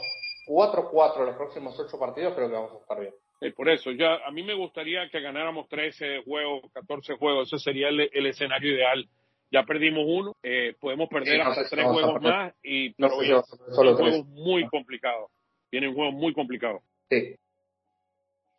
4-4 0.51 1.25
los 1.25 1.35
próximos 1.35 1.79
8 1.79 1.97
partidos, 1.99 2.33
creo 2.35 2.49
que 2.49 2.53
vamos 2.55 2.73
a 2.73 2.77
estar 2.79 2.99
bien. 2.99 3.13
Por 3.55 3.69
eso, 3.69 3.91
ya 3.91 4.15
a 4.25 4.31
mí 4.31 4.43
me 4.43 4.53
gustaría 4.53 5.09
que 5.09 5.19
ganáramos 5.21 5.67
13 5.69 6.23
juegos, 6.25 6.61
14 6.73 7.15
juegos, 7.17 7.47
ese 7.47 7.63
sería 7.63 7.87
el, 7.89 8.09
el 8.13 8.25
escenario 8.27 8.75
ideal. 8.75 9.07
Ya 9.51 9.63
perdimos 9.63 10.03
uno, 10.07 10.35
eh, 10.43 10.75
podemos 10.79 11.09
perder 11.09 11.33
Sí, 11.33 11.37
no 11.39 11.49
hasta 11.49 11.63
sé 11.63 11.75
tres 11.75 11.85
juegos 11.85 12.21
más 12.21 12.53
y 12.63 12.89
No 12.97 13.07
pero 13.09 13.17
perder 13.17 13.43
solo 13.73 13.95
tres. 13.95 14.09
juegos 14.09 14.27
muy 14.27 14.67
complicados. 14.67 15.31
Tienen 15.69 15.93
juegos 15.93 16.13
muy 16.13 16.33
complicados. 16.33 16.81
Sí. 17.09 17.35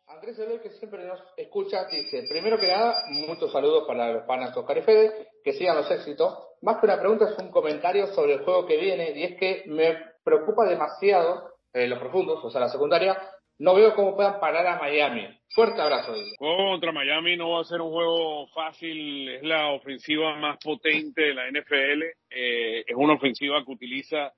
Andrés 0.07 0.37
Eloy, 0.37 0.59
que 0.59 0.69
siempre 0.71 1.05
nos 1.05 1.19
escucha, 1.37 1.85
dice, 1.89 2.25
primero 2.29 2.59
que 2.59 2.67
nada, 2.67 3.05
muchos 3.09 3.51
saludos 3.51 3.85
para 3.87 4.11
los 4.13 4.23
panas 4.23 4.55
Oscar 4.55 4.77
y 4.77 4.81
Fede, 4.81 5.27
que 5.43 5.53
sigan 5.53 5.77
los 5.77 5.89
éxitos. 5.89 6.37
Más 6.61 6.79
que 6.79 6.85
una 6.85 6.99
pregunta 6.99 7.29
es 7.29 7.37
un 7.39 7.49
comentario 7.51 8.07
sobre 8.07 8.33
el 8.33 8.43
juego 8.43 8.65
que 8.67 8.77
viene, 8.77 9.11
y 9.17 9.23
es 9.23 9.35
que 9.39 9.63
me 9.67 9.97
preocupa 10.23 10.65
demasiado 10.65 11.52
eh, 11.73 11.87
los 11.87 11.99
profundos, 11.99 12.43
o 12.43 12.49
sea, 12.49 12.61
la 12.61 12.69
secundaria, 12.69 13.17
no 13.59 13.75
veo 13.75 13.93
cómo 13.95 14.15
puedan 14.15 14.39
parar 14.39 14.65
a 14.67 14.79
Miami. 14.79 15.27
Fuerte 15.49 15.81
abrazo. 15.81 16.13
juego 16.37 16.71
contra 16.71 16.91
Miami 16.91 17.37
no 17.37 17.51
va 17.51 17.61
a 17.61 17.65
ser 17.65 17.81
un 17.81 17.91
juego 17.91 18.47
fácil, 18.47 19.29
es 19.29 19.43
la 19.43 19.71
ofensiva 19.71 20.35
más 20.37 20.57
potente 20.63 21.21
de 21.21 21.33
la 21.33 21.49
NFL, 21.49 22.03
eh, 22.29 22.83
es 22.87 22.95
una 22.95 23.13
ofensiva 23.13 23.63
que 23.63 23.71
utiliza, 23.71 24.33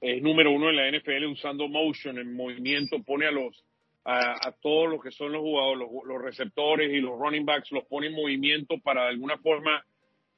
es 0.00 0.22
número 0.22 0.50
uno 0.50 0.68
en 0.70 0.76
la 0.76 0.90
NFL 0.90 1.26
usando 1.26 1.68
motion, 1.68 2.18
en 2.18 2.34
movimiento, 2.34 3.02
pone 3.04 3.26
a 3.26 3.30
los 3.30 3.64
a, 4.04 4.48
a 4.48 4.52
todos 4.60 4.88
los 4.88 5.02
que 5.02 5.10
son 5.10 5.32
los 5.32 5.42
jugadores, 5.42 5.80
los, 5.80 6.04
los 6.04 6.22
receptores 6.22 6.92
y 6.92 7.00
los 7.00 7.18
running 7.18 7.44
backs, 7.44 7.72
los 7.72 7.84
pone 7.86 8.06
en 8.06 8.14
movimiento 8.14 8.76
para 8.82 9.02
de 9.02 9.08
alguna 9.08 9.36
forma 9.38 9.84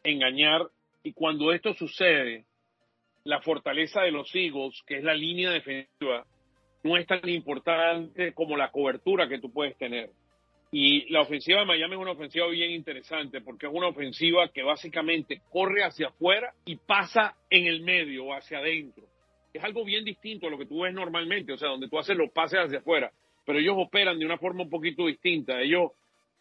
engañar. 0.03 0.63
Y 1.03 1.13
cuando 1.13 1.53
esto 1.53 1.75
sucede, 1.75 2.47
la 3.25 3.43
fortaleza 3.43 4.01
de 4.03 4.11
los 4.11 4.35
Eagles, 4.35 4.83
que 4.87 4.97
es 4.97 5.05
la 5.05 5.15
línea 5.15 5.51
defensiva, 5.51 6.25
no 6.83 6.97
es 6.97 7.07
tan 7.07 7.29
importante 7.29 8.33
como 8.33 8.57
la 8.57 8.71
cobertura 8.71 9.29
que 9.29 9.38
tú 9.38 9.53
puedes 9.53 9.77
tener. 9.77 10.11
Y 10.71 11.11
la 11.11 11.23
ofensiva 11.23 11.61
de 11.61 11.67
Miami 11.67 11.95
es 11.95 12.01
una 12.01 12.11
ofensiva 12.12 12.47
bien 12.49 12.73
interesante 12.73 13.41
porque 13.41 13.67
es 13.67 13.73
una 13.73 13.88
ofensiva 13.88 14.49
que 14.49 14.62
básicamente 14.62 15.41
corre 15.51 15.83
hacia 15.83 16.09
afuera 16.09 16.53
y 16.67 16.77
pasa 16.77 17.35
en 17.49 17.67
el 17.67 17.81
medio 17.83 18.27
o 18.27 18.35
hacia 18.35 18.59
adentro. 18.59 19.05
Es 19.53 19.64
algo 19.64 19.85
bien 19.85 20.05
distinto 20.05 20.47
a 20.47 20.51
lo 20.51 20.59
que 20.59 20.67
tú 20.67 20.83
ves 20.83 20.93
normalmente, 20.93 21.53
o 21.53 21.57
sea, 21.57 21.71
donde 21.71 21.88
tú 21.88 21.99
haces 21.99 22.17
los 22.17 22.31
pases 22.33 22.61
hacia 22.61 22.79
afuera, 22.79 23.11
pero 23.47 23.59
ellos 23.59 23.77
operan 23.79 24.19
de 24.19 24.27
una 24.27 24.37
forma 24.37 24.64
un 24.64 24.71
poquito 24.71 25.07
distinta. 25.07 25.59
Ellos 25.59 25.93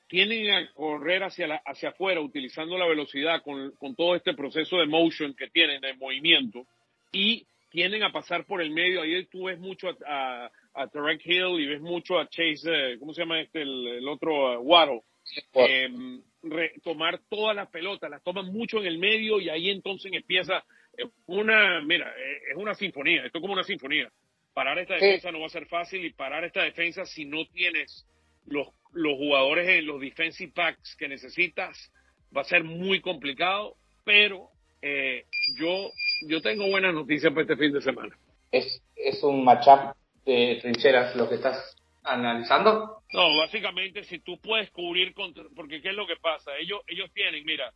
tienden 0.10 0.52
a 0.52 0.74
correr 0.74 1.24
hacia, 1.24 1.48
la, 1.48 1.62
hacia 1.66 1.90
afuera 1.90 2.20
utilizando 2.20 2.78
la 2.78 2.86
velocidad 2.86 3.42
con, 3.44 3.72
con 3.78 3.96
todo 3.96 4.16
este 4.16 4.34
proceso 4.34 4.78
de 4.78 4.88
motion 4.88 5.34
que 5.36 5.48
tienen, 5.48 5.80
de 5.80 5.94
movimiento, 5.96 6.66
y 7.14 7.46
tienden 7.78 8.02
a 8.02 8.12
pasar 8.12 8.44
por 8.46 8.60
el 8.60 8.72
medio. 8.72 9.04
Ahí 9.04 9.24
tú 9.28 9.44
ves 9.46 9.60
mucho 9.60 9.90
a, 9.90 9.96
a, 10.08 10.52
a 10.74 10.88
Tarek 10.88 11.22
Hill 11.24 11.60
y 11.60 11.68
ves 11.68 11.80
mucho 11.80 12.18
a 12.18 12.28
Chase, 12.28 12.64
eh, 12.66 12.98
¿cómo 13.00 13.14
se 13.14 13.22
llama 13.22 13.40
este? 13.40 13.62
El, 13.62 13.88
el 14.00 14.08
otro, 14.08 14.60
uh, 14.60 14.64
Waddle. 14.64 15.02
Eh, 15.54 15.88
re- 16.42 16.74
tomar 16.84 17.20
todas 17.30 17.56
las 17.56 17.70
pelotas, 17.70 18.10
las 18.10 18.24
toman 18.24 18.48
mucho 18.52 18.80
en 18.80 18.88
el 18.88 18.98
medio 18.98 19.40
y 19.40 19.50
ahí 19.50 19.70
entonces 19.70 20.12
empieza 20.12 20.66
eh, 20.98 21.06
una, 21.28 21.80
mira, 21.82 22.12
es 22.50 22.58
una 22.58 22.74
sinfonía, 22.74 23.26
esto 23.28 23.38
es 23.38 23.42
como 23.44 23.54
una 23.54 23.64
sinfonía. 23.64 24.12
Parar 24.56 24.80
esta 24.80 24.98
Sí. 24.98 25.06
defensa 25.06 25.32
no 25.32 25.42
va 25.42 25.46
a 25.46 25.50
ser 25.50 25.68
fácil 25.68 26.04
y 26.04 26.14
parar 26.14 26.46
esta 26.46 26.64
defensa 26.64 27.06
si 27.06 27.26
no 27.26 27.46
tienes 27.46 28.08
los, 28.48 28.70
los 28.94 29.14
jugadores 29.18 29.70
en 29.70 29.86
los 29.86 30.02
defensive 30.02 30.52
backs 30.56 30.96
que 30.98 31.08
necesitas 31.08 31.92
va 32.36 32.42
a 32.42 32.46
ser 32.46 32.64
muy 32.64 33.02
complicado, 33.02 33.76
pero 34.04 34.50
eh, 34.82 35.26
yo, 35.60 35.92
yo 36.28 36.42
tengo 36.42 36.68
buenas 36.68 36.94
noticias 36.94 37.32
para 37.32 37.44
este 37.44 37.58
fin 37.58 37.74
de 37.74 37.82
semana. 37.82 38.18
Es, 38.52 38.82
es 38.96 39.22
un 39.24 39.44
matchup 39.44 39.96
de 40.26 40.60
trincheras 40.62 41.16
lo 41.16 41.28
que 41.30 41.36
estás 41.36 41.76
analizando. 42.04 43.02
No, 43.14 43.38
básicamente 43.38 44.04
si 44.04 44.20
tú 44.20 44.40
puedes 44.40 44.70
cubrir 44.72 45.14
contra, 45.14 45.44
porque 45.56 45.82
qué 45.82 45.90
es 45.90 45.96
lo 45.96 46.08
que 46.08 46.16
pasa, 46.18 46.52
ellos 46.58 46.82
ellos 46.88 47.10
tienen, 47.14 47.46
mira, 47.46 47.72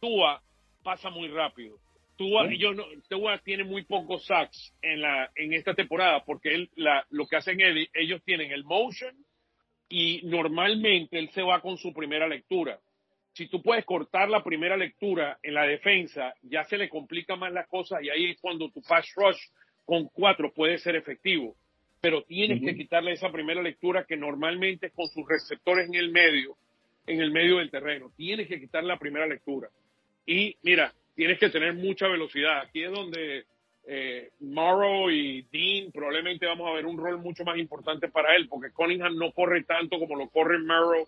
Tua 0.00 0.42
pasa 0.82 1.10
muy 1.10 1.28
rápido. 1.28 1.78
Tua, 2.16 2.48
¿Sí? 2.48 2.54
ellos 2.54 2.76
no, 2.76 2.84
Tua 3.08 3.38
tiene 3.38 3.64
muy 3.64 3.84
pocos 3.84 4.24
sacks 4.26 4.74
en 4.82 5.02
la 5.02 5.30
en 5.36 5.52
esta 5.52 5.74
temporada 5.74 6.24
porque 6.24 6.54
él 6.54 6.70
la 6.76 7.04
lo 7.10 7.26
que 7.26 7.36
hacen 7.36 7.58
ellos 7.94 8.22
tienen 8.24 8.52
el 8.52 8.64
motion 8.64 9.14
y 9.88 10.20
normalmente 10.24 11.18
él 11.18 11.30
se 11.30 11.42
va 11.42 11.60
con 11.60 11.76
su 11.76 11.92
primera 11.92 12.26
lectura. 12.26 12.80
Si 13.32 13.48
tú 13.48 13.62
puedes 13.62 13.84
cortar 13.84 14.28
la 14.28 14.44
primera 14.44 14.76
lectura 14.76 15.38
en 15.42 15.54
la 15.54 15.66
defensa, 15.66 16.34
ya 16.42 16.64
se 16.64 16.76
le 16.76 16.88
complica 16.88 17.36
más 17.36 17.52
las 17.52 17.66
cosas 17.68 18.02
y 18.02 18.10
ahí 18.10 18.30
es 18.30 18.40
cuando 18.40 18.70
tu 18.70 18.82
pass 18.82 19.12
rush 19.14 19.40
con 19.84 20.08
cuatro 20.08 20.52
puede 20.52 20.78
ser 20.78 20.96
efectivo 20.96 21.56
pero 22.02 22.24
tienes 22.24 22.60
que 22.60 22.74
quitarle 22.74 23.12
esa 23.12 23.30
primera 23.30 23.62
lectura 23.62 24.04
que 24.04 24.16
normalmente 24.16 24.88
es 24.88 24.92
con 24.92 25.06
sus 25.06 25.24
receptores 25.26 25.86
en 25.88 25.94
el 25.94 26.10
medio, 26.10 26.56
en 27.06 27.20
el 27.20 27.30
medio 27.30 27.58
del 27.58 27.70
terreno. 27.70 28.10
Tienes 28.16 28.48
que 28.48 28.58
quitar 28.58 28.82
la 28.82 28.98
primera 28.98 29.24
lectura. 29.24 29.68
Y 30.26 30.56
mira, 30.64 30.92
tienes 31.14 31.38
que 31.38 31.48
tener 31.48 31.74
mucha 31.74 32.08
velocidad. 32.08 32.62
Aquí 32.62 32.82
es 32.82 32.90
donde 32.90 33.44
eh, 33.86 34.30
Morrow 34.40 35.10
y 35.10 35.42
Dean 35.52 35.92
probablemente 35.92 36.44
vamos 36.44 36.68
a 36.68 36.74
ver 36.74 36.86
un 36.86 36.98
rol 36.98 37.18
mucho 37.18 37.44
más 37.44 37.56
importante 37.56 38.08
para 38.08 38.34
él, 38.34 38.48
porque 38.48 38.72
Cunningham 38.72 39.14
no 39.14 39.30
corre 39.30 39.62
tanto 39.62 40.00
como 40.00 40.16
lo 40.16 40.28
corre 40.28 40.58
Morrow 40.58 41.06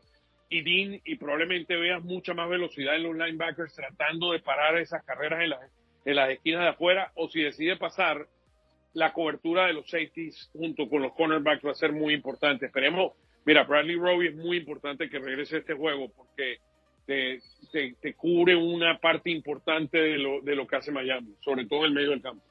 y 0.48 0.62
Dean, 0.62 1.00
y 1.04 1.16
probablemente 1.16 1.76
veas 1.76 2.02
mucha 2.02 2.34
más 2.34 2.48
velocidad 2.48 2.96
en 2.96 3.04
los 3.04 3.16
linebackers 3.16 3.74
tratando 3.74 4.32
de 4.32 4.40
parar 4.40 4.78
esas 4.78 5.04
carreras 5.04 5.42
en 5.42 5.50
las, 5.50 5.60
en 6.04 6.16
las 6.16 6.30
esquinas 6.30 6.62
de 6.62 6.68
afuera, 6.68 7.12
o 7.14 7.28
si 7.28 7.42
decide 7.42 7.76
pasar, 7.76 8.26
la 8.92 9.12
cobertura 9.12 9.66
de 9.66 9.72
los 9.72 9.90
safeties 9.90 10.50
junto 10.52 10.88
con 10.88 11.02
los 11.02 11.12
cornerbacks 11.14 11.66
va 11.66 11.72
a 11.72 11.74
ser 11.74 11.92
muy 11.92 12.14
importante. 12.14 12.66
Esperemos, 12.66 13.12
mira, 13.44 13.64
Bradley 13.64 13.96
Roby 13.96 14.28
es 14.28 14.36
muy 14.36 14.58
importante 14.58 15.10
que 15.10 15.18
regrese 15.18 15.56
a 15.56 15.58
este 15.58 15.74
juego 15.74 16.08
porque 16.10 16.58
te, 17.06 17.40
te, 17.72 17.94
te 18.00 18.14
cubre 18.14 18.54
una 18.54 18.98
parte 18.98 19.30
importante 19.30 19.98
de 19.98 20.18
lo, 20.18 20.40
de 20.40 20.54
lo 20.54 20.66
que 20.66 20.76
hace 20.76 20.92
Miami, 20.92 21.34
sobre 21.40 21.66
todo 21.66 21.80
en 21.80 21.86
el 21.86 21.92
medio 21.92 22.10
del 22.10 22.22
campo. 22.22 22.44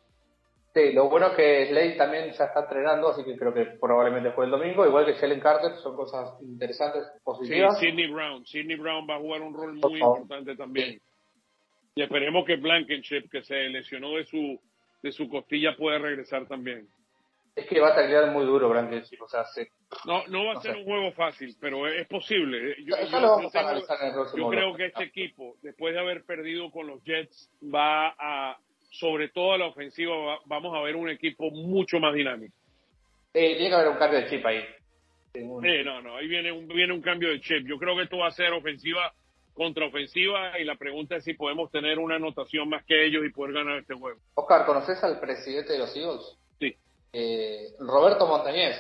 Sí, 0.73 0.91
lo 0.91 1.07
bueno 1.07 1.27
es 1.27 1.33
que 1.35 1.67
Slade 1.67 1.95
también 1.97 2.31
ya 2.31 2.45
está 2.45 2.61
entrenando, 2.61 3.09
así 3.09 3.23
que 3.23 3.37
creo 3.37 3.53
que 3.53 3.65
probablemente 3.79 4.31
fue 4.31 4.45
el 4.45 4.51
domingo, 4.51 4.85
igual 4.87 5.05
que 5.05 5.13
Jalen 5.13 5.39
Carter, 5.39 5.75
son 5.77 5.95
cosas 5.95 6.35
interesantes, 6.41 7.03
Sí, 7.13 7.19
positivas. 7.23 7.79
Sidney 7.79 8.07
Brown. 8.11 8.43
Sidney 8.45 8.75
Brown 8.77 9.05
va 9.07 9.15
a 9.15 9.19
jugar 9.19 9.41
un 9.43 9.53
rol 9.53 9.73
muy 9.75 9.99
importante 9.99 10.55
también. 10.55 10.99
Y 11.95 12.01
esperemos 12.01 12.43
que 12.45 12.55
Blankenship, 12.55 13.29
que 13.29 13.43
se 13.43 13.53
lesionó 13.69 14.13
de 14.15 14.25
su, 14.25 14.59
de 15.03 15.11
su 15.11 15.29
costilla, 15.29 15.75
pueda 15.77 15.99
regresar 15.99 16.47
también. 16.47 16.87
Es 17.55 17.67
que 17.67 17.79
va 17.79 17.89
a 17.89 17.95
taclear 17.95 18.31
muy 18.31 18.43
duro, 18.43 18.67
Blankenship, 18.69 19.21
o 19.21 19.27
sea, 19.27 19.43
sí. 19.45 19.61
No, 20.05 20.25
no 20.25 20.45
va 20.45 20.53
a 20.53 20.55
No 20.55 20.61
ser 20.61 20.73
sé. 20.73 20.79
un 20.79 20.85
juego 20.85 21.11
fácil, 21.11 21.55
pero 21.61 21.85
es, 21.87 22.01
es 22.01 22.07
posible. 22.07 22.77
Yo, 22.83 22.95
Ya, 22.95 23.03
yo- 23.03 23.09
ya 23.11 23.19
lo 23.21 23.27
vamos 23.29 23.53
yo 23.53 23.59
a 23.59 23.99
tengo- 23.99 24.35
yo 24.35 24.49
creo 24.49 24.73
que 24.75 24.85
este 24.87 25.03
equipo, 25.03 25.55
después 25.61 25.93
de 25.93 25.99
haber 25.99 26.23
perdido 26.25 26.71
con 26.71 26.87
los 26.87 27.03
Jets, 27.03 27.51
va 27.63 28.07
a, 28.17 28.57
sobre 28.93 29.29
todo 29.29 29.53
a 29.53 29.57
la 29.57 29.65
ofensiva, 29.67 30.15
va- 30.15 30.39
vamos 30.45 30.75
a 30.75 30.81
ver 30.81 30.95
un 30.95 31.09
equipo 31.09 31.49
mucho 31.49 31.99
más 31.99 32.13
dinámico. 32.13 32.53
Eh, 33.33 33.55
tiene 33.55 33.69
que 33.69 33.75
haber 33.75 33.87
un 33.87 33.97
cambio 33.97 34.19
de 34.21 34.29
chip 34.29 34.45
ahí. 34.45 34.63
Eh, 35.33 35.83
no, 35.83 35.99
no, 36.01 36.15
ahí 36.17 36.27
viene 36.27 36.51
un, 36.51 36.67
viene 36.67 36.93
un 36.93 37.01
cambio 37.01 37.29
de 37.29 37.41
chip. 37.41 37.65
Yo 37.67 37.77
creo 37.77 37.95
que 37.95 38.03
esto 38.03 38.17
va 38.19 38.27
a 38.27 38.31
ser 38.31 38.51
ofensiva 38.53 39.11
contraofensiva 39.55 40.59
y 40.59 40.63
la 40.63 40.75
pregunta 40.75 41.15
es 41.15 41.23
si 41.23 41.33
podemos 41.33 41.71
tener 41.71 41.97
una 41.99 42.15
anotación 42.15 42.69
más 42.69 42.83
que 42.85 43.05
ellos 43.05 43.23
y 43.25 43.29
poder 43.31 43.53
ganar 43.53 43.79
este 43.79 43.93
juego. 43.95 44.19
Oscar, 44.35 44.65
¿conoces 44.65 45.03
al 45.03 45.19
presidente 45.19 45.73
de 45.73 45.79
los 45.79 45.95
Eagles? 45.95 46.37
Sí. 46.59 46.75
Eh, 47.13 47.67
Roberto 47.79 48.27
Montañez. 48.27 48.75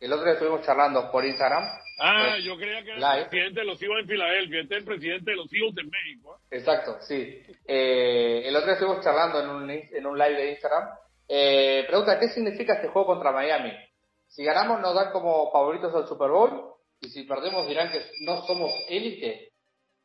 El 0.00 0.12
otro 0.12 0.24
día 0.24 0.34
estuvimos 0.34 0.62
charlando 0.66 1.10
por 1.10 1.24
Instagram. 1.24 1.64
Ah, 2.00 2.36
Eh, 2.36 2.42
yo 2.42 2.56
creía 2.56 2.82
que 2.82 2.90
era 2.92 3.18
el 3.18 3.28
presidente 3.28 3.60
de 3.60 3.66
los 3.66 3.80
Eagles 3.82 4.00
en 4.02 4.08
Filadelfia. 4.08 4.60
Este 4.60 4.74
es 4.74 4.80
el 4.80 4.86
presidente 4.86 5.30
de 5.30 5.36
los 5.36 5.52
Eagles 5.52 5.74
en 5.78 5.90
México. 5.90 6.36
¿eh? 6.50 6.56
Exacto, 6.58 6.96
sí. 7.00 7.42
Eh, 7.66 8.42
el 8.44 8.54
otro 8.56 8.66
día 8.66 8.74
estuvimos 8.74 9.04
charlando 9.04 9.40
en 9.40 9.48
un, 9.48 9.70
en 9.70 10.06
un 10.06 10.18
live 10.18 10.34
de 10.36 10.50
Instagram. 10.50 10.88
Eh, 11.28 11.84
pregunta, 11.86 12.18
¿qué 12.18 12.28
significa 12.28 12.74
este 12.74 12.88
juego 12.88 13.06
contra 13.06 13.32
Miami? 13.32 13.72
Si 14.26 14.44
ganamos 14.44 14.80
nos 14.80 14.94
dan 14.94 15.12
como 15.12 15.50
favoritos 15.52 15.94
al 15.94 16.06
Super 16.08 16.30
Bowl 16.30 16.74
y 17.00 17.08
si 17.08 17.22
perdemos 17.24 17.66
dirán 17.68 17.90
que 17.92 18.00
no 18.22 18.42
somos 18.42 18.72
élite. 18.88 19.52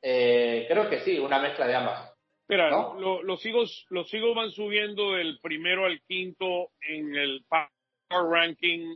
Eh, 0.02 0.66
creo 0.70 0.90
que 0.90 1.00
sí, 1.02 1.18
una 1.20 1.40
mezcla 1.40 1.68
de 1.68 1.76
ambas. 1.76 2.14
Mira, 2.48 2.70
¿No? 2.70 2.96
lo- 3.00 3.22
los 3.24 3.46
Eagles, 3.46 3.86
los 3.90 4.10
van 4.36 4.52
subiendo 4.52 5.14
del 5.14 5.40
primero 5.42 5.86
al 5.86 6.00
quinto 6.08 6.70
en 6.88 7.16
el 7.16 7.44
power 7.50 8.30
ranking. 8.32 8.96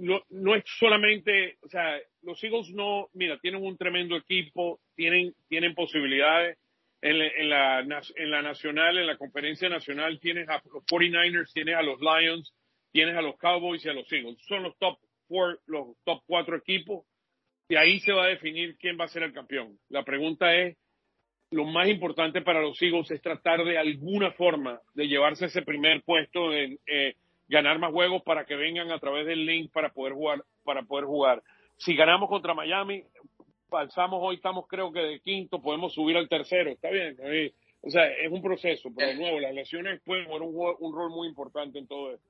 No, 0.00 0.22
no 0.30 0.54
es 0.54 0.64
solamente, 0.78 1.58
o 1.62 1.68
sea, 1.68 1.98
los 2.22 2.42
Eagles 2.42 2.70
no, 2.70 3.08
mira, 3.12 3.38
tienen 3.38 3.62
un 3.64 3.76
tremendo 3.76 4.16
equipo, 4.16 4.80
tienen, 4.96 5.34
tienen 5.48 5.74
posibilidades. 5.74 6.58
En, 7.02 7.18
la- 7.18 7.26
en 7.28 7.48
la, 7.88 8.02
en 8.16 8.30
la 8.30 8.42
nacional, 8.42 8.98
en 8.98 9.06
la 9.06 9.16
conferencia 9.16 9.68
nacional, 9.70 10.20
tienes 10.20 10.48
a 10.48 10.60
los 10.72 10.84
49ers, 10.84 11.50
tienes 11.52 11.74
a 11.74 11.82
los 11.82 11.98
Lions, 12.00 12.54
tienes 12.92 13.16
a 13.16 13.22
los 13.22 13.36
Cowboys 13.38 13.84
y 13.84 13.88
a 13.88 13.94
los 13.94 14.10
Eagles. 14.12 14.36
Son 14.46 14.62
los 14.62 14.76
top 14.78 14.98
four, 15.26 15.60
los 15.66 15.96
top 16.04 16.22
cuatro 16.26 16.56
equipos. 16.56 17.06
Y 17.70 17.76
ahí 17.76 18.00
se 18.00 18.12
va 18.12 18.24
a 18.24 18.28
definir 18.28 18.76
quién 18.78 18.98
va 19.00 19.04
a 19.04 19.08
ser 19.08 19.22
el 19.22 19.32
campeón. 19.32 19.78
La 19.88 20.02
pregunta 20.04 20.54
es, 20.54 20.76
lo 21.52 21.64
más 21.64 21.88
importante 21.88 22.42
para 22.42 22.60
los 22.60 22.80
Eagles 22.82 23.10
es 23.10 23.22
tratar 23.22 23.64
de 23.64 23.78
alguna 23.78 24.32
forma 24.32 24.80
de 24.94 25.08
llevarse 25.08 25.46
ese 25.46 25.62
primer 25.62 26.02
puesto, 26.02 26.52
en 26.52 26.78
eh, 26.86 27.14
ganar 27.50 27.78
más 27.80 27.92
juegos 27.92 28.22
para 28.22 28.44
que 28.46 28.54
vengan 28.54 28.90
a 28.92 28.98
través 29.00 29.26
del 29.26 29.44
link 29.44 29.72
para 29.72 29.90
poder 29.90 30.14
jugar, 30.14 30.44
para 30.64 30.82
poder 30.84 31.04
jugar. 31.04 31.42
Si 31.76 31.94
ganamos 31.96 32.28
contra 32.28 32.54
Miami, 32.54 33.02
pasamos 33.68 34.20
hoy, 34.22 34.36
estamos 34.36 34.66
creo 34.68 34.92
que 34.92 35.00
de 35.00 35.20
quinto, 35.20 35.60
podemos 35.60 35.92
subir 35.92 36.16
al 36.16 36.28
tercero, 36.28 36.70
está 36.70 36.90
bien. 36.90 37.16
O 37.82 37.90
sea, 37.90 38.06
es 38.06 38.30
un 38.30 38.42
proceso, 38.42 38.90
pero 38.94 39.08
de 39.08 39.14
nuevo, 39.16 39.40
las 39.40 39.54
lesiones 39.54 40.00
pueden 40.02 40.26
jugar 40.26 40.42
un, 40.42 40.76
un 40.78 40.94
rol 40.94 41.10
muy 41.10 41.26
importante 41.28 41.78
en 41.78 41.86
todo 41.88 42.12
esto. 42.12 42.28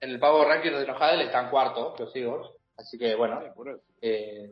En 0.00 0.10
el 0.10 0.18
Power 0.18 0.48
Ranking 0.48 0.70
de 0.72 0.86
los 0.86 1.00
Hadel 1.00 1.20
están 1.20 1.48
cuarto, 1.50 1.94
los 1.98 2.14
Eagles. 2.16 2.48
Así 2.76 2.98
que 2.98 3.14
bueno, 3.14 3.40
Sí, 3.40 3.46
eh, 4.00 4.50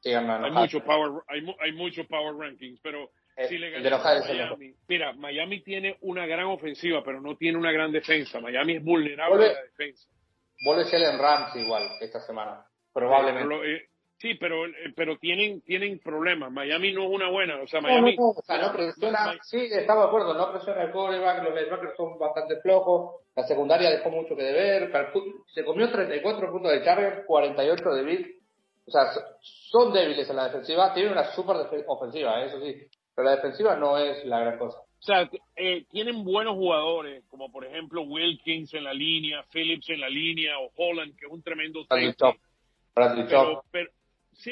sigan 0.00 0.28
a 0.28 0.36
Hay 0.36 0.50
los 0.50 0.60
mucho 0.60 0.78
Hadel. 0.78 0.86
power, 0.86 1.22
hay, 1.28 1.56
hay 1.60 1.72
mucho 1.72 2.06
power 2.06 2.34
rankings, 2.36 2.80
pero 2.82 3.10
si 3.48 3.58
le 3.58 3.76
el 3.76 3.82
de 3.82 3.90
los 3.90 4.04
el 4.04 4.74
mira, 4.88 5.12
Miami 5.14 5.60
tiene 5.62 5.96
una 6.02 6.26
gran 6.26 6.46
ofensiva, 6.46 7.02
pero 7.04 7.20
no 7.20 7.36
tiene 7.36 7.58
una 7.58 7.72
gran 7.72 7.92
defensa. 7.92 8.40
Miami 8.40 8.76
es 8.76 8.84
vulnerable 8.84 9.36
Vuelve- 9.36 9.50
a 9.50 9.54
la 9.54 9.62
defensa. 9.62 10.08
Vuelve 10.64 10.84
Jalen 10.90 11.18
Rams 11.18 11.56
igual 11.56 11.88
esta 12.00 12.20
semana. 12.20 12.64
Probablemente. 12.92 13.48
Pero, 13.48 13.64
eh, 13.64 13.88
sí, 14.18 14.34
pero, 14.34 14.66
eh, 14.66 14.92
pero 14.94 15.16
tienen, 15.18 15.62
tienen 15.62 15.98
problemas. 16.00 16.50
Miami 16.52 16.92
no 16.92 17.04
es 17.04 17.10
una 17.10 17.30
buena. 17.30 17.60
O 17.62 17.66
sea, 17.66 17.80
Miami. 17.80 18.16
no, 18.16 18.22
no, 18.22 18.28
o 18.30 18.42
sea, 18.42 18.58
no 18.58 18.72
presiona, 18.72 19.38
sí, 19.42 19.68
estamos 19.70 20.04
de 20.04 20.08
acuerdo, 20.08 20.34
no 20.34 20.50
presiona 20.52 20.82
el 20.82 20.90
quarterback, 20.90 21.44
los 21.44 21.54
linebackers 21.54 21.96
son 21.96 22.18
bastante 22.18 22.60
flojos, 22.60 23.22
la 23.36 23.44
secundaria 23.44 23.90
dejó 23.90 24.10
mucho 24.10 24.36
que 24.36 24.42
deber, 24.42 24.92
se 25.54 25.64
comió 25.64 25.90
34 25.90 26.50
puntos 26.50 26.72
de 26.72 26.82
Chargers, 26.84 27.24
48 27.26 27.90
de 27.94 28.02
Bill, 28.02 28.36
o 28.86 28.90
sea, 28.90 29.12
so- 29.12 29.22
son 29.40 29.92
débiles 29.92 30.28
en 30.28 30.36
la 30.36 30.46
defensiva, 30.46 30.92
tienen 30.92 31.12
una 31.12 31.24
super 31.32 31.56
ofensiva, 31.86 32.42
eh, 32.42 32.46
eso 32.46 32.60
sí, 32.60 32.76
pero 33.20 33.30
la 33.30 33.36
defensiva 33.36 33.76
no 33.76 33.98
es 33.98 34.24
la 34.24 34.40
gran 34.40 34.58
cosa. 34.58 34.78
O 34.78 35.02
sea, 35.02 35.28
eh, 35.56 35.84
tienen 35.90 36.24
buenos 36.24 36.54
jugadores, 36.54 37.22
como 37.28 37.52
por 37.52 37.66
ejemplo 37.66 38.02
Wilkins 38.02 38.72
en 38.74 38.84
la 38.84 38.94
línea, 38.94 39.44
Phillips 39.52 39.88
en 39.90 40.00
la 40.00 40.08
línea, 40.08 40.58
o 40.58 40.70
Holland, 40.76 41.14
que 41.18 41.26
es 41.26 41.32
un 41.32 41.42
tremendo 41.42 41.80
Bradley. 41.88 42.14
Chop, 42.14 42.36
Bradley 42.94 43.24
pero, 43.28 43.54
Chop, 43.54 43.64
pero- 43.70 43.90
sí, 44.32 44.50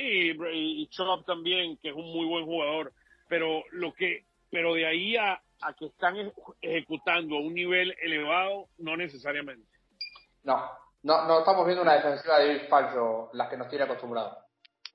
y 0.52 0.86
Chop 0.88 1.24
también, 1.24 1.78
que 1.78 1.88
es 1.88 1.94
un 1.94 2.12
muy 2.12 2.26
buen 2.26 2.44
jugador, 2.44 2.92
pero 3.28 3.62
lo 3.72 3.92
que, 3.94 4.24
pero 4.50 4.74
de 4.74 4.86
ahí 4.86 5.16
a, 5.16 5.40
a 5.62 5.72
que 5.74 5.86
están 5.86 6.16
ej- 6.16 6.32
ejecutando 6.60 7.36
a 7.36 7.40
un 7.40 7.54
nivel 7.54 7.94
elevado, 8.02 8.68
no 8.78 8.96
necesariamente. 8.98 9.66
no, 10.44 10.62
no, 11.02 11.26
no 11.26 11.38
estamos 11.40 11.64
viendo 11.64 11.82
una 11.82 11.94
defensiva 11.94 12.38
de 12.38 12.48
Bill 12.50 12.68
Falso, 12.68 13.30
las 13.32 13.48
que 13.48 13.56
nos 13.56 13.68
tiene 13.70 13.84
acostumbrados. 13.84 14.36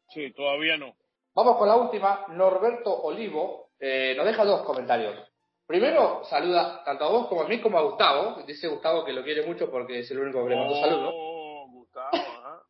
Sí, 0.09 0.31
todavía 0.33 0.77
no. 0.77 0.93
Vamos 1.35 1.57
con 1.57 1.67
la 1.67 1.75
última. 1.75 2.25
Norberto 2.29 2.91
Olivo 3.03 3.62
eh, 3.85 4.15
nos 4.15 4.25
deja 4.25 4.45
dos 4.45 4.61
comentarios. 4.61 5.13
Primero, 5.67 6.23
saluda 6.23 6.81
tanto 6.85 7.03
a 7.03 7.09
vos 7.09 7.27
como 7.27 7.41
a 7.41 7.47
mí 7.49 7.59
como 7.59 7.77
a 7.77 7.81
Gustavo. 7.81 8.41
Dice 8.47 8.69
Gustavo 8.69 9.03
que 9.03 9.11
lo 9.11 9.23
quiere 9.23 9.45
mucho 9.45 9.69
porque 9.69 9.99
es 9.99 10.11
el 10.11 10.19
único 10.19 10.41
que 10.41 10.51
le 10.51 10.55
mandó 10.55 10.75
saludos. 10.75 11.13
Oh, 11.13 11.67
Gustavo, 11.69 12.09
ajá. 12.13 12.61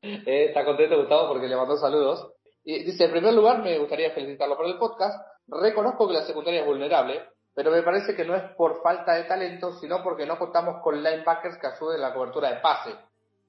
Eh, 0.00 0.46
está 0.46 0.64
contento 0.64 0.96
Gustavo 0.96 1.28
porque 1.28 1.46
le 1.46 1.56
mandó 1.56 1.76
saludos. 1.76 2.32
Y 2.64 2.82
dice, 2.84 3.04
en 3.04 3.10
primer 3.12 3.34
lugar, 3.34 3.62
me 3.62 3.78
gustaría 3.78 4.10
felicitarlo 4.10 4.56
por 4.56 4.66
el 4.66 4.78
podcast. 4.78 5.16
Reconozco 5.46 6.08
que 6.08 6.14
la 6.14 6.22
secundaria 6.22 6.60
es 6.60 6.66
vulnerable, 6.66 7.22
pero 7.54 7.70
me 7.70 7.82
parece 7.82 8.14
que 8.14 8.24
no 8.24 8.34
es 8.34 8.42
por 8.56 8.82
falta 8.82 9.14
de 9.14 9.24
talento, 9.24 9.72
sino 9.74 10.02
porque 10.02 10.26
no 10.26 10.38
contamos 10.38 10.82
con 10.82 11.02
linebackers 11.02 11.58
que 11.58 11.66
ayuden 11.68 11.96
en 11.96 12.02
la 12.02 12.14
cobertura 12.14 12.50
de 12.50 12.60
pase. 12.60 12.90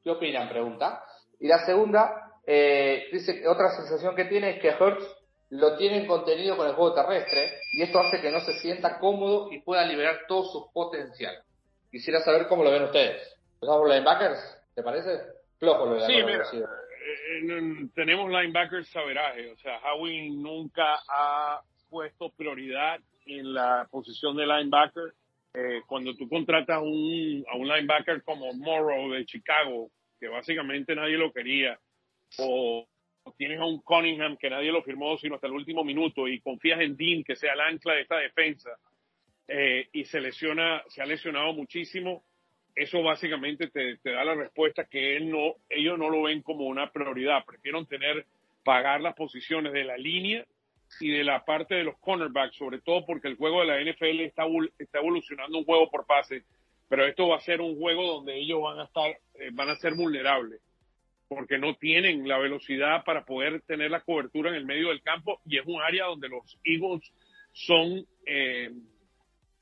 ¿Qué 0.04 0.12
opinan? 0.12 0.48
Pregunta. 0.48 1.04
Y 1.40 1.48
la 1.48 1.66
segunda, 1.66 2.34
eh, 2.46 3.08
dice 3.12 3.48
otra 3.48 3.70
sensación 3.72 4.16
que 4.16 4.26
tiene 4.26 4.52
es 4.52 4.62
que 4.62 4.70
Hertz 4.70 5.19
lo 5.50 5.78
tiene 5.78 6.06
contenido 6.06 6.56
con 6.56 6.68
el 6.68 6.74
juego 6.74 6.94
terrestre 6.94 7.60
y 7.74 7.82
esto 7.82 8.00
hace 8.00 8.22
que 8.22 8.32
no 8.32 8.40
se 8.42 8.54
sienta 8.60 9.00
cómodo 9.00 9.52
y 9.52 9.62
pueda 9.62 9.86
liberar 9.86 10.22
todo 10.28 10.44
su 10.46 10.72
potencial. 10.72 11.36
Quisiera 11.90 12.20
saber 12.22 12.48
cómo 12.48 12.64
lo 12.64 12.72
ven 12.72 12.84
ustedes. 12.84 13.36
¿Empezamos 13.56 13.82
por 13.82 13.90
linebackers? 13.90 14.62
¿Te 14.76 14.84
parece? 14.84 15.10
Flojo 15.58 15.88
lo 15.88 15.96
de 15.96 16.06
Sí, 16.06 16.14
mira, 16.24 16.44
eh, 16.54 16.64
eh, 17.42 17.90
tenemos 17.96 18.30
linebackers 18.30 18.88
saberaje, 18.90 19.52
o 19.52 19.58
sea, 19.58 19.80
Howie 19.80 20.30
nunca 20.30 21.00
ha 21.08 21.62
puesto 21.90 22.30
prioridad 22.30 23.00
en 23.26 23.54
la 23.54 23.88
posición 23.90 24.38
de 24.38 24.46
linebacker. 24.46 25.14
Eh, 25.54 25.82
cuando 25.88 26.16
tú 26.16 26.30
contratas 26.30 26.80
un, 26.82 27.44
a 27.52 27.58
un 27.58 27.68
linebacker 27.68 28.24
como 28.24 28.54
Morrow 28.54 29.12
de 29.12 29.26
Chicago, 29.26 29.90
que 30.20 30.28
básicamente 30.28 30.96
nadie 30.96 31.18
lo 31.18 31.34
quería, 31.34 31.80
o 32.38 32.88
tienes 33.38 33.60
a 33.60 33.66
un 33.66 33.82
Cunningham 33.82 34.38
que 34.38 34.50
nadie 34.50 34.72
lo 34.72 34.84
firmó 34.84 35.18
sino 35.18 35.36
hasta 35.36 35.48
el 35.48 35.54
último 35.54 35.84
minuto 35.84 36.28
y 36.28 36.40
confías 36.40 36.82
en 36.82 36.96
Dean 36.96 37.24
que 37.24 37.36
sea 37.36 37.54
el 37.54 37.62
ancla 37.62 37.94
de 37.94 38.02
esta 38.02 38.18
defensa 38.18 38.70
eh, 39.48 39.88
y 39.94 40.06
se 40.06 40.22
lesiona, 40.22 40.84
se 40.90 41.02
ha 41.02 41.08
lesionado 41.08 41.54
muchísimo, 41.54 42.24
eso 42.76 43.02
básicamente 43.02 43.68
te, 43.70 43.98
te 43.98 44.12
da 44.12 44.24
la 44.24 44.36
respuesta 44.36 44.86
que 44.86 45.18
él 45.18 45.30
no, 45.30 45.56
ellos 45.68 45.98
no 45.98 46.10
lo 46.10 46.24
ven 46.24 46.44
como 46.44 46.66
una 46.68 46.92
prioridad, 46.92 47.44
prefieren 47.46 47.86
tener, 47.88 48.28
pagar 48.64 49.02
las 49.02 49.16
posiciones 49.16 49.74
de 49.74 49.86
la 49.86 49.98
línea 49.98 50.46
y 51.00 51.10
de 51.10 51.24
la 51.24 51.46
parte 51.46 51.76
de 51.76 51.84
los 51.84 51.98
cornerbacks, 51.98 52.58
sobre 52.58 52.80
todo 52.80 53.06
porque 53.08 53.28
el 53.28 53.38
juego 53.38 53.62
de 53.62 53.68
la 53.68 53.82
NFL 53.82 54.20
está, 54.22 54.44
está 54.78 55.00
evolucionando 55.00 55.58
un 55.58 55.66
juego 55.66 55.90
por 55.90 56.06
pase, 56.06 56.44
pero 56.88 57.06
esto 57.06 57.28
va 57.28 57.38
a 57.38 57.42
ser 57.42 57.60
un 57.60 57.78
juego 57.78 58.06
donde 58.06 58.38
ellos 58.38 58.62
van 58.62 58.80
a 58.80 58.84
estar, 58.84 59.10
eh, 59.36 59.50
van 59.52 59.70
a 59.70 59.76
ser 59.78 59.96
vulnerables, 59.96 60.62
porque 61.30 61.60
no 61.60 61.76
tienen 61.76 62.28
la 62.28 62.40
velocidad 62.40 63.06
para 63.06 63.24
poder 63.24 63.62
tener 63.62 63.92
la 63.92 64.02
cobertura 64.02 64.50
en 64.50 64.56
el 64.56 64.66
medio 64.66 64.90
del 64.90 65.04
campo 65.04 65.40
y 65.46 65.60
es 65.60 65.66
un 65.66 65.80
área 65.82 66.06
donde 66.06 66.28
los 66.28 66.60
Eagles 66.64 67.14
son 67.54 68.04
eh, 68.26 68.72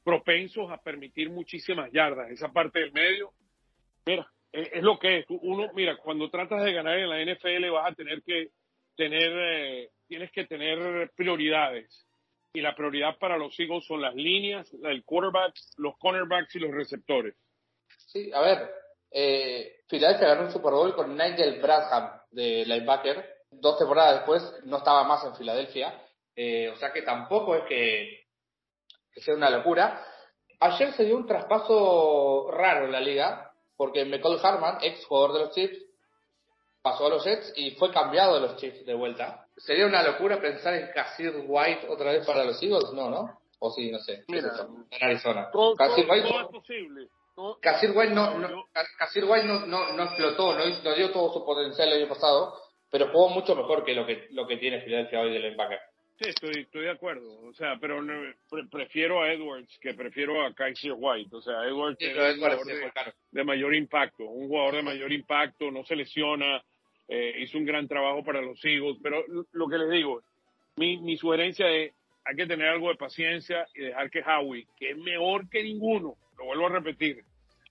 propensos 0.03 0.71
a 0.71 0.81
permitir 0.81 1.29
muchísimas 1.29 1.91
yardas. 1.91 2.31
Esa 2.31 2.53
parte 2.53 2.79
del 2.79 2.93
medio, 2.93 3.33
mira, 4.05 4.31
es, 4.53 4.69
es 4.71 4.81
lo 4.81 4.97
que 4.97 5.19
es. 5.19 5.25
Uno, 5.27 5.69
mira, 5.73 5.97
cuando 5.97 6.29
tratas 6.29 6.63
de 6.63 6.71
ganar 6.71 6.97
en 6.97 7.09
la 7.09 7.21
NFL 7.21 7.69
vas 7.71 7.91
a 7.91 7.95
tener 7.95 8.23
que 8.23 8.51
tener, 8.95 9.31
eh, 9.35 9.89
tienes 10.07 10.31
que 10.31 10.45
tener 10.45 11.11
prioridades. 11.17 12.07
Y 12.53 12.61
la 12.61 12.75
prioridad 12.75 13.17
para 13.19 13.37
los 13.37 13.59
Eagles 13.59 13.85
son 13.85 14.01
las 14.01 14.15
líneas, 14.15 14.73
el 14.83 15.03
quarterback, 15.03 15.53
los 15.75 15.97
cornerbacks 15.97 16.55
y 16.55 16.59
los 16.59 16.71
receptores. 16.71 17.35
Sí, 18.07 18.31
a 18.33 18.39
ver, 18.39 18.69
eh, 19.19 19.79
Filadelfia 19.87 20.27
ganó 20.27 20.43
un 20.43 20.51
Super 20.51 20.73
Bowl 20.73 20.93
con 20.93 21.17
Nigel 21.17 21.59
Bradham 21.59 22.21
de 22.29 22.63
linebacker. 22.67 23.25
Dos 23.49 23.79
temporadas 23.79 24.15
después 24.17 24.43
no 24.65 24.77
estaba 24.77 25.03
más 25.05 25.23
en 25.25 25.33
Filadelfia. 25.35 25.99
Eh, 26.35 26.69
o 26.69 26.75
sea 26.77 26.93
que 26.93 27.01
tampoco 27.01 27.55
es 27.55 27.63
que, 27.67 28.25
que 29.11 29.21
sea 29.21 29.33
una 29.33 29.49
locura. 29.49 30.05
Ayer 30.59 30.93
se 30.93 31.05
dio 31.05 31.17
un 31.17 31.25
traspaso 31.25 32.49
raro 32.51 32.85
en 32.85 32.91
la 32.91 32.99
liga, 33.01 33.51
porque 33.75 34.05
McCall 34.05 34.39
Harman, 34.43 34.77
ex 34.81 35.03
jugador 35.05 35.33
de 35.33 35.39
los 35.39 35.51
Chiefs, 35.55 35.79
pasó 36.83 37.07
a 37.07 37.09
los 37.09 37.23
Jets 37.23 37.53
y 37.55 37.71
fue 37.71 37.91
cambiado 37.91 38.35
de 38.35 38.41
los 38.41 38.55
Chiefs 38.57 38.85
de 38.85 38.93
vuelta. 38.93 39.47
¿Sería 39.57 39.87
una 39.87 40.03
locura 40.03 40.39
pensar 40.39 40.75
en 40.75 40.91
Casir 40.93 41.33
White 41.47 41.87
otra 41.89 42.11
vez 42.11 42.25
para 42.25 42.43
los 42.43 42.61
Eagles? 42.61 42.91
No, 42.93 43.09
¿no? 43.09 43.39
O 43.59 43.71
sí, 43.71 43.89
no 43.91 43.97
sé. 43.99 44.23
Mira, 44.27 44.51
en 44.91 45.03
Arizona. 45.03 45.49
Todo- 45.51 45.73
White 46.11 46.27
todo 46.27 46.41
es 46.41 46.47
posible. 46.47 47.09
Todo- 47.37 47.59
Casir 47.61 47.91
White 47.91 48.15
no, 48.15 48.35
No, 48.39 48.65
White 48.65 49.45
no, 49.47 49.65
no, 49.67 49.93
no 49.93 50.03
explotó, 50.05 50.57
no, 50.57 50.65
no 50.65 50.95
dio 50.95 51.11
todo 51.11 51.31
su 51.31 51.45
potencial 51.45 51.87
el 51.89 51.99
año 52.01 52.09
pasado, 52.09 52.55
pero 52.91 53.09
jugó 53.09 53.29
mucho 53.29 53.55
mejor 53.55 53.85
que 53.85 53.93
lo 53.93 54.07
que, 54.07 54.25
lo 54.31 54.47
que 54.47 54.57
tiene 54.57 54.81
Filadelfia 54.81 55.19
hoy 55.19 55.31
de 55.33 55.39
linebacker. 55.39 55.77
Sí, 56.19 56.29
estoy, 56.29 56.61
estoy 56.63 56.85
de 56.85 56.89
acuerdo. 56.89 57.41
O 57.47 57.53
sea, 57.53 57.77
pero 57.79 58.03
pre- 58.49 58.65
prefiero 58.71 59.21
a 59.21 59.31
Edwards 59.31 59.77
que 59.79 59.93
prefiero 59.93 60.43
a 60.43 60.51
Kaiser 60.55 60.93
White. 60.97 61.35
O 61.35 61.41
sea, 61.43 61.63
Edwards 61.65 61.99
Sí, 61.99 62.05
es 62.05 62.37
un 62.37 62.67
de, 62.67 62.91
de 63.29 63.43
mayor 63.43 63.75
impacto, 63.75 64.23
un 64.23 64.47
jugador 64.47 64.77
de 64.77 64.81
mayor 64.81 65.13
impacto, 65.13 65.69
no 65.69 65.83
se 65.85 65.95
lesiona, 65.95 66.63
eh, 67.07 67.35
hizo 67.37 67.59
un 67.59 67.65
gran 67.65 67.87
trabajo 67.87 68.23
para 68.23 68.41
los 68.41 68.59
Eagles. 68.65 68.97
Pero 69.03 69.23
lo 69.51 69.67
que 69.67 69.77
les 69.77 69.91
digo, 69.91 70.23
mi, 70.77 70.97
mi 70.97 71.17
sugerencia 71.17 71.69
es 71.69 71.93
hay 72.25 72.35
que 72.35 72.47
tener 72.47 72.67
algo 72.67 72.89
de 72.89 72.95
paciencia 72.95 73.67
y 73.75 73.81
dejar 73.81 74.09
que 74.09 74.23
Howie, 74.23 74.65
que 74.75 74.89
es 74.89 74.97
mejor 74.97 75.47
que 75.51 75.61
ninguno, 75.61 76.15
lo 76.37 76.45
vuelvo 76.45 76.67
a 76.67 76.69
repetir, 76.69 77.23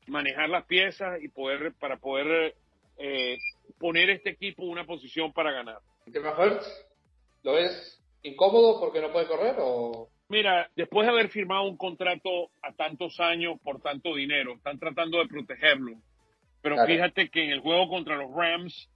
manejar 0.07 0.49
las 0.49 0.65
piezas 0.67 1.23
y 1.23 1.29
poder 1.29 1.73
para 1.75 1.97
poder 1.97 2.55
eh, 2.99 3.39
poner 3.79 4.11
este 4.11 4.31
equipo 4.31 4.63
en 4.63 4.71
una 4.71 4.85
posición 4.85 5.33
para 5.33 5.53
ganar. 5.53 5.79
¿Lo 7.43 7.53
ves 7.53 8.03
incómodo 8.23 8.81
porque 8.81 9.01
no 9.01 9.13
puede 9.13 9.27
correr 9.27 9.57
o...? 9.59 10.09
Mira, 10.29 10.69
después 10.75 11.07
de 11.07 11.13
haber 11.13 11.29
firmado 11.29 11.63
un 11.65 11.77
contrato 11.77 12.51
a 12.63 12.73
tantos 12.73 13.21
años 13.21 13.61
por 13.63 13.81
tanto 13.81 14.15
dinero, 14.15 14.55
están 14.55 14.79
tratando 14.79 15.19
de 15.19 15.29
protegerlo. 15.29 15.93
Pero 16.63 16.75
Claro. 16.75 16.91
fíjate 16.91 17.29
que 17.29 17.45
en 17.45 17.51
el 17.51 17.61
juego 17.61 17.89
contra 17.89 18.17
los 18.17 18.33
Rams 18.35 18.89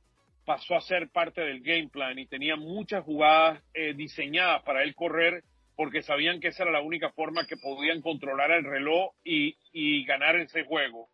pasó 0.44 0.74
a 0.74 0.80
ser 0.80 1.08
parte 1.10 1.40
del 1.40 1.60
game 1.60 1.88
plan 1.88 2.18
y 2.18 2.26
tenía 2.26 2.56
muchas 2.56 3.04
jugadas 3.04 3.62
eh, 3.74 3.94
diseñadas 3.94 4.64
para 4.64 4.82
él 4.82 4.96
correr 4.96 5.44
porque 5.80 6.02
sabían 6.02 6.40
que 6.40 6.48
esa 6.48 6.64
era 6.64 6.72
la 6.72 6.82
única 6.82 7.08
forma 7.12 7.46
que 7.46 7.56
podían 7.56 8.02
controlar 8.02 8.50
el 8.50 8.64
reloj 8.64 9.14
y, 9.24 9.56
y 9.72 10.04
ganar 10.04 10.36
ese 10.36 10.62
juego. 10.64 11.08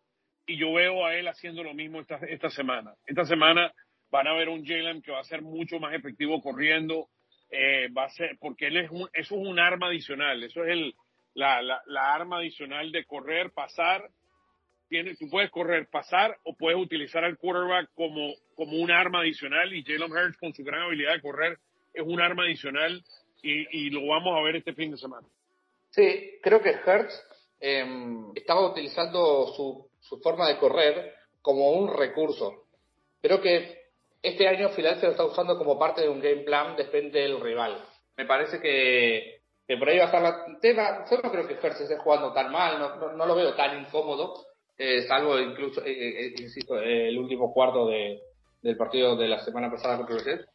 Y 0.45 0.57
yo 0.57 0.73
veo 0.73 1.05
a 1.05 1.15
él 1.15 1.29
haciendo 1.29 1.63
lo 1.63 1.73
mismo 1.73 2.01
esta, 2.01 2.17
esta 2.27 2.49
semana. 2.49 2.93
Esta 3.05 3.23
semana 3.23 3.73
van 4.11 4.27
a 4.27 4.33
ver 4.33 4.49
un 4.49 4.65
Jalen 4.65 5.01
que 5.01 5.13
va 5.13 5.21
a 5.21 5.23
ser 5.23 5.41
mucho 5.41 5.79
más 5.79 5.93
efectivo 5.93 6.41
corriendo, 6.41 7.07
eh, 7.49 7.87
va 7.97 8.07
a 8.07 8.09
ser, 8.09 8.37
porque 8.41 8.67
él 8.67 8.75
es 8.75 8.91
un, 8.91 9.07
eso 9.13 9.35
es 9.35 9.47
un 9.47 9.57
arma 9.57 9.87
adicional, 9.87 10.43
eso 10.43 10.65
es 10.65 10.71
el, 10.71 10.95
la, 11.33 11.61
la, 11.61 11.81
la 11.85 12.13
arma 12.13 12.39
adicional 12.39 12.91
de 12.91 13.05
correr, 13.05 13.51
pasar, 13.51 14.09
tiene, 14.89 15.15
tú 15.15 15.29
puedes 15.29 15.49
correr, 15.49 15.87
pasar 15.89 16.35
o 16.43 16.57
puedes 16.57 16.77
utilizar 16.77 17.23
al 17.23 17.37
quarterback 17.37 17.89
como, 17.93 18.33
como 18.53 18.73
un 18.73 18.91
arma 18.91 19.21
adicional 19.21 19.73
y 19.73 19.85
Jalen 19.85 20.11
Hurts 20.11 20.37
con 20.37 20.53
su 20.53 20.65
gran 20.65 20.81
habilidad 20.81 21.13
de 21.13 21.21
correr 21.21 21.57
es 21.93 22.03
un 22.05 22.19
arma 22.19 22.43
adicional 22.43 23.01
y, 23.41 23.87
y 23.87 23.89
lo 23.89 24.05
vamos 24.07 24.37
a 24.37 24.41
ver 24.41 24.57
este 24.57 24.73
fin 24.73 24.91
de 24.91 24.97
semana. 24.97 25.27
Sí, 25.89 26.39
creo 26.41 26.61
que 26.61 26.75
Hertz 26.85 27.13
em, 27.59 28.31
estaba 28.35 28.69
utilizando 28.69 29.47
su, 29.55 29.89
su 29.99 30.19
forma 30.19 30.47
de 30.47 30.57
correr 30.57 31.13
como 31.41 31.71
un 31.71 31.95
recurso. 31.95 32.65
Creo 33.21 33.41
que 33.41 33.77
este 34.21 34.47
año 34.47 34.69
Filadelfia 34.69 35.09
lo 35.09 35.11
está 35.11 35.25
usando 35.25 35.57
como 35.57 35.79
parte 35.79 36.01
de 36.01 36.09
un 36.09 36.19
game 36.19 36.43
plan, 36.43 36.75
depende 36.75 37.21
del 37.21 37.39
rival. 37.39 37.83
Me 38.15 38.25
parece 38.25 38.59
que, 38.59 39.41
que 39.67 39.77
por 39.77 39.89
ahí 39.89 39.97
va 39.97 40.03
a 40.03 40.07
estar 40.07 40.21
la 40.21 40.59
tema. 40.59 41.05
Yo 41.09 41.17
no 41.23 41.31
creo 41.31 41.47
que 41.47 41.55
Hertz 41.55 41.81
esté 41.81 41.97
jugando 41.97 42.33
tan 42.33 42.51
mal, 42.51 42.79
no, 42.79 42.95
no, 42.97 43.13
no 43.13 43.25
lo 43.25 43.35
veo 43.35 43.55
tan 43.55 43.79
incómodo, 43.79 44.45
eh, 44.77 45.03
salvo 45.07 45.39
incluso, 45.39 45.83
eh, 45.83 45.91
eh, 45.91 46.33
insisto, 46.37 46.79
eh, 46.79 47.09
el 47.09 47.17
último 47.17 47.53
cuarto 47.53 47.87
de, 47.87 48.21
del 48.61 48.77
partido 48.77 49.15
de 49.15 49.27
la 49.27 49.39
semana 49.39 49.71
pasada 49.71 49.97
contra 49.97 50.17
Jets. 50.17 50.47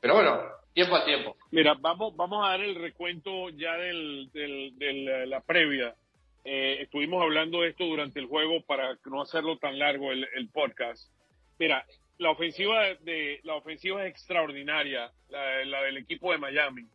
Pero 0.00 0.14
bueno, 0.14 0.42
tiempo 0.72 0.96
al 0.96 1.04
tiempo. 1.04 1.36
Mira, 1.50 1.74
vamos, 1.80 2.16
vamos 2.16 2.42
a 2.44 2.50
dar 2.50 2.60
el 2.60 2.76
recuento 2.76 3.48
ya 3.50 3.76
del, 3.76 4.30
de 4.32 5.26
la 5.26 5.40
previa. 5.40 5.94
Eh, 6.44 6.78
estuvimos 6.80 7.22
hablando 7.22 7.60
de 7.60 7.68
esto 7.70 7.84
durante 7.84 8.18
el 8.18 8.26
juego 8.26 8.62
para 8.62 8.98
no 9.04 9.22
hacerlo 9.22 9.58
tan 9.58 9.78
largo 9.78 10.10
el, 10.12 10.48
podcast. 10.52 11.08
Mira, 11.58 11.84
la 12.18 12.30
ofensiva 12.30 12.94
de, 13.00 13.40
la 13.42 13.56
ofensiva 13.56 14.04
es 14.04 14.10
extraordinaria, 14.10 15.10
la, 15.28 15.64
la 15.64 15.82
del 15.82 15.98
equipo 15.98 16.32
de 16.32 16.38
Miami. 16.38 16.86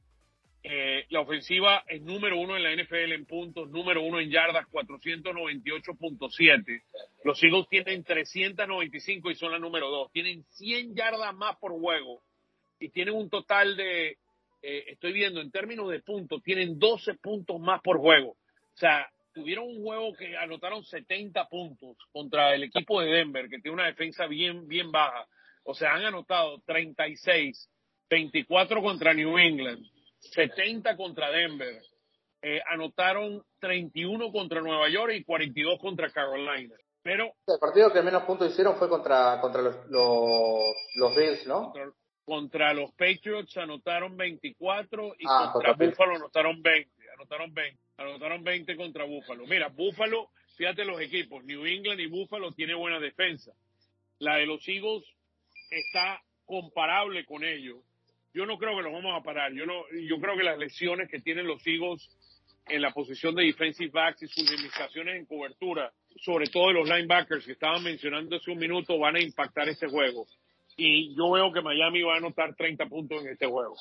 Eh, 0.63 1.05
la 1.09 1.21
ofensiva 1.21 1.83
es 1.87 2.01
número 2.01 2.39
uno 2.39 2.57
en 2.57 2.63
la 2.63 2.75
NFL 2.75 3.11
en 3.11 3.27
puntos, 3.27 3.69
número 3.69 4.01
uno 4.01 4.19
en 4.19 4.31
yardas, 4.31 4.65
498.7. 4.71 6.81
Los 7.23 7.43
Eagles 7.43 7.67
tienen 7.69 8.03
395 8.03 9.29
y 9.29 9.35
son 9.35 9.51
la 9.51 9.59
número 9.59 9.91
dos. 9.91 10.11
Tienen 10.11 10.43
100 10.43 10.95
yardas 10.95 11.35
más 11.35 11.55
por 11.57 11.71
juego 11.73 12.23
y 12.79 12.89
tienen 12.89 13.15
un 13.15 13.29
total 13.29 13.75
de, 13.77 14.17
eh, 14.61 14.85
estoy 14.87 15.13
viendo 15.13 15.41
en 15.41 15.51
términos 15.51 15.89
de 15.89 15.99
puntos, 16.01 16.41
tienen 16.43 16.79
12 16.79 17.15
puntos 17.15 17.59
más 17.59 17.81
por 17.81 17.99
juego. 17.99 18.31
O 18.31 18.77
sea, 18.77 19.07
tuvieron 19.33 19.67
un 19.67 19.83
juego 19.83 20.13
que 20.13 20.35
anotaron 20.37 20.83
70 20.83 21.47
puntos 21.47 21.97
contra 22.11 22.55
el 22.55 22.63
equipo 22.63 23.01
de 23.01 23.11
Denver, 23.11 23.49
que 23.49 23.59
tiene 23.59 23.75
una 23.75 23.85
defensa 23.85 24.25
bien, 24.25 24.67
bien 24.67 24.91
baja. 24.91 25.27
O 25.63 25.75
sea, 25.75 25.93
han 25.93 26.05
anotado 26.05 26.61
36, 26.65 27.69
24 28.09 28.81
contra 28.81 29.13
New 29.13 29.37
England, 29.37 29.85
70 30.19 30.95
contra 30.95 31.29
Denver. 31.31 31.81
Eh, 32.41 32.61
anotaron 32.67 33.43
31 33.59 34.31
contra 34.31 34.61
Nueva 34.61 34.87
York 34.89 35.13
y 35.15 35.23
42 35.23 35.79
contra 35.79 36.11
Carolina. 36.11 36.75
Pero 37.01 37.33
El 37.47 37.59
partido 37.59 37.93
que 37.93 38.01
menos 38.01 38.23
puntos 38.23 38.51
hicieron 38.51 38.77
fue 38.77 38.89
contra, 38.89 39.39
contra 39.41 39.61
los, 39.61 39.75
los, 39.89 40.75
los 40.95 41.15
Bills, 41.15 41.45
¿no? 41.45 41.71
contra, 41.71 41.91
contra 42.25 42.73
los 42.73 42.91
Patriots 42.93 43.55
anotaron 43.57 44.17
24 44.17 45.15
y 45.19 45.25
Ah, 45.27 45.51
contra 45.53 45.73
Buffalo 45.73 46.15
anotaron 46.15 46.61
20. 46.61 46.91
Anotaron 47.13 47.53
20. 47.53 47.79
Anotaron 47.97 48.43
20 48.43 48.75
contra 48.75 49.05
Buffalo. 49.05 49.45
Mira, 49.45 49.69
Buffalo, 49.69 50.29
fíjate 50.57 50.83
los 50.83 50.99
equipos, 50.99 51.43
New 51.45 51.65
England 51.65 51.99
y 52.01 52.07
Buffalo 52.07 52.51
tiene 52.51 52.73
buena 52.73 52.99
defensa. 52.99 53.53
La 54.19 54.35
de 54.37 54.45
los 54.45 54.67
Eagles 54.67 55.05
está 55.69 56.21
comparable 56.45 57.25
con 57.25 57.43
ellos. 57.43 57.77
Yo 58.33 58.45
no 58.45 58.57
creo 58.57 58.75
que 58.75 58.83
los 58.83 58.91
vamos 58.91 59.13
a 59.17 59.23
parar. 59.23 59.53
Yo 59.53 59.65
no, 59.65 59.83
yo 59.91 60.19
creo 60.19 60.35
que 60.35 60.43
las 60.43 60.57
lesiones 60.57 61.09
que 61.09 61.21
tienen 61.21 61.47
los 61.47 61.65
Eagles 61.65 62.09
en 62.67 62.81
la 62.81 62.91
posición 62.91 63.35
de 63.35 63.43
defensive 63.43 63.91
backs 63.91 64.23
y 64.23 64.27
sus 64.27 64.49
limitaciones 64.49 65.15
en 65.15 65.25
cobertura, 65.25 65.93
sobre 66.19 66.47
todo 66.47 66.67
de 66.69 66.73
los 66.73 66.89
linebackers 66.89 67.45
que 67.45 67.51
estaban 67.53 67.83
mencionando 67.83 68.35
hace 68.35 68.51
un 68.51 68.57
minuto, 68.57 68.97
van 68.97 69.15
a 69.15 69.21
impactar 69.21 69.69
este 69.69 69.87
juego. 69.87 70.25
Y 70.77 71.15
yo 71.15 71.31
veo 71.31 71.51
que 71.53 71.61
Miami 71.61 72.01
va 72.01 72.15
a 72.15 72.17
anotar 72.17 72.55
30 72.55 72.85
puntos 72.87 73.21
en 73.23 73.29
este 73.31 73.45
juego. 73.47 73.75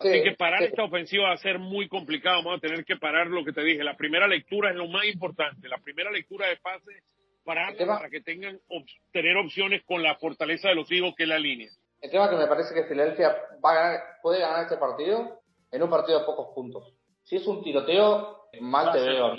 Así 0.00 0.12
Sí, 0.12 0.22
que 0.22 0.32
parar 0.32 0.60
sí. 0.60 0.66
esta 0.66 0.84
ofensiva 0.84 1.24
va 1.28 1.32
a 1.34 1.38
ser 1.38 1.58
muy 1.58 1.88
complicado. 1.88 2.42
Vamos 2.44 2.58
a 2.58 2.60
tener 2.60 2.84
que 2.84 2.96
parar 2.96 3.26
lo 3.28 3.44
que 3.44 3.52
te 3.52 3.62
dije. 3.62 3.82
La 3.84 3.96
primera 3.96 4.26
lectura 4.28 4.70
es 4.70 4.76
lo 4.76 4.86
más 4.88 5.04
importante. 5.06 5.68
La 5.68 5.78
primera 5.78 6.10
lectura 6.10 6.46
de 6.48 6.56
pase, 6.56 7.02
para 7.44 8.08
que 8.10 8.20
tengan 8.20 8.58
op- 8.68 8.86
tener 9.12 9.36
opciones 9.36 9.82
con 9.84 10.02
la 10.02 10.14
fortaleza 10.16 10.68
de 10.68 10.74
los 10.76 10.90
hijos 10.92 11.14
que 11.16 11.24
es 11.24 11.28
la 11.28 11.38
línea. 11.38 11.68
El 12.00 12.10
tema 12.10 12.30
que 12.30 12.36
me 12.36 12.46
parece 12.46 12.72
que 12.74 12.84
Filadelfia 12.84 13.36
va 13.64 13.72
a 13.72 13.74
ganar, 13.74 14.00
puede 14.22 14.38
ganar 14.40 14.62
este 14.64 14.76
partido 14.76 15.40
en 15.72 15.82
un 15.82 15.90
partido 15.90 16.20
de 16.20 16.26
pocos 16.26 16.54
puntos. 16.54 16.94
Si 17.24 17.36
es 17.36 17.46
un 17.46 17.62
tiroteo, 17.64 18.44
mal 18.60 18.88
Va 18.88 18.92
te 18.92 19.00
veo. 19.00 19.36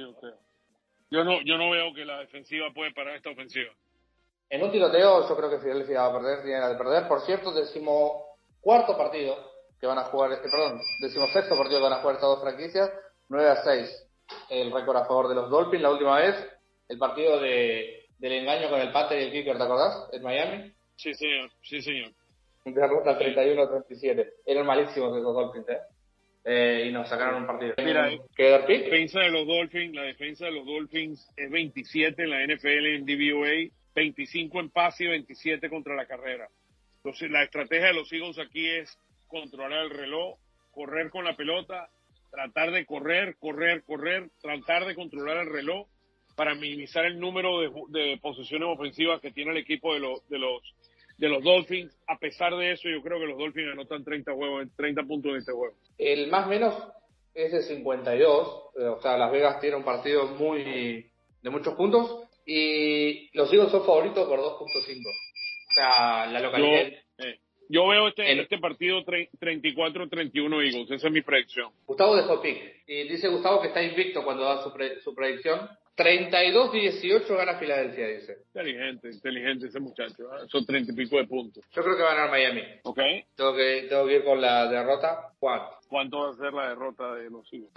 Yo 1.11 1.23
no, 1.23 1.41
yo 1.41 1.57
no 1.57 1.69
veo 1.71 1.93
que 1.93 2.03
la 2.05 2.19
defensiva 2.19 2.71
puede 2.73 2.91
parar 2.93 3.15
esta 3.15 3.29
ofensiva. 3.29 3.71
En 4.49 4.63
un 4.63 4.71
tiroteo 4.71 5.27
yo 5.27 5.35
creo 5.37 5.49
que 5.49 5.59
Filadelfia 5.59 6.01
va 6.01 6.07
a 6.07 6.13
perder, 6.19 6.43
tiene 6.43 6.59
la 6.59 6.69
de 6.69 6.75
perder. 6.75 7.07
Por 7.07 7.21
cierto, 7.21 7.51
decimo 7.51 8.25
cuarto 8.61 8.97
partido 8.97 9.35
que 9.79 9.87
van 9.87 9.99
a 9.99 10.05
jugar, 10.05 10.31
eh, 10.33 10.37
perdón, 10.41 10.79
decimosexto 11.01 11.55
partido 11.55 11.79
que 11.79 11.83
van 11.83 11.93
a 11.93 12.01
jugar 12.01 12.15
estas 12.15 12.29
dos 12.29 12.41
franquicias, 12.41 12.91
9 13.29 13.49
a 13.49 13.55
6. 13.57 14.07
El 14.49 14.71
récord 14.71 14.97
a 14.97 15.05
favor 15.05 15.29
de 15.29 15.35
los 15.35 15.49
Dolphins 15.49 15.81
la 15.83 15.91
última 15.91 16.17
vez, 16.19 16.35
el 16.87 16.97
partido 16.97 17.39
de, 17.39 18.05
del 18.17 18.31
engaño 18.33 18.69
con 18.69 18.79
el 18.79 18.91
Panther 18.91 19.19
y 19.19 19.23
el 19.25 19.31
Kicker, 19.31 19.57
¿te 19.57 19.63
acordás? 19.63 20.09
En 20.11 20.23
Miami. 20.23 20.73
Sí, 20.95 21.13
señor. 21.13 21.49
Sí, 21.61 21.81
señor. 21.81 22.11
Derrota 22.65 23.17
31 23.17 23.61
a 23.63 23.69
37. 23.69 24.33
Eran 24.45 24.65
malísimos 24.65 25.15
esos 25.17 25.33
Dolphins, 25.33 25.69
¿eh? 25.69 25.79
Eh, 26.45 26.85
y 26.87 26.91
nos 26.91 27.07
sacaron 27.07 27.41
un 27.41 27.47
partido. 27.47 27.73
Mira, 27.77 28.11
eh, 28.11 28.21
¿Quedar 28.35 28.61
La 28.61 28.67
pick? 28.67 28.85
defensa 28.85 29.19
de 29.19 29.29
los 29.29 29.45
Dolphins, 29.47 29.95
la 29.95 30.03
defensa 30.03 30.45
de 30.45 30.51
los 30.51 30.65
Dolphins 30.65 31.27
es 31.37 31.49
27 31.51 32.23
en 32.23 32.29
la 32.29 32.43
NFL 32.45 32.85
en 32.95 33.05
DVOA, 33.05 33.71
25 33.99 34.59
en 34.59 34.69
pase 34.69 35.03
y 35.03 35.07
27 35.07 35.69
contra 35.69 35.95
la 35.95 36.05
carrera. 36.05 36.47
Entonces, 36.97 37.29
la 37.29 37.43
estrategia 37.43 37.87
de 37.87 37.93
los 37.93 38.11
Eagles 38.11 38.39
aquí 38.39 38.65
es 38.65 38.97
controlar 39.27 39.83
el 39.85 39.89
reloj, 39.89 40.37
correr 40.71 41.09
con 41.09 41.25
la 41.25 41.35
pelota, 41.35 41.89
tratar 42.31 42.71
de 42.71 42.85
correr, 42.85 43.35
correr, 43.39 43.83
correr, 43.83 44.29
tratar 44.41 44.85
de 44.85 44.95
controlar 44.95 45.37
el 45.37 45.51
reloj 45.51 45.87
para 46.35 46.55
minimizar 46.55 47.05
el 47.05 47.19
número 47.19 47.59
de, 47.59 47.71
de 47.89 48.17
posesiones 48.21 48.69
ofensivas 48.69 49.19
que 49.19 49.31
tiene 49.31 49.51
el 49.51 49.57
equipo 49.57 49.93
de 49.93 49.99
los, 49.99 50.27
de 50.29 50.39
los 50.39 50.61
de 51.17 51.27
los 51.27 51.43
Dolphins. 51.43 51.93
A 52.07 52.17
pesar 52.17 52.55
de 52.55 52.71
eso, 52.71 52.87
yo 52.87 53.01
creo 53.01 53.19
que 53.19 53.25
los 53.25 53.37
Dolphins 53.37 53.73
anotan 53.73 54.05
30 54.05 54.33
juegos, 54.33 54.67
30 54.77 55.03
puntos 55.03 55.31
en 55.31 55.37
este 55.39 55.51
juego. 55.51 55.75
El 55.97 56.29
más 56.29 56.47
menos 56.47 56.73
es 57.33 57.51
de 57.51 57.61
52. 57.61 58.63
eh, 58.79 58.83
O 58.85 59.01
sea, 59.01 59.17
Las 59.17 59.29
Vegas 59.29 59.59
tiene 59.59 59.75
un 59.75 59.83
partido 59.83 60.27
muy 60.27 61.11
de 61.41 61.49
muchos 61.49 61.73
puntos. 61.75 62.28
Y 62.45 63.29
los 63.37 63.51
Eagles 63.53 63.71
son 63.71 63.85
favoritos 63.85 64.27
por 64.27 64.39
2.5. 64.39 65.09
O 65.09 65.73
sea, 65.73 66.25
la 66.27 66.39
localidad. 66.39 66.87
Yo, 67.17 67.25
eh, 67.25 67.39
Yo 67.71 67.87
veo 67.87 68.07
este, 68.07 68.31
El- 68.31 68.39
este 68.39 68.57
partido 68.57 69.05
tre- 69.05 69.29
34-31 69.39 70.59
Eagles. 70.63 70.89
Esa 70.89 71.07
es 71.07 71.13
mi 71.13 71.21
predicción. 71.21 71.71
Gustavo 71.85 72.15
dejó 72.15 72.41
pick. 72.41 72.57
Y 72.87 73.07
dice 73.07 73.27
Gustavo 73.27 73.61
que 73.61 73.67
está 73.67 73.83
invicto 73.83 74.23
cuando 74.23 74.43
da 74.43 74.63
su, 74.63 74.73
pre- 74.73 74.99
su 75.01 75.13
predicción. 75.13 75.69
32-18 75.95 77.27
gana 77.35 77.59
Filadelfia, 77.59 78.07
dice. 78.07 78.37
Inteligente, 78.47 79.09
inteligente 79.11 79.67
ese 79.67 79.79
muchacho. 79.81 80.23
¿eh? 80.33 80.47
Son 80.47 80.65
30 80.65 80.93
y 80.93 80.95
pico 80.95 81.17
de 81.17 81.27
puntos. 81.27 81.63
Yo 81.75 81.83
creo 81.83 81.95
que 81.97 82.01
va 82.03 82.11
a 82.13 82.15
ganar 82.15 82.31
Miami. 82.31 82.61
¿Ok? 82.83 82.99
Tengo 83.35 83.53
que, 83.55 83.85
tengo 83.89 84.07
que 84.07 84.15
ir 84.15 84.23
con 84.23 84.39
la 84.41 84.65
derrota. 84.67 85.33
Juan. 85.39 85.61
¿Cuánto 85.89 86.19
va 86.21 86.29
a 86.31 86.33
ser 86.35 86.53
la 86.53 86.69
derrota 86.69 87.13
de 87.15 87.29
los 87.29 87.45
Eagles? 87.53 87.71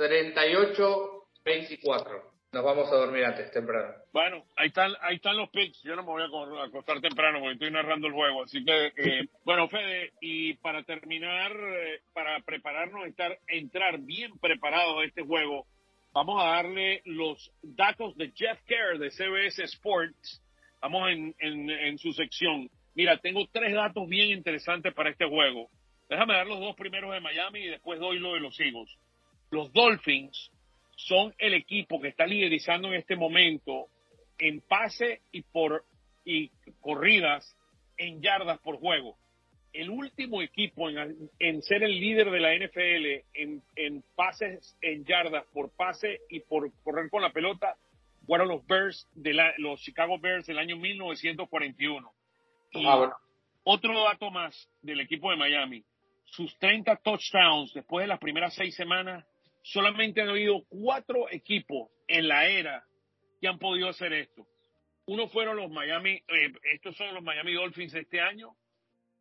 38-24. 1.44 2.22
Nos 2.52 2.64
vamos 2.64 2.86
a 2.92 2.96
dormir 2.96 3.24
antes, 3.24 3.50
temprano. 3.50 3.94
Bueno, 4.12 4.44
ahí 4.56 4.68
están, 4.68 4.92
ahí 5.00 5.16
están 5.16 5.38
los 5.38 5.48
picks. 5.48 5.82
Yo 5.84 5.96
no 5.96 6.02
me 6.02 6.10
voy 6.10 6.22
a 6.22 6.28
co- 6.28 6.58
a 6.60 6.64
acostar 6.66 7.00
temprano 7.00 7.38
porque 7.40 7.54
estoy 7.54 7.70
narrando 7.70 8.08
el 8.08 8.12
juego. 8.12 8.42
Así 8.44 8.62
que, 8.62 8.86
eh, 8.96 9.26
bueno, 9.44 9.68
Fede, 9.68 10.12
y 10.20 10.52
para 10.54 10.82
terminar, 10.82 11.50
eh, 11.52 12.00
para 12.12 12.38
prepararnos, 12.40 13.06
estar, 13.06 13.38
entrar 13.48 13.98
bien 14.00 14.32
preparados 14.38 15.00
a 15.00 15.04
este 15.06 15.22
juego, 15.22 15.66
vamos 16.12 16.42
a 16.44 16.48
darle 16.48 17.00
los 17.06 17.50
datos 17.62 18.14
de 18.18 18.30
Jeff 18.36 18.60
Kerr 18.66 18.98
de 18.98 19.10
CBS 19.10 19.64
Sports. 19.64 20.42
Vamos 20.82 21.08
en, 21.10 21.34
en, 21.38 21.70
en 21.70 21.96
su 21.98 22.12
sección. 22.12 22.68
Mira, 22.94 23.16
tengo 23.16 23.46
tres 23.50 23.72
datos 23.72 24.06
bien 24.06 24.28
interesantes 24.30 24.92
para 24.92 25.08
este 25.08 25.24
juego. 25.26 25.70
Déjame 26.10 26.34
dar 26.34 26.46
los 26.46 26.60
dos 26.60 26.76
primeros 26.76 27.14
de 27.14 27.20
Miami 27.20 27.60
y 27.60 27.68
después 27.68 27.98
doy 27.98 28.18
lo 28.18 28.34
de 28.34 28.40
los 28.40 28.60
Eagles. 28.60 28.94
Los 29.50 29.72
Dolphins 29.72 30.50
son 30.96 31.34
el 31.38 31.54
equipo 31.54 32.00
que 32.00 32.08
está 32.08 32.26
liderizando 32.26 32.88
en 32.88 32.94
este 32.94 33.16
momento 33.16 33.86
en 34.38 34.60
pase 34.60 35.20
y 35.32 35.42
por 35.42 35.84
y 36.24 36.50
corridas 36.80 37.56
en 37.96 38.20
yardas 38.22 38.58
por 38.60 38.76
juego. 38.76 39.16
El 39.72 39.90
último 39.90 40.42
equipo 40.42 40.88
en, 40.90 41.30
en 41.38 41.62
ser 41.62 41.82
el 41.82 41.98
líder 41.98 42.30
de 42.30 42.40
la 42.40 42.54
NFL 42.54 43.24
en, 43.34 43.62
en 43.76 44.04
pases 44.14 44.76
en 44.82 45.04
yardas 45.04 45.44
por 45.52 45.70
pase 45.74 46.20
y 46.28 46.40
por 46.40 46.70
correr 46.84 47.08
con 47.10 47.22
la 47.22 47.32
pelota 47.32 47.76
fueron 48.26 48.48
los 48.48 48.64
Bears 48.66 49.08
de 49.14 49.32
la, 49.34 49.52
los 49.58 49.80
Chicago 49.80 50.18
Bears 50.18 50.46
del 50.46 50.58
año 50.58 50.76
1941. 50.76 52.12
Y 52.72 52.86
Ah, 52.86 52.96
bueno. 52.96 53.14
otro 53.64 54.04
dato 54.04 54.30
más 54.30 54.68
del 54.82 55.00
equipo 55.00 55.30
de 55.30 55.36
Miami. 55.36 55.84
Sus 56.26 56.56
30 56.58 56.96
touchdowns 56.96 57.72
después 57.74 58.04
de 58.04 58.08
las 58.08 58.18
primeras 58.20 58.54
seis 58.54 58.74
semanas, 58.76 59.24
solamente 59.62 60.20
han 60.20 60.28
habido 60.28 60.64
cuatro 60.68 61.30
equipos 61.30 61.90
en 62.08 62.28
la 62.28 62.48
era 62.48 62.84
que 63.40 63.48
han 63.48 63.58
podido 63.58 63.88
hacer 63.88 64.12
esto. 64.12 64.46
Uno 65.06 65.28
fueron 65.28 65.56
los 65.56 65.70
Miami, 65.70 66.12
eh, 66.12 66.52
estos 66.74 66.96
son 66.96 67.14
los 67.14 67.22
Miami 67.22 67.54
Dolphins 67.54 67.94
este 67.94 68.20
año, 68.20 68.54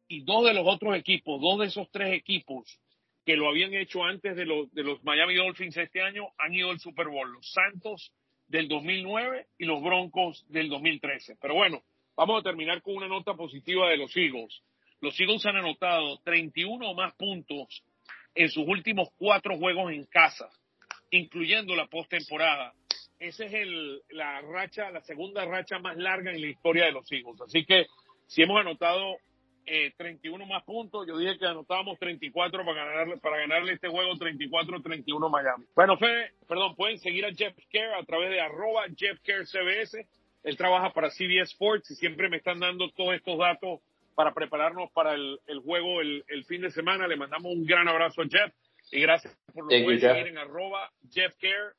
y 0.07 0.23
dos 0.23 0.45
de 0.45 0.53
los 0.53 0.67
otros 0.67 0.95
equipos, 0.95 1.41
dos 1.41 1.59
de 1.59 1.67
esos 1.67 1.89
tres 1.91 2.13
equipos 2.13 2.79
que 3.25 3.37
lo 3.37 3.47
habían 3.47 3.73
hecho 3.73 4.03
antes 4.03 4.35
de 4.35 4.45
los, 4.45 4.71
de 4.73 4.83
los 4.83 5.03
Miami 5.03 5.35
Dolphins 5.35 5.77
este 5.77 6.01
año, 6.01 6.29
han 6.37 6.53
ido 6.53 6.71
al 6.71 6.79
Super 6.79 7.07
Bowl. 7.07 7.31
Los 7.31 7.51
Santos 7.51 8.11
del 8.47 8.67
2009 8.67 9.47
y 9.57 9.65
los 9.65 9.81
Broncos 9.81 10.45
del 10.49 10.69
2013. 10.69 11.37
Pero 11.39 11.55
bueno, 11.55 11.83
vamos 12.15 12.39
a 12.39 12.43
terminar 12.43 12.81
con 12.81 12.95
una 12.95 13.07
nota 13.07 13.35
positiva 13.35 13.89
de 13.89 13.97
los 13.97 14.15
Eagles. 14.17 14.61
Los 14.99 15.19
Eagles 15.19 15.45
han 15.45 15.55
anotado 15.55 16.19
31 16.23 16.89
o 16.89 16.93
más 16.93 17.13
puntos 17.15 17.83
en 18.35 18.49
sus 18.49 18.67
últimos 18.67 19.09
cuatro 19.17 19.57
juegos 19.57 19.91
en 19.91 20.05
casa, 20.05 20.49
incluyendo 21.09 21.75
la 21.75 21.87
postemporada. 21.87 22.73
Esa 23.19 23.45
es 23.45 23.53
el, 23.53 24.01
la 24.09 24.41
racha, 24.41 24.89
la 24.91 25.01
segunda 25.01 25.45
racha 25.45 25.77
más 25.79 25.95
larga 25.97 26.31
en 26.31 26.41
la 26.41 26.47
historia 26.47 26.85
de 26.85 26.91
los 26.91 27.11
Eagles. 27.11 27.41
Así 27.41 27.65
que 27.65 27.85
si 28.25 28.41
hemos 28.41 28.59
anotado 28.59 29.17
eh, 29.65 29.91
31 29.95 30.45
más 30.47 30.63
puntos, 30.63 31.05
yo 31.07 31.17
dije 31.17 31.37
que 31.37 31.45
anotábamos 31.45 31.99
34 31.99 32.65
para 32.65 32.83
ganarle, 32.83 33.17
para 33.17 33.37
ganarle 33.37 33.73
este 33.73 33.89
juego 33.89 34.13
34-31 34.13 35.29
Miami. 35.29 35.65
Bueno, 35.75 35.97
Fede, 35.97 36.31
perdón, 36.47 36.75
pueden 36.75 36.97
seguir 36.97 37.25
a 37.25 37.33
Jeff 37.33 37.55
Kerr 37.69 37.93
a 37.93 38.03
través 38.03 38.31
de 38.31 38.41
arroba 38.41 38.85
Jeff 38.97 39.19
Kerr 39.21 39.45
CBS. 39.45 40.07
Él 40.43 40.57
trabaja 40.57 40.91
para 40.91 41.11
CBS 41.11 41.51
Sports 41.51 41.91
y 41.91 41.95
siempre 41.95 42.27
me 42.27 42.37
están 42.37 42.59
dando 42.59 42.89
todos 42.91 43.13
estos 43.13 43.37
datos 43.37 43.81
para 44.15 44.33
prepararnos 44.33 44.91
para 44.91 45.13
el, 45.13 45.39
el 45.47 45.59
juego 45.59 46.01
el, 46.01 46.23
el 46.27 46.45
fin 46.45 46.61
de 46.61 46.71
semana. 46.71 47.07
Le 47.07 47.17
mandamos 47.17 47.51
un 47.51 47.65
gran 47.65 47.87
abrazo 47.87 48.21
a 48.21 48.25
Jeff 48.25 48.53
y 48.91 49.01
gracias 49.01 49.37
por 49.53 49.65
lo 49.65 49.77
you, 49.77 49.85
pueden 49.85 50.01
seguir 50.01 50.27
en 50.27 50.37
arroba 50.37 50.91
Jeff 51.09 51.35
Care, 51.39 51.73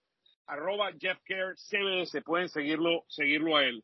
arroba 0.46 0.90
Jeff 0.98 1.18
Care 1.24 1.54
CBS. 1.56 2.22
Pueden 2.22 2.48
seguirlo, 2.48 3.04
seguirlo 3.08 3.56
a 3.56 3.64
él. 3.64 3.82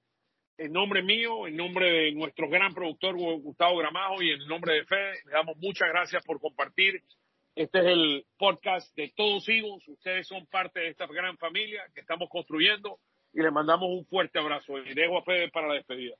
En 0.56 0.72
nombre 0.72 1.02
mío, 1.02 1.46
en 1.46 1.56
nombre 1.56 1.90
de 1.90 2.12
nuestro 2.12 2.48
gran 2.48 2.74
productor 2.74 3.16
Gustavo 3.16 3.78
Gramajo 3.78 4.22
y 4.22 4.30
en 4.30 4.46
nombre 4.48 4.74
de 4.74 4.84
Fede, 4.84 5.20
le 5.26 5.32
damos 5.32 5.56
muchas 5.58 5.88
gracias 5.88 6.24
por 6.24 6.40
compartir. 6.40 7.00
Este 7.54 7.78
es 7.78 7.86
el 7.86 8.26
podcast 8.36 8.94
de 8.96 9.12
Todos 9.16 9.48
Eagles. 9.48 9.86
Ustedes 9.86 10.26
son 10.26 10.46
parte 10.46 10.80
de 10.80 10.88
esta 10.88 11.06
gran 11.06 11.36
familia 11.38 11.82
que 11.94 12.00
estamos 12.00 12.28
construyendo 12.28 12.98
y 13.32 13.42
les 13.42 13.52
mandamos 13.52 13.88
un 13.90 14.04
fuerte 14.06 14.38
abrazo. 14.38 14.78
Y 14.78 14.94
dejo 14.94 15.18
a 15.18 15.22
Fede 15.22 15.48
para 15.50 15.68
la 15.68 15.74
despedida. 15.74 16.16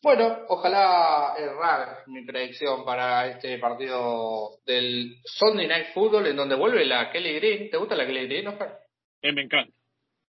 Bueno, 0.00 0.44
ojalá 0.48 1.34
errar 1.36 2.04
mi 2.06 2.24
predicción 2.24 2.84
para 2.84 3.26
este 3.26 3.58
partido 3.58 4.60
del 4.64 5.16
Sunday 5.24 5.66
Night 5.66 5.88
Football 5.92 6.28
en 6.28 6.36
donde 6.36 6.54
vuelve 6.54 6.84
la 6.84 7.10
Kelly 7.10 7.34
Green. 7.34 7.70
¿Te 7.70 7.78
gusta 7.78 7.96
la 7.96 8.06
Kelly 8.06 8.28
Green, 8.28 8.46
Oscar? 8.46 8.78
Eh, 9.22 9.32
me 9.32 9.42
encanta. 9.42 9.74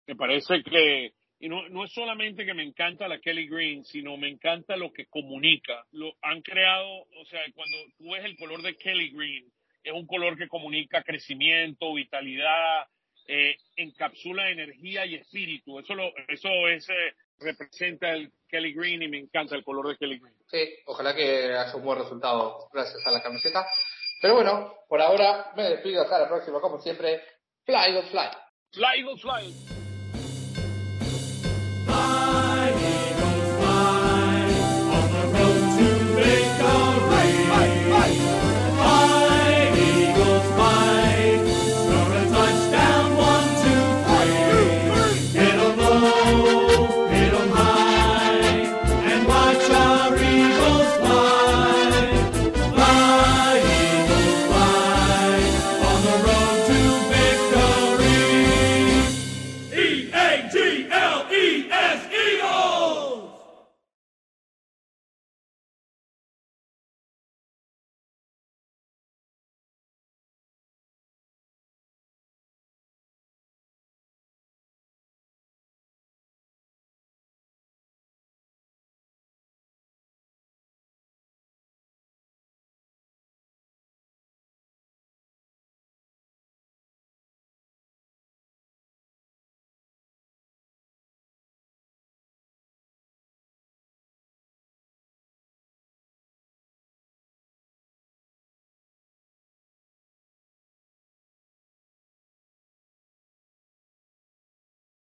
Me 0.05 0.18
parece 0.18 0.61
que, 0.64 1.14
y 1.39 1.47
no, 1.47 1.70
no 1.70 1.86
es 1.86 1.93
solamente 1.93 2.45
que 2.45 2.53
me 2.53 2.64
encanta 2.64 3.07
la 3.07 3.20
Kelly 3.20 3.47
Green, 3.47 3.86
sino 3.86 4.18
me 4.18 4.28
encanta 4.28 4.76
lo 4.76 4.91
que 4.91 5.05
comunica. 5.05 5.86
Lo 5.93 6.14
han 6.22 6.41
creado, 6.41 7.05
o 7.22 7.26
sea, 7.30 7.39
cuando 7.55 7.78
tú 7.97 8.11
ves 8.11 8.26
el 8.26 8.36
color 8.36 8.61
de 8.64 8.76
Kelly 8.76 9.11
Green, 9.11 9.45
es 9.82 9.93
un 9.93 10.05
color 10.05 10.38
que 10.38 10.49
comunica 10.49 11.03
crecimiento, 11.03 11.93
vitalidad, 11.93 12.86
eh, 13.28 13.55
encapsula 13.78 14.49
energía 14.49 15.05
y 15.05 15.16
espíritu. 15.16 15.80
Eso 15.80 15.95
lo, 15.95 16.11
eso 16.28 16.49
es, 16.68 16.89
eh, 16.89 17.14
representa 17.40 18.12
el 18.12 18.32
Kelly 18.48 18.74
Green 18.74 19.04
y 19.04 19.08
me 19.08 19.20
encanta 19.20 19.56
el 19.56 19.64
color 19.64 19.88
de 19.90 19.98
Kelly 19.98 20.20
Green. 20.20 20.36
Sí, 20.48 20.76
ojalá 20.86 21.16
que 21.16 21.56
haya 21.56 21.76
un 21.76 21.84
buen 21.84 22.00
resultado 22.00 22.70
gracias 22.72 23.06
a 23.06 23.12
la 23.12 23.22
camiseta. 23.22 23.66
Pero 24.22 24.36
bueno, 24.36 24.74
por 24.88 25.02
ahora 25.02 25.52
me 25.56 25.64
despido 25.64 26.02
hasta 26.02 26.20
la 26.20 26.28
próxima, 26.30 26.62
como 26.62 26.80
siempre. 26.80 27.22
Fly, 27.66 27.94
go 27.94 28.04
fly. 28.04 28.30
Fly, 28.72 29.00
Eagles, 29.00 29.22
fly. 29.22 29.83